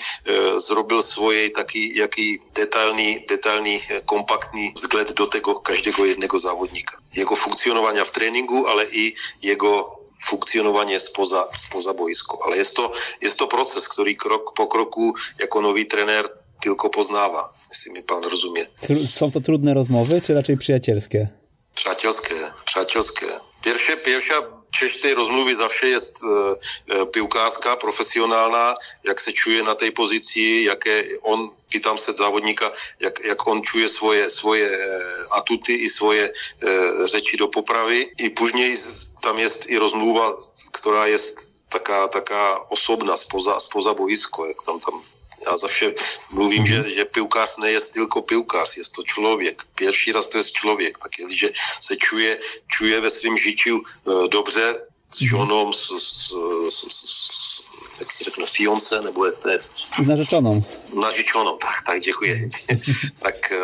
zrobil 0.61 1.03
svoj 1.05 1.53
taký 1.53 1.97
jaký 1.97 2.41
detailný, 2.57 3.29
detailný, 3.29 3.77
e, 3.77 4.01
kompaktný 4.09 4.73
vzgled 4.73 5.13
do 5.13 5.27
tego 5.27 5.61
každého 5.61 6.05
jednego 6.05 6.39
závodníka. 6.41 6.97
Jego 7.13 7.37
funkcionovania 7.37 8.09
v 8.09 8.15
tréninku, 8.17 8.65
ale 8.67 8.89
i 8.89 9.13
jego 9.45 10.01
funkcionovanie 10.25 10.97
spoza, 10.97 11.45
spoza 11.53 11.93
boisko. 11.93 12.41
Ale 12.49 12.57
je 12.57 12.65
to, 12.73 12.89
je 13.21 13.29
to 13.37 13.47
proces, 13.47 13.85
ktorý 13.85 14.17
krok 14.17 14.57
po 14.57 14.65
kroku 14.67 15.13
jako 15.39 15.61
nový 15.61 15.85
trenér 15.85 16.25
tylko 16.65 16.89
poznawa 16.89 17.53
mi 17.91 18.03
pan 18.03 18.25
rozumie. 18.25 18.67
Są 19.15 19.33
to 19.33 19.41
trudne 19.41 19.75
rozmowy, 19.75 20.21
czy 20.21 20.35
raczej 20.35 20.57
przyjacielskie? 20.57 21.29
Przyjacielskie, 21.75 22.35
przyjacielskie. 22.65 23.27
Pierwsze, 23.65 23.97
pierwsza 23.97 24.35
część 24.79 25.01
tej 25.01 25.15
rozmowy 25.15 25.55
zawsze 25.55 25.89
jest 25.89 26.21
e, 26.25 27.01
e, 27.01 27.07
piłkarska, 27.07 27.77
profesjonalna, 27.77 28.77
jak 29.05 29.21
się 29.21 29.33
czuje 29.33 29.63
na 29.63 29.75
tej 29.75 29.93
pozycji, 29.93 30.65
jakie 30.65 31.05
on, 31.23 31.51
pytam 31.73 31.99
się 31.99 32.13
zawodnika, 32.13 32.71
jak, 33.01 33.25
jak 33.25 33.49
on 33.49 33.63
czuje 33.63 33.89
swoje, 33.89 34.31
swoje 34.31 34.71
e, 34.71 35.01
atuty 35.31 35.73
i 35.73 35.91
swoje 35.91 36.25
e, 36.63 37.09
rzeczy 37.09 37.37
do 37.37 37.49
poprawy 37.49 38.03
i 38.19 38.31
później 38.31 38.79
tam 39.23 39.39
jest 39.39 39.71
i 39.71 39.79
rozmowa, 39.79 40.33
która 40.73 41.09
jest 41.09 41.55
taka, 41.71 42.09
taka 42.09 42.69
osobna, 42.69 43.17
spoza, 43.17 43.61
spoza 43.61 43.95
boisko, 43.95 44.47
jak 44.47 44.63
tam, 44.67 44.81
tam 44.81 45.03
já 45.47 45.59
zawsze 45.59 45.93
mluvím, 46.31 46.67
že, 46.67 46.91
že 46.91 47.05
piłkarz 47.05 47.59
nie 47.59 47.71
jest 47.71 47.93
tylko 47.93 48.23
piłkarz, 48.23 48.77
jest 48.77 48.95
to 48.95 49.03
człowiek. 49.03 49.67
Pierwszy 49.77 50.13
raz 50.13 50.29
to 50.29 50.39
jest 50.39 50.53
człowiek, 50.53 50.99
tak 50.99 51.13
že 51.29 51.49
se 51.81 51.97
čuje, 51.97 52.39
čuje 52.69 53.01
ve 53.01 53.11
svém 53.11 53.39
życiu 53.39 53.83
e, 54.07 54.29
dobře 54.29 54.81
s 55.11 55.21
žonou, 55.21 55.73
s, 55.73 55.91
s, 55.91 56.35
s, 56.71 56.85
s, 56.85 57.63
jak 58.01 58.13
se 58.13 58.25
řekne, 58.25 58.47
fiance, 58.47 59.03
nebo 59.03 59.27
jak 59.27 59.39
to 59.39 59.49
jest? 59.49 59.73
Z 60.03 60.07
narzeczoną. 60.07 60.63
Narzeczoną, 60.95 61.59
tak, 61.59 61.83
tak, 61.87 62.01
dziękuję. 62.01 62.49
tak 63.25 63.53
e, 63.53 63.57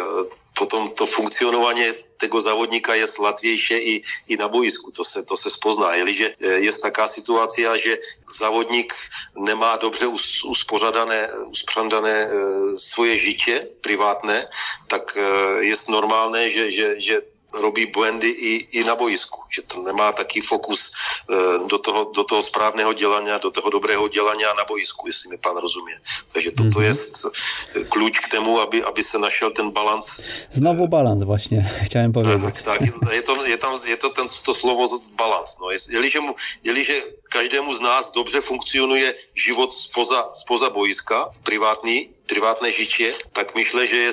potom 0.54 0.90
to 0.90 1.06
funkcionovanie 1.06 1.94
tego 2.20 2.40
zawodnika 2.40 2.96
jest 2.96 3.18
łatwiejsze 3.18 3.78
i, 3.78 4.02
i 4.28 4.36
na 4.36 4.48
boisku, 4.48 4.92
to 4.92 5.04
se, 5.04 5.22
to 5.22 5.36
se 5.36 5.50
spozná. 5.50 5.96
Jeliže 5.96 6.34
e, 6.40 6.60
jest 6.60 6.82
taka 6.82 7.08
sytuacja, 7.08 7.78
że 7.78 7.98
zawodnik 8.38 8.94
nemá 9.36 9.76
dobře 9.76 10.08
uspořadané, 10.44 11.28
uspořadané 11.46 12.10
e, 12.10 12.30
svoje 12.76 13.18
życie 13.18 13.66
prywatne, 13.82 14.48
tak 14.88 15.16
e, 15.16 15.64
jest 15.64 15.88
normalne, 15.88 16.50
że, 16.50 16.70
że, 16.70 17.00
że 17.00 17.22
robí 17.53 17.86
błędy 17.86 18.30
i, 18.30 18.78
i 18.78 18.84
na 18.84 18.96
boisku. 18.96 19.40
Že 19.51 19.62
to 19.62 19.76
nemá 19.82 20.12
taký 20.12 20.40
fokus 20.40 20.92
e, 21.26 21.66
do, 21.66 21.78
toho, 21.78 22.11
do 22.14 22.24
toho 22.24 22.42
správného 22.42 22.92
dělania, 22.92 23.38
do 23.38 23.51
toho 23.51 23.70
dobrého 23.70 24.09
dělania 24.09 24.55
na 24.55 24.64
boisku, 24.64 25.07
jestli 25.07 25.30
mi 25.30 25.38
pan 25.38 25.57
rozumie. 25.57 25.94
Takže 26.32 26.51
toto 26.51 26.78
mm-hmm. 26.78 26.88
jest 26.88 27.26
klucz 27.88 28.20
k 28.20 28.28
temu, 28.28 28.61
aby, 28.61 28.84
aby 28.84 29.03
se 29.03 29.18
našel 29.18 29.51
ten 29.51 29.70
balans. 29.70 30.20
Znowu 30.51 30.88
balans 30.88 31.22
właśnie, 31.22 31.70
chciałem 31.82 32.12
powiedzieć. 32.12 32.62
Tak, 32.62 32.78
tak 32.78 32.80
je, 33.12 33.22
to, 33.22 33.44
je, 33.44 33.57
tam, 33.57 33.74
je 33.86 33.96
to 33.96 34.11
ten, 34.11 34.26
to 34.44 34.55
slovo 34.55 34.86
balans. 35.16 35.59
No. 35.61 35.70
Jeliže, 35.70 36.20
mu, 36.20 36.34
jeliže 36.64 37.03
každému 37.30 37.74
z 37.74 37.80
nás 37.80 38.12
dobře 38.12 38.40
funkcionuje 38.40 39.14
život 39.34 39.74
spoza, 39.74 40.28
spoza 40.34 40.70
boiska, 40.70 41.30
privátní, 41.44 42.08
privátne 42.26 42.70
žitie, 42.70 43.10
tak 43.32 43.54
myślę, 43.58 43.86
že 43.86 43.96
je 43.96 44.10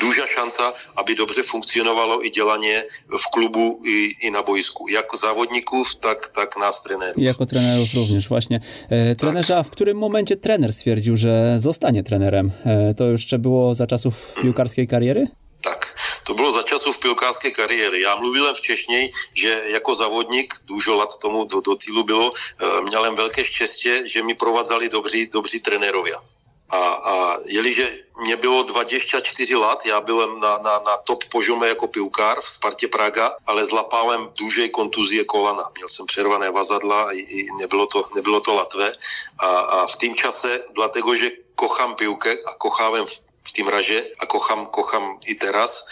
duża 0.00 0.26
szansa, 0.26 0.72
aby 0.94 1.14
dobrze 1.14 1.42
funkcjonowało 1.42 2.22
i 2.22 2.32
działanie 2.32 2.84
w 3.10 3.26
klubu 3.34 3.82
i, 3.84 4.14
i 4.22 4.30
na 4.30 4.42
boisku. 4.42 4.88
Jako 4.88 5.16
zawodników, 5.16 5.96
tak, 5.96 6.28
tak 6.28 6.56
nas 6.56 6.82
trenerów. 6.82 7.22
Jako 7.22 7.46
trenerów 7.46 7.94
również, 7.94 8.28
właśnie. 8.28 8.60
E, 8.90 9.16
trenerze, 9.16 9.54
tak. 9.54 9.66
w 9.66 9.70
którym 9.70 9.98
momencie 9.98 10.36
trener 10.36 10.72
stwierdził, 10.72 11.16
że 11.16 11.56
zostanie 11.58 12.02
trenerem? 12.02 12.50
E, 12.64 12.94
to 12.94 13.04
jeszcze 13.10 13.38
było 13.38 13.74
za 13.74 13.86
czasów 13.86 14.14
piłkarskiej 14.42 14.86
kariery? 14.88 15.26
Tak, 15.60 15.94
to 16.24 16.34
bylo 16.34 16.52
za 16.52 16.62
časów 16.62 16.98
piłkarskiej 16.98 17.52
kariéry. 17.52 18.00
Já 18.00 18.16
mluvil 18.16 18.54
wcześniej, 18.54 19.12
že 19.34 19.62
jako 19.66 19.94
zawodnik, 19.94 20.54
dużo 20.64 20.94
lat 20.94 21.18
tomu 21.18 21.44
do, 21.44 21.60
do 21.60 21.74
týlu 21.74 22.04
bylo, 22.04 22.32
e, 22.32 22.80
měl 22.82 23.14
velké 23.14 23.44
štěstí, 23.44 23.90
že 24.04 24.22
mi 24.22 24.34
provázali 24.34 24.88
dobří, 24.88 25.26
dobří 25.26 25.60
trenérovia. 25.60 26.22
A, 26.70 26.78
a 26.78 27.36
jeliže 27.44 27.98
mě 28.20 28.36
bylo 28.36 28.62
24 28.62 29.56
let, 29.56 29.78
já 29.84 30.00
byl 30.00 30.38
na, 30.38 30.58
na, 30.58 30.78
na 30.86 30.96
top 30.96 31.24
požome 31.24 31.68
jako 31.68 31.86
piłkar 31.86 32.40
v 32.40 32.48
Spartě 32.48 32.88
Praga, 32.88 33.34
ale 33.46 33.64
zlapałem 33.64 34.30
dužej 34.38 34.68
kontuzie 34.68 35.24
kolana. 35.24 35.64
Měl 35.74 35.88
jsem 35.88 36.06
přervané 36.06 36.50
vazadla 36.50 37.12
i, 37.12 37.18
i 37.18 37.48
nebylo, 37.58 37.86
to, 37.86 38.04
nebylo 38.14 38.40
to 38.40 38.54
latvé. 38.54 38.92
A, 39.38 39.46
a 39.46 39.86
v 39.86 39.96
tým 39.96 40.14
čase, 40.14 40.64
dlatego, 40.74 41.16
že 41.16 41.30
kochám 41.54 41.94
piłkę 41.94 42.36
a 42.46 42.54
kochałem 42.54 43.06
v 43.06 43.27
tým 43.52 43.68
raže 43.68 44.06
a 44.18 44.26
kochám, 44.26 44.66
kochám 44.66 45.18
i 45.26 45.34
teraz. 45.34 45.86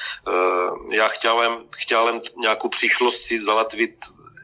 E, 0.93 0.97
já 0.97 1.09
chtělem, 1.09 1.65
chtělem 1.77 2.21
nějakou 2.37 2.69
příšlost 2.69 3.23
si 3.23 3.39
zalatvit 3.39 3.95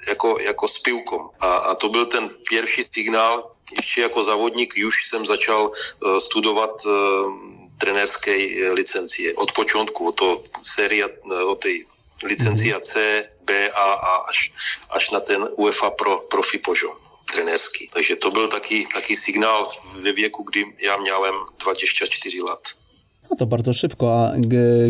jako, 0.07 0.39
jako 0.41 0.69
s 0.69 0.79
pivkom. 0.79 1.31
A, 1.41 1.55
a 1.55 1.75
to 1.75 1.89
byl 1.89 2.07
ten 2.07 2.31
první 2.49 2.85
signál, 2.95 3.53
ještě 3.77 4.01
jako 4.01 4.23
závodník 4.23 4.75
už 4.87 5.09
jsem 5.09 5.27
začal 5.27 5.71
uh, 5.71 6.19
studovat 6.19 6.87
uh, 6.87 6.93
trenérské 7.79 8.37
licencie. 8.73 9.35
Od 9.35 9.53
počátku, 9.53 10.09
od 10.09 10.13
toho 10.13 10.43
série, 10.63 11.09
od 11.47 11.59
té 11.59 11.69
licencia 12.25 12.81
C, 12.81 13.25
B 13.41 13.71
a 13.71 13.85
A 13.93 14.17
až, 14.29 14.53
až 14.91 15.11
na 15.11 15.21
ten 15.21 15.49
UEFA 15.57 15.91
pro 15.91 16.17
profi 16.31 16.59
požo 16.59 16.97
trenérský. 17.33 17.91
Takže 17.93 18.17
to 18.17 18.31
byl 18.31 18.49
taky, 18.49 18.87
taky 18.95 19.17
signál 19.17 19.71
ve 19.95 20.13
věku, 20.13 20.43
kdy 20.43 20.65
já 20.79 20.97
měl 20.97 21.49
24 21.59 22.43
let. 22.43 22.82
No 23.33 23.37
to 23.37 23.47
bardzo 23.47 23.72
szybko, 23.72 24.14
a 24.14 24.33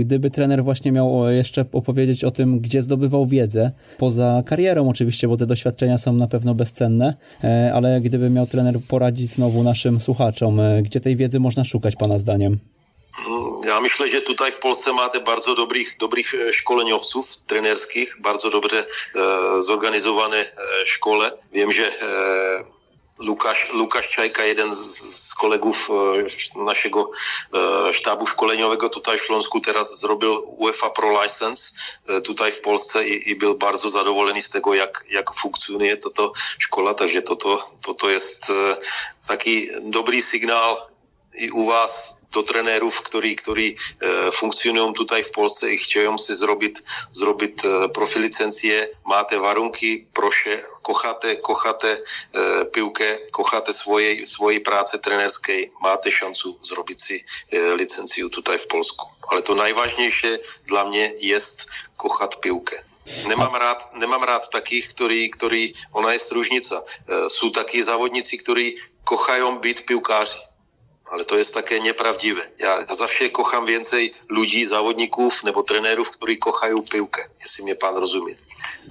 gdyby 0.00 0.30
trener 0.30 0.64
właśnie 0.64 0.92
miał 0.92 1.30
jeszcze 1.30 1.64
opowiedzieć 1.72 2.24
o 2.24 2.30
tym, 2.30 2.60
gdzie 2.60 2.82
zdobywał 2.82 3.26
wiedzę, 3.26 3.70
poza 3.98 4.42
karierą 4.46 4.88
oczywiście, 4.88 5.28
bo 5.28 5.36
te 5.36 5.46
doświadczenia 5.46 5.98
są 5.98 6.12
na 6.12 6.28
pewno 6.28 6.54
bezcenne, 6.54 7.14
e, 7.44 7.72
ale 7.74 8.00
gdyby 8.00 8.30
miał 8.30 8.46
trener 8.46 8.74
poradzić 8.88 9.30
znowu 9.30 9.62
naszym 9.62 10.00
słuchaczom, 10.00 10.60
e, 10.60 10.82
gdzie 10.82 11.00
tej 11.00 11.16
wiedzy 11.16 11.40
można 11.40 11.64
szukać 11.64 11.96
Pana 11.96 12.18
zdaniem? 12.18 12.58
Ja 13.66 13.80
myślę, 13.80 14.08
że 14.08 14.20
tutaj 14.20 14.52
w 14.52 14.58
Polsce 14.58 14.92
máte 14.92 15.20
bardzo 15.20 15.54
dobrych, 15.54 15.96
dobrych 16.00 16.34
e, 16.34 16.52
szkoleniowców 16.52 17.36
trenerskich, 17.46 18.16
bardzo 18.20 18.50
dobrze 18.50 18.84
zorganizowane 19.66 20.36
szkole. 20.84 21.30
Wiem, 21.52 21.72
że 21.72 21.82
Lukáš, 23.22 23.70
Lukáš 23.72 24.08
Čajka, 24.08 24.42
jeden 24.44 24.74
z, 24.74 24.80
z 25.10 25.34
kolegów 25.34 25.88
e, 25.90 26.62
naszego 26.64 27.10
e, 27.10 27.92
sztabu 27.92 28.26
szkoleniowego 28.26 28.88
tutaj 28.88 29.18
w 29.18 29.22
Śląsku 29.22 29.60
teraz 29.60 30.00
zrobił 30.00 30.54
UEFA 30.58 30.90
Pro 30.90 31.22
License 31.22 31.72
e, 32.08 32.20
tutaj 32.20 32.52
w 32.52 32.60
Polsce 32.60 33.08
i, 33.08 33.30
i 33.30 33.36
był 33.36 33.54
bardzo 33.54 33.90
zadowolony 33.90 34.42
z 34.42 34.50
tego, 34.50 34.74
jak, 34.74 35.04
jak 35.10 35.34
funkcjonuje 35.34 35.96
to, 35.96 36.10
to 36.10 36.32
szkoła, 36.58 36.94
także 36.94 37.22
to, 37.22 37.36
to, 37.36 37.70
to, 37.82 37.94
to 37.94 38.10
jest 38.10 38.52
taki 39.26 39.68
dobry 39.82 40.22
sygnał 40.22 40.76
i 41.34 41.50
u 41.50 41.66
was 41.66 42.22
do 42.32 42.42
trenérów, 42.42 42.96
ktorí, 43.04 43.36
ktorí 43.36 43.76
funkcionujú 44.32 44.96
tutaj 44.96 45.20
v 45.22 45.32
Polsce 45.36 45.68
i 45.68 45.76
chtějí 45.76 46.08
si 46.16 46.32
zrobiť, 46.32 46.74
zrobiť 47.12 47.54
profi 47.92 48.18
licencie. 48.18 48.88
Máte 49.04 49.36
varunky, 49.36 50.08
proše, 50.16 50.64
kocháte, 50.82 51.36
kocháte 51.36 51.98
pivke, 52.70 53.18
kocháte 53.30 53.72
svojej, 53.72 54.26
svojej 54.26 54.60
práce 54.60 54.98
trenérskej, 54.98 55.70
máte 55.80 56.10
šancu 56.10 56.58
zrobiť 56.62 56.98
si 57.00 57.16
licenciu 57.74 58.28
tutaj 58.28 58.58
v 58.58 58.66
Polsku. 58.66 59.06
Ale 59.30 59.42
to 59.42 59.54
najvážnější 59.54 60.36
dla 60.66 60.84
mě 60.84 61.12
je 61.18 61.38
kochat 61.96 62.36
pivke. 62.36 62.76
Nemám 63.26 63.54
rád, 63.54 63.94
nemám 63.98 64.22
rád 64.22 64.48
takých, 64.48 64.94
ktorí, 64.94 65.20
ktorí, 65.34 65.74
ona 65.92 66.14
je 66.14 66.22
stružnica. 66.22 66.78
E, 66.78 66.84
sú 67.26 67.50
takí 67.50 67.82
závodníci, 67.82 68.38
ktorí 68.38 68.78
kochajú 69.02 69.58
byť 69.58 69.76
pivkáři. 69.90 70.38
Ale 71.10 71.26
to 71.26 71.36
je 71.36 71.44
také 71.44 71.80
nepravdivé. 71.80 72.42
Já 72.58 72.86
za 72.88 73.06
vše 73.06 73.28
kochám 73.28 73.66
więcej 73.66 74.10
lidí, 74.30 74.66
závodníků 74.66 75.28
nebo 75.44 75.62
trenérů, 75.62 76.04
kteří 76.04 76.36
kochají 76.36 76.82
pivke, 76.90 77.30
jestli 77.42 77.62
mě 77.62 77.74
pán 77.74 77.96
rozumí. 77.96 78.36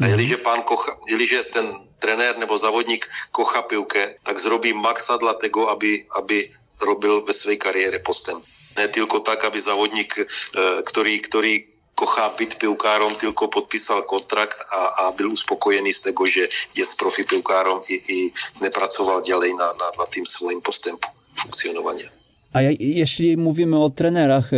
A 0.02 0.08
jeliže, 0.08 0.38
pán 0.38 0.64
kocha, 0.64 0.98
jeliže 1.08 1.44
ten 1.44 1.68
trenér 2.02 2.38
nebo 2.38 2.58
závodník 2.58 3.06
kocha 3.32 3.62
pivke, 3.62 4.16
tak 4.24 4.40
zrobí 4.40 4.74
maxa 4.74 5.18
dla 5.18 5.34
tego, 5.34 5.70
aby, 5.70 6.06
aby 6.18 6.50
robil 6.82 7.22
ve 7.22 7.34
své 7.34 7.56
kariére 7.56 8.00
postęp. 8.00 8.46
Ne 8.78 8.88
tylko 8.88 9.20
tak, 9.20 9.44
aby 9.44 9.62
závodník, 9.62 10.16
e, 10.18 10.24
ktorý, 10.88 11.20
ktorý 11.20 11.54
kochá 11.92 12.34
byť 12.34 12.58
pivkárom, 12.58 13.14
tylko 13.20 13.52
podpísal 13.52 14.02
kontrakt 14.08 14.58
a, 14.72 14.82
a 15.06 15.12
byl 15.12 15.30
uspokojený 15.32 15.94
z 15.94 16.02
tego, 16.02 16.26
že 16.26 16.50
je 16.74 16.82
s 16.82 16.96
profi 16.96 17.24
pivkárom 17.24 17.84
i, 17.86 17.96
i 18.10 18.20
nepracoval 18.64 19.22
ďalej 19.22 19.54
na, 19.54 19.68
na, 19.76 19.88
na 20.00 20.06
tým 20.10 20.26
svojim 20.26 20.62
postępu 20.66 21.06
funkcjonowania. 21.36 22.10
A 22.54 22.62
jeśli 22.80 23.38
mówimy 23.38 23.84
o 23.84 23.90
trenerach 23.90 24.46
e, 24.46 24.58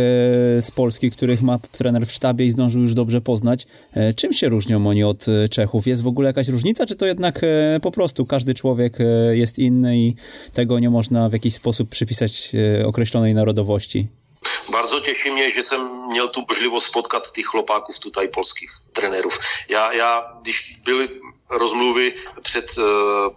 z 0.62 0.70
Polski, 0.70 1.10
których 1.10 1.42
ma 1.42 1.58
trener 1.72 2.06
w 2.06 2.12
sztabie 2.12 2.46
i 2.46 2.50
zdążył 2.50 2.82
już 2.82 2.94
dobrze 2.94 3.20
poznać, 3.20 3.66
e, 3.92 4.14
czym 4.14 4.32
się 4.32 4.48
różnią 4.48 4.86
oni 4.86 5.04
od 5.04 5.28
e, 5.28 5.48
Czechów? 5.48 5.86
Jest 5.86 6.02
w 6.02 6.06
ogóle 6.06 6.28
jakaś 6.28 6.48
różnica, 6.48 6.86
czy 6.86 6.96
to 6.96 7.06
jednak 7.06 7.40
po 7.82 7.90
prostu 7.90 8.26
każdy 8.26 8.54
człowiek 8.54 8.98
jest 9.32 9.58
inny 9.58 9.98
i 9.98 10.14
tego 10.52 10.78
nie 10.78 10.90
można 10.90 11.28
w 11.28 11.32
jakiś 11.32 11.54
sposób 11.54 11.88
przypisać 11.88 12.52
określonej 12.84 13.34
narodowości? 13.34 14.06
Bardzo 14.72 15.00
cieszy 15.00 15.30
mnie, 15.30 15.50
że 15.50 15.62
jsem 15.62 16.08
měl 16.08 16.30
tu 16.30 16.44
możliwość 16.48 16.86
spotkać 16.86 17.32
tych 17.32 17.46
chłopaków 17.46 17.98
tutaj 17.98 18.28
polskich 18.28 18.70
trenerów. 18.92 19.38
Ja, 19.68 19.94
ja 19.94 20.32
když 20.42 20.74
byli 20.84 21.08
rozmluvy 21.50 22.14
před 22.42 22.66
uh, 22.78 22.84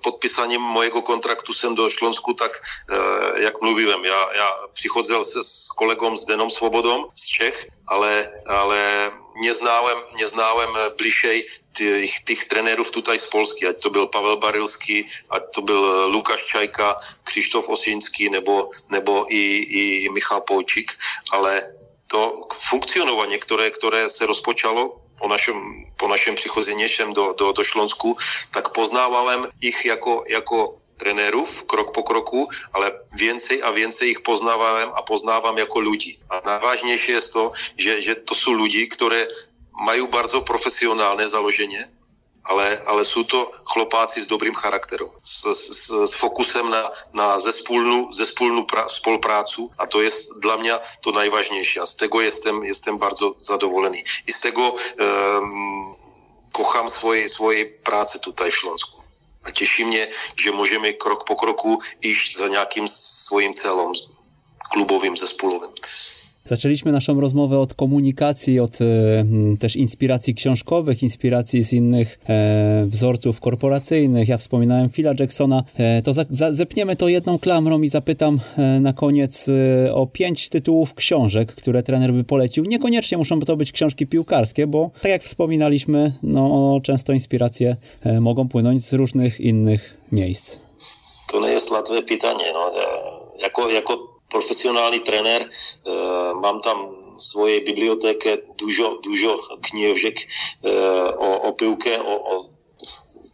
podpisaním 0.03 0.61
mojego 0.61 1.01
kontraktu 1.01 1.53
sem 1.53 1.75
do 1.75 1.89
Šlonsku, 1.89 2.33
tak 2.33 2.51
uh, 2.51 3.39
jak 3.39 3.61
mluviłem, 3.61 4.05
ja, 4.05 4.21
ja 4.35 4.49
přichodzel 4.73 5.25
se 5.25 5.39
s 5.43 5.71
kolegom 5.75 6.17
s 6.17 6.25
Denom 6.25 6.49
Svobodom 6.49 7.07
z 7.15 7.25
Čech, 7.27 7.67
ale, 7.87 8.29
ale 8.47 9.11
neznałem, 9.41 9.97
neznałem 10.19 10.69
bližej 10.97 11.47
těch, 11.77 12.19
těch 12.25 12.45
trenérů 12.45 12.83
tutaj 12.83 13.19
z 13.19 13.25
Polsky, 13.25 13.67
ať 13.67 13.77
to 13.77 13.89
byl 13.89 14.07
Pavel 14.07 14.37
Barilský, 14.37 15.07
ať 15.29 15.43
to 15.53 15.61
byl 15.61 16.07
Lukáš 16.07 16.45
Čajka, 16.45 16.95
Křištof 17.23 17.69
Osínský 17.69 18.29
nebo, 18.29 18.69
nebo 18.89 19.25
i, 19.29 19.43
i 19.57 20.09
Michal 20.09 20.41
Pojčík, 20.41 20.91
ale 21.31 21.77
to 22.07 22.47
funkcionovanie, 22.71 23.35
ktoré, 23.35 23.67
ktoré 23.71 24.07
se 24.07 24.23
rozpočalo 24.23 25.06
po 25.19 25.27
našem, 25.27 25.57
po 25.97 26.07
našem 26.07 26.35
přichození 26.35 26.89
sem 26.89 27.13
do, 27.13 27.33
do, 27.33 27.51
do 27.51 27.63
Šlonsku, 27.63 28.17
tak 28.51 28.69
poznávám 28.69 29.47
ich 29.61 29.85
jako, 29.85 30.23
jako 30.27 30.77
trenérów 30.97 31.63
krok 31.63 31.93
po 31.93 32.03
kroku, 32.03 32.49
ale 32.73 32.91
więcej 33.13 33.63
a 33.63 33.71
więcej 33.71 34.09
ich 34.17 34.21
poznávám 34.25 34.91
a 34.93 35.01
poznávám 35.01 35.57
jako 35.57 35.79
ľudí. 35.79 36.17
A 36.29 36.41
najvážnější 36.45 37.11
je 37.11 37.21
to, 37.21 37.43
že, 37.77 38.01
že 38.01 38.13
to 38.25 38.33
sú 38.33 38.57
ľudí, 38.57 38.89
ktoré 38.89 39.29
majú 39.77 40.09
bardzo 40.09 40.41
profesionálne 40.41 41.29
založenie, 41.29 41.85
ale, 42.47 42.79
ale 42.87 43.03
sú 43.03 43.23
to 43.23 43.51
chlopáci 43.63 44.23
s 44.23 44.27
dobrým 44.27 44.55
charakterom, 44.55 45.11
s, 45.23 45.43
s, 45.45 45.91
s 45.91 46.13
fokusem 46.15 46.69
na, 46.69 46.83
na 47.13 47.27
zespolnú, 47.39 48.11
zespolnú 48.11 48.63
pra, 48.63 48.87
spoluprácu 48.89 49.69
a 49.77 49.87
to 49.87 50.01
je 50.01 50.09
dla 50.39 50.57
mňa 50.57 50.75
to 51.03 51.11
najvážnejšie 51.11 51.83
a 51.83 51.89
z 51.89 51.95
tego 51.95 52.21
jestem, 52.21 52.63
jestem 52.63 52.97
bardzo 52.97 53.35
zadovolený. 53.39 54.03
I 54.25 54.31
z 54.31 54.39
tego 54.39 54.73
um, 54.73 55.95
kochám 56.51 56.89
svojej, 56.89 57.29
svojej 57.29 57.65
práce 57.85 58.19
tutaj 58.19 58.49
v 58.49 58.57
Šlonsku. 58.57 58.97
A 59.45 59.51
teší 59.51 59.83
mě, 59.85 60.07
že 60.35 60.51
můžeme 60.51 60.93
krok 60.93 61.23
po 61.23 61.35
kroku 61.35 61.79
ísť 62.01 62.37
za 62.37 62.47
nějakým 62.47 62.87
svojím 62.87 63.53
celom 63.53 63.93
klubovým, 64.71 65.17
zespolovým. 65.17 65.71
Zaczęliśmy 66.47 66.91
naszą 66.91 67.21
rozmowę 67.21 67.59
od 67.59 67.73
komunikacji, 67.73 68.59
od 68.59 68.81
e, 68.81 68.85
też 69.59 69.75
inspiracji 69.75 70.35
książkowych, 70.35 71.03
inspiracji 71.03 71.63
z 71.63 71.73
innych 71.73 72.19
e, 72.29 72.85
wzorców 72.89 73.39
korporacyjnych. 73.39 74.27
Ja 74.27 74.37
wspominałem 74.37 74.89
Phila 74.89 75.13
Jacksona. 75.19 75.63
E, 75.77 76.01
to 76.01 76.13
za, 76.13 76.25
za, 76.29 76.53
zepniemy 76.53 76.95
to 76.95 77.07
jedną 77.07 77.39
klamrą 77.39 77.81
i 77.81 77.89
zapytam 77.89 78.39
na 78.81 78.93
koniec 78.93 79.49
o 79.93 80.07
pięć 80.07 80.49
tytułów 80.49 80.93
książek, 80.93 81.55
które 81.55 81.83
trener 81.83 82.13
by 82.13 82.23
polecił. 82.23 82.65
Niekoniecznie 82.65 83.17
muszą 83.17 83.39
to 83.39 83.57
być 83.57 83.71
książki 83.71 84.07
piłkarskie, 84.07 84.67
bo 84.67 84.91
tak 85.01 85.11
jak 85.11 85.23
wspominaliśmy, 85.23 86.13
no, 86.23 86.79
często 86.83 87.13
inspiracje 87.13 87.75
mogą 88.21 88.49
płynąć 88.49 88.85
z 88.85 88.93
różnych 88.93 89.39
innych 89.39 89.97
miejsc. 90.11 90.57
To 91.31 91.41
nie 91.41 91.49
jest 91.49 91.71
łatwe 91.71 92.01
pytanie. 92.01 92.45
No. 92.53 92.69
Jako, 93.41 93.69
jako 93.69 94.16
profesionálny 94.29 94.99
trenér, 94.99 95.41
e, 95.41 95.49
mám 96.41 96.61
tam 96.61 96.91
svojej 97.17 97.65
bibliotéke 97.65 98.45
dužo, 98.57 99.01
dužo 99.01 99.41
knihožek 99.61 100.17
e, 100.21 100.27
o, 101.17 101.49
o 101.49 101.49
pivke, 101.53 101.97
o, 102.01 102.13
o, 102.13 102.35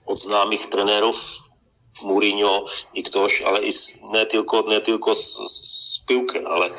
od 0.07 0.17
známých 0.19 0.67
trenérov, 0.67 1.15
Mourinho, 2.03 2.67
ale 3.45 3.59
i 3.63 3.71
ne 4.11 4.25
tylko, 4.25 4.61
ne 4.67 4.81
tylko 4.81 5.15
z, 5.15 5.39
z 5.47 5.99
pivke, 6.07 6.43
ale 6.43 6.69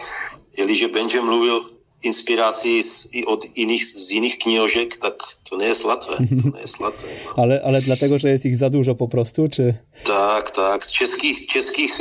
jeliže 0.56 0.88
Benže 0.88 1.22
mluvil 1.22 1.64
inspiracji 2.04 2.82
z, 2.82 3.08
i 3.12 3.26
od 3.26 3.44
innych, 3.56 3.84
z 3.84 4.10
innych 4.10 4.38
knihožek, 4.38 4.96
tak 4.96 5.14
to 5.50 5.56
nie 5.56 5.66
jest 5.66 5.84
łatwe. 5.84 6.16
To 6.42 6.48
nie 6.54 6.60
jest 6.60 6.80
łatwe 6.80 7.06
no. 7.24 7.32
ale, 7.42 7.62
ale 7.64 7.82
dlatego, 7.82 8.18
że 8.18 8.28
jest 8.28 8.44
ich 8.44 8.56
za 8.56 8.70
dużo 8.70 8.94
po 8.94 9.08
prostu, 9.08 9.48
czy? 9.48 9.74
Tak, 10.04 10.50
tak. 10.50 10.86
Českých, 10.86 11.46
českých 11.46 12.00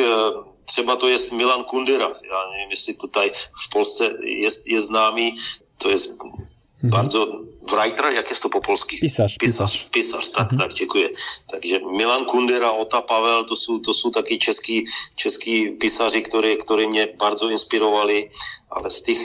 třeba 0.65 0.95
to 0.95 1.07
je 1.07 1.17
Milan 1.31 1.63
Kundera. 1.63 2.07
Já 2.07 2.39
nevím, 2.51 2.69
jestli 2.71 2.93
to 2.93 3.07
tady 3.07 3.31
v 3.65 3.69
Polsce 3.69 4.17
je, 4.23 4.49
je 4.65 4.81
známý. 4.81 5.35
To 5.77 5.89
je 5.89 5.95
mm-hmm. 5.95 6.89
bardzo 6.89 7.27
writer, 7.71 8.05
jak 8.05 8.29
jest 8.29 8.41
to 8.41 8.49
po 8.49 8.61
polsku? 8.61 8.95
Pisarz. 8.99 9.37
Pisarz, 9.37 9.87
pisarz 9.91 10.29
tak, 10.29 10.51
mm-hmm. 10.51 10.57
tak, 10.57 10.73
děkuji. 10.73 11.13
Takže 11.51 11.79
Milan 11.97 12.25
Kundera, 12.25 12.71
Ota 12.71 13.01
Pavel, 13.01 13.43
to 13.43 13.55
jsou, 13.55 13.79
to 13.79 13.93
jsou 13.93 14.09
taky 14.11 14.37
český, 14.37 14.85
český 15.15 15.69
pisaři, 15.69 16.21
ktorí, 16.21 16.57
ktorí 16.57 16.87
mě 16.87 17.07
bardzo 17.19 17.49
inspirovali, 17.49 18.29
ale 18.71 18.89
z 18.89 19.01
těch 19.01 19.19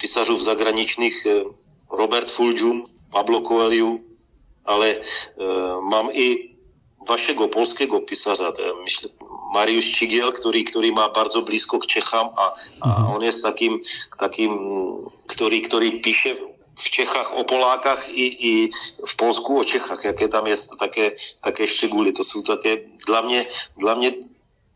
pisařů 0.00 0.40
zagraničných 0.40 1.26
eh, 1.26 1.44
Robert 1.90 2.30
Fulgium, 2.30 2.86
Pablo 3.10 3.40
Coelho, 3.40 3.98
ale 4.66 4.96
uh, 4.96 5.80
mám 5.84 6.08
i 6.12 6.50
vašeho 7.08 7.48
polského 7.48 8.00
pisaře, 8.00 8.44
myslím, 8.84 9.10
Mariusz 9.56 9.88
Čigiel, 9.96 10.28
ktorý, 10.36 10.68
ktorý 10.68 10.92
má 10.92 11.08
bardzo 11.08 11.40
blízko 11.40 11.80
k 11.80 11.96
Čechám 11.96 12.28
a, 12.36 12.46
a 12.84 12.88
mhm. 13.00 13.06
on 13.16 13.20
je 13.24 13.32
s 13.32 13.40
takým, 13.40 13.80
takým 14.20 14.52
ktorý, 15.32 15.64
ktorý 15.64 15.88
píše 16.04 16.36
v 16.76 16.88
Čechách 16.92 17.32
o 17.40 17.42
Polákach 17.48 18.04
i, 18.12 18.26
i 18.36 18.52
v 19.00 19.12
Polsku 19.16 19.56
o 19.56 19.64
Čechách, 19.64 20.04
jaké 20.04 20.28
tam 20.28 20.44
je 20.44 20.56
také, 20.76 21.16
také 21.40 21.64
štěguly. 21.64 22.12
To 22.12 22.20
jsou 22.24 22.44
také 22.44 22.84
dla 23.08 23.24
mě, 23.24 23.46
dla 23.80 23.96
mě 23.96 24.12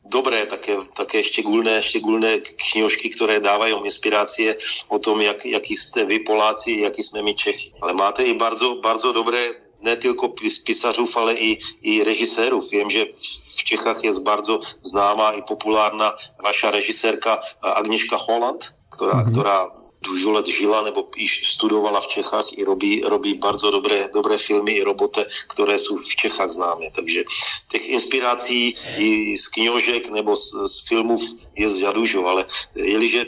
dobré 0.09 0.47
také, 0.47 0.77
také 0.97 1.23
štěgulné, 1.25 1.83
štěgulné 1.83 2.41
knižky, 2.41 3.13
které 3.13 3.41
dávají 3.41 3.77
inspirace 3.85 4.57
o 4.89 4.99
tom, 4.99 5.21
jak, 5.21 5.45
jaký 5.45 5.77
jste 5.77 6.05
vy 6.05 6.19
Poláci, 6.19 6.73
jaký 6.73 7.03
jsme 7.03 7.23
my 7.23 7.35
Čechy. 7.35 7.73
Ale 7.81 7.93
máte 7.93 8.25
i 8.25 8.35
bardzo, 8.35 8.81
bardzo 8.81 9.13
dobré 9.13 9.60
ne 9.83 9.97
tylko 9.97 10.29
pisařů, 10.65 11.09
ale 11.15 11.35
i, 11.35 11.59
i 11.83 12.05
režisérů. 12.05 12.61
Vím, 12.73 12.91
že 12.91 13.05
v 13.57 13.65
Čechách 13.65 14.05
je 14.05 14.11
bardzo 14.21 14.61
známá 14.83 15.31
i 15.31 15.43
populárna 15.43 16.13
vaša 16.45 16.71
režisérka 16.71 17.41
Agnieszka 17.63 18.17
Holland, 18.17 18.75
která, 18.91 19.13
mm-hmm. 19.13 19.31
která 19.31 19.71
dużo 20.03 20.31
let 20.33 20.47
žila 20.47 20.83
nebo 20.83 21.09
již 21.17 21.53
studovala 21.53 22.01
v 22.01 22.07
Čechách 22.07 22.47
i 22.53 22.65
robí, 22.65 23.03
robí 23.05 23.35
bardzo 23.35 23.71
dobré, 23.71 24.09
dobré 24.13 24.39
filmy 24.39 24.73
i 24.73 24.83
roboty, 24.83 25.21
které 25.49 25.79
jsou 25.79 25.97
v 25.97 26.17
Čechách 26.17 26.51
známé. 26.51 26.91
Takže 26.97 27.25
těch 27.69 27.89
inspirací 27.89 28.75
i 28.97 29.39
z 29.39 29.49
knižek 29.49 30.09
nebo 30.09 30.37
z, 30.37 30.53
z 30.67 30.89
filmů 30.89 31.19
je 31.57 31.69
z 31.69 31.81
Jadužo, 31.81 32.27
ale 32.27 32.47
jeliže 32.75 33.25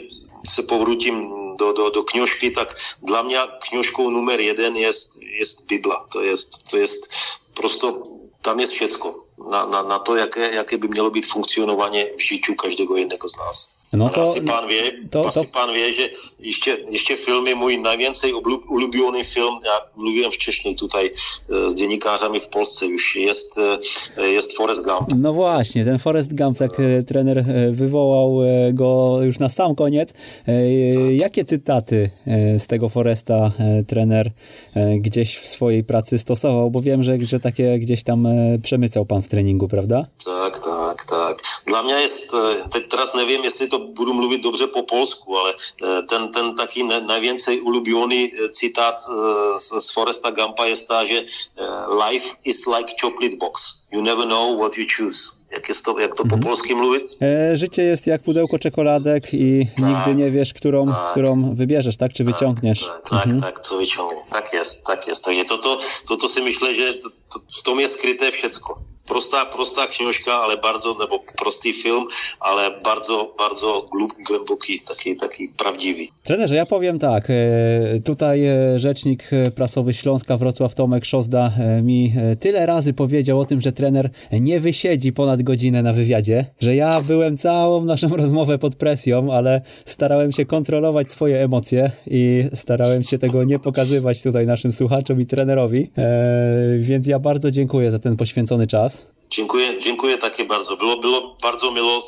se 0.49 0.63
povrutím 0.63 1.42
do, 1.57 1.71
do, 1.73 1.89
do 1.89 2.03
knižky, 2.03 2.51
tak 2.51 2.75
dla 3.01 3.21
mě 3.21 3.37
knižkou 3.69 4.09
numer 4.09 4.39
jeden 4.39 4.75
je, 4.77 4.91
je 5.21 5.45
Bibla. 5.67 6.07
To 6.11 6.21
je, 6.21 6.33
to 6.71 6.77
je 6.77 6.85
prosto, 7.53 8.07
tam 8.41 8.59
je 8.59 8.67
všecko 8.67 9.23
na, 9.51 9.65
na, 9.65 9.81
na 9.83 9.99
to, 9.99 10.15
jaké, 10.15 10.55
jaké 10.55 10.77
by 10.77 10.87
mělo 10.87 11.09
být 11.09 11.25
funkcionování 11.25 12.03
v 12.17 12.21
žiťu 12.21 12.55
každého 12.55 12.95
jedného 12.95 13.29
z 13.29 13.37
nás. 13.37 13.72
No 13.93 14.09
to, 14.09 14.21
asi 14.21 14.41
pán 14.41 14.67
vie, 14.67 15.05
to, 15.09 15.27
asi 15.27 15.39
to... 15.39 15.43
pán 15.53 15.73
vie, 15.73 15.93
že 15.93 16.09
ještě, 16.39 16.77
ještě 16.89 17.15
film 17.15 17.47
je 17.47 17.55
ulubioný 18.67 19.23
film, 19.23 19.59
já 19.65 19.79
mluvím 19.95 20.31
včešně 20.31 20.75
tutaj 20.75 21.09
e, 21.49 21.71
s 21.71 21.73
děnikářami 21.73 22.39
v 22.39 22.47
Polsce, 22.47 22.85
už 22.85 23.15
jest, 23.15 23.57
e, 24.17 24.27
jest 24.27 24.57
Forrest 24.57 24.85
Gump. 24.85 25.21
No 25.21 25.33
właśnie, 25.33 25.85
ten 25.85 25.97
Forrest 25.97 26.33
Gump, 26.33 26.57
tak 26.57 26.79
e, 26.79 27.03
trener 27.03 27.45
wywołał 27.71 28.39
go 28.71 29.19
już 29.21 29.39
na 29.39 29.49
sam 29.49 29.75
koniec. 29.75 30.13
Jakie 31.09 31.45
cytaty 31.45 32.09
z 32.57 32.67
tego 32.67 32.89
Foresta 32.89 33.51
trener 33.87 34.31
gdzieś 34.97 35.37
w 35.37 35.47
swojej 35.47 35.83
pracy 35.83 36.19
stosował? 36.19 36.71
Bo 36.71 36.81
wiem, 36.81 37.01
że, 37.01 37.17
że 37.21 37.39
takie 37.39 37.79
gdzieś 37.79 38.03
tam 38.03 38.27
przemycał 38.63 39.05
pan 39.05 39.21
w 39.21 39.27
treningu, 39.27 39.67
prawda? 39.67 40.05
Tak, 40.25 40.59
tak, 40.59 41.05
tak. 41.05 41.41
Dla 41.67 41.83
mnie 41.83 41.93
jest, 41.93 42.31
teraz 42.89 43.15
nevím, 43.15 43.43
jestli 43.43 43.69
to 43.69 43.82
budu 43.83 44.13
mluvit 44.13 44.43
dobře 44.43 44.67
po 44.67 44.83
polsku, 44.83 45.37
ale 45.37 45.53
ten, 46.09 46.31
ten 46.31 46.55
taky 46.55 46.83
nejvěcej 46.83 47.61
ulubioný 47.61 48.31
citát 48.51 48.95
z 49.79 49.91
Foresta 49.91 50.31
Gampa 50.31 50.65
je 50.65 50.75
ta, 50.87 51.05
že 51.05 51.23
life 52.09 52.27
is 52.45 52.67
like 52.67 52.93
chocolate 53.01 53.35
box. 53.35 53.83
You 53.91 54.01
never 54.01 54.25
know 54.25 54.57
what 54.57 54.77
you 54.77 54.85
choose. 54.97 55.31
Jak, 55.51 55.69
jest 55.69 55.85
to, 55.85 55.99
jak 55.99 56.15
to 56.15 56.23
po 56.23 56.35
mhm. 56.35 56.41
polsku 56.41 56.75
mówić? 56.75 57.03
E, 57.21 57.57
życie 57.57 57.83
jest 57.83 58.07
jak 58.07 58.23
pudełko 58.23 58.59
czekoladek 58.59 59.33
i 59.33 59.67
tak, 59.75 59.85
nigdy 59.85 60.23
nie 60.23 60.31
wiesz, 60.31 60.53
którą, 60.53 60.87
tak, 60.87 61.11
którą 61.11 61.55
wybierzesz, 61.55 61.97
tak? 61.97 62.13
Czy 62.13 62.25
tak, 62.25 62.33
wyciągniesz. 62.33 62.85
Tak, 62.85 63.09
tak, 63.09 63.25
mhm. 63.25 63.41
tak, 63.41 63.59
co 63.59 63.77
wyciągnie. 63.77 64.21
Tak 64.31 64.53
jest, 64.53 64.83
tak 64.85 65.07
jest. 65.07 65.23
Takže 65.25 65.45
to, 65.45 65.57
to, 65.57 65.77
to, 66.07 66.17
to 66.17 66.29
si 66.29 66.41
myślę, 66.41 66.75
że 66.75 66.93
to, 66.93 67.09
to, 67.09 67.39
w 67.59 67.63
tom 67.63 67.79
jest 67.79 67.93
skryte 67.93 68.31
wszystko 68.31 68.92
prostá, 69.07 69.45
prostá 69.45 69.87
knižka, 69.87 70.31
ale 70.31 70.57
bardzo, 70.57 70.95
nebo 70.99 71.19
prostý 71.37 71.73
film, 71.73 72.07
ale 72.39 72.71
bardzo, 72.83 73.35
bardzo 73.37 73.87
głęboki, 74.27 74.79
taki, 74.79 75.15
taki 75.15 75.47
prawdziwy. 75.57 76.07
Trenerze, 76.23 76.55
ja 76.55 76.65
powiem 76.65 76.99
tak, 76.99 77.29
e, 77.29 77.99
tutaj 78.05 78.45
e, 78.45 78.79
rzecznik 78.79 79.29
prasowy 79.55 79.93
Śląska 79.93 80.37
Wrocław 80.37 80.75
Tomek 80.75 81.05
Szozda 81.05 81.51
e, 81.59 81.81
mi 81.81 82.13
tyle 82.39 82.65
razy 82.65 82.93
powiedział 82.93 83.39
o 83.39 83.45
tym, 83.45 83.61
że 83.61 83.71
trener 83.71 84.09
nie 84.31 84.59
wysiedzi 84.59 85.13
ponad 85.13 85.43
godzinę 85.43 85.81
na 85.83 85.93
wywiadzie, 85.93 86.45
że 86.61 86.75
ja 86.75 87.01
byłem 87.01 87.37
całą 87.37 87.85
naszą 87.85 88.07
rozmowę 88.23 88.57
pod 88.57 88.75
presją, 88.75 89.33
ale 89.33 89.61
starałem 89.85 90.31
się 90.31 90.45
kontrolować 90.45 91.11
swoje 91.11 91.43
emocje 91.43 91.91
i 92.07 92.43
starałem 92.53 93.03
się 93.03 93.19
tego 93.19 93.43
nie 93.43 93.59
pokazywać 93.59 94.23
tutaj 94.23 94.47
naszym 94.47 94.73
słuchaczom 94.73 95.21
i 95.21 95.25
trenerowi, 95.25 95.91
więc 96.79 97.07
ja 97.07 97.19
bardzo 97.19 97.51
dziękuję 97.51 97.91
za 97.91 97.99
ten 97.99 98.17
poświęcony 98.17 98.67
czas. 98.67 98.92
Dziękuję, 99.33 99.79
dziękuję 99.79 100.17
takie 100.17 100.45
bardzo. 100.45 100.77
Było, 100.77 100.97
było 100.97 101.37
bardzo 101.41 101.71
miło 101.71 101.97
e, 101.97 102.01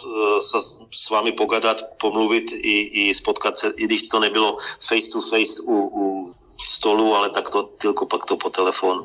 z 0.96 1.10
wami 1.10 1.34
pogadać, 1.34 1.84
pomówić 2.00 2.52
i, 2.52 3.08
i 3.10 3.16
spotkać 3.16 3.62
się, 3.62 3.68
i 3.78 4.08
to 4.08 4.20
nie 4.20 4.30
było 4.30 4.58
face 4.90 5.12
to 5.14 5.22
face 5.22 5.62
u, 5.66 5.74
u 5.74 6.34
stolu, 6.68 7.14
ale 7.14 7.30
tak 7.30 7.50
to 7.50 7.64
tylko 7.64 8.06
pak 8.06 8.26
to 8.26 8.38
po 8.38 8.50
telefon. 8.50 9.04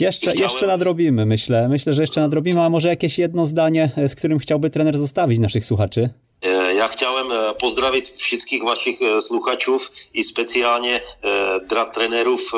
Jeszcze, 0.00 0.30
chciałem... 0.30 0.50
jeszcze 0.50 0.66
nadrobimy, 0.66 1.26
myślę. 1.26 1.68
Myślę, 1.68 1.92
że 1.92 2.02
jeszcze 2.02 2.20
nadrobimy, 2.20 2.62
a 2.62 2.70
może 2.70 2.88
jakieś 2.88 3.18
jedno 3.18 3.46
zdanie, 3.46 3.90
e, 3.96 4.08
z 4.08 4.14
którym 4.14 4.38
chciałby 4.38 4.70
trener 4.70 4.98
zostawić 4.98 5.38
naszych 5.38 5.64
słuchaczy? 5.64 6.10
E, 6.42 6.74
ja 6.74 6.88
chciałem 6.88 7.26
pozdrowić 7.60 8.10
wszystkich 8.10 8.64
waszych 8.64 8.96
słuchaczów 9.20 9.92
i 10.14 10.24
specjalnie 10.24 11.00
dla 11.68 11.84
trenerów 11.84 12.52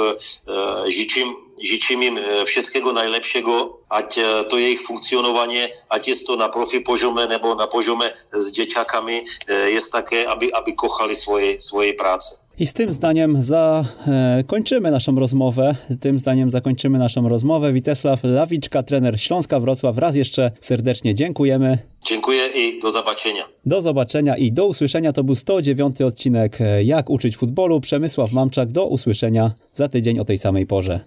życzę 0.89 1.21
Žyczę 1.63 1.95
im 1.95 2.19
e, 2.19 2.45
wszystkiego 2.45 2.93
najlepszego, 2.93 3.79
ať 3.89 4.19
e, 4.19 4.45
to 4.45 4.59
jejich 4.59 4.83
funkcjonowanie, 4.83 5.69
ať 5.89 6.09
jest 6.09 6.27
to 6.27 6.37
na 6.37 6.49
profi 6.49 6.81
poziomie 6.81 7.27
nebo 7.27 7.55
na 7.55 7.67
poziomie 7.67 8.07
z 8.33 8.53
dzieciakami, 8.53 9.25
e, 9.49 9.71
jest 9.71 9.93
takie, 9.93 10.29
aby, 10.31 10.55
aby 10.55 10.73
kochali 10.73 11.17
swoje, 11.17 11.61
swoje 11.61 11.95
prace. 11.95 12.47
I 12.59 12.67
z 12.67 12.73
tym 12.73 12.93
zdaniem 12.93 13.43
zakończymy 13.43 14.91
naszą 14.91 15.19
rozmowę. 15.19 15.75
Tym 16.01 16.19
zdaniem 16.19 16.51
zakończymy 16.51 16.99
naszą 16.99 17.29
rozmowę. 17.29 17.73
Witesław 17.73 18.21
Lawiczka, 18.23 18.83
trener 18.83 19.21
Śląska 19.21 19.61
Wrocław. 19.61 19.99
Raz 19.99 20.17
jeszcze 20.17 20.51
serdecznie 20.61 21.15
dziękujemy. 21.15 21.79
Dziękuję 22.07 22.47
i 22.47 22.81
do 22.81 22.91
zobaczenia. 22.91 23.43
Do 23.67 23.83
zobaczenia 23.83 24.37
i 24.37 24.53
do 24.53 24.67
usłyszenia. 24.67 25.13
To 25.13 25.25
był 25.25 25.35
109 25.35 26.01
odcinek 26.03 26.59
Jak 26.85 27.11
uczyć 27.11 27.37
futbolu. 27.37 27.81
Przemysław 27.81 28.33
Mamczak. 28.33 28.73
Do 28.73 28.87
usłyszenia 28.87 29.51
za 29.75 29.89
tydzień 29.89 30.19
o 30.19 30.25
tej 30.25 30.39
samej 30.39 30.67
porze. 30.67 31.01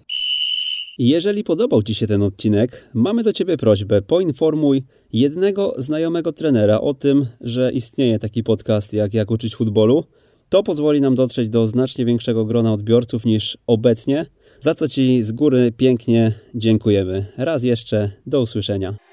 Jeżeli 1.02 1.44
podobał 1.44 1.82
Ci 1.82 1.94
się 1.94 2.06
ten 2.06 2.22
odcinek, 2.22 2.88
mamy 2.94 3.22
do 3.22 3.32
Ciebie 3.32 3.56
prośbę: 3.56 4.02
poinformuj 4.02 4.82
jednego 5.12 5.74
znajomego 5.78 6.32
trenera 6.32 6.80
o 6.80 6.94
tym, 6.94 7.26
że 7.40 7.72
istnieje 7.72 8.18
taki 8.18 8.42
podcast 8.42 8.92
jak 8.92 9.14
Jak 9.14 9.30
uczyć 9.30 9.56
futbolu. 9.56 10.04
To 10.48 10.62
pozwoli 10.62 11.00
nam 11.00 11.14
dotrzeć 11.14 11.48
do 11.48 11.66
znacznie 11.66 12.04
większego 12.04 12.44
grona 12.44 12.72
odbiorców 12.72 13.24
niż 13.24 13.58
obecnie, 13.66 14.26
za 14.60 14.74
co 14.74 14.88
Ci 14.88 15.22
z 15.22 15.32
góry 15.32 15.72
pięknie 15.76 16.32
dziękujemy. 16.54 17.26
Raz 17.36 17.62
jeszcze, 17.64 18.10
do 18.26 18.42
usłyszenia. 18.42 19.09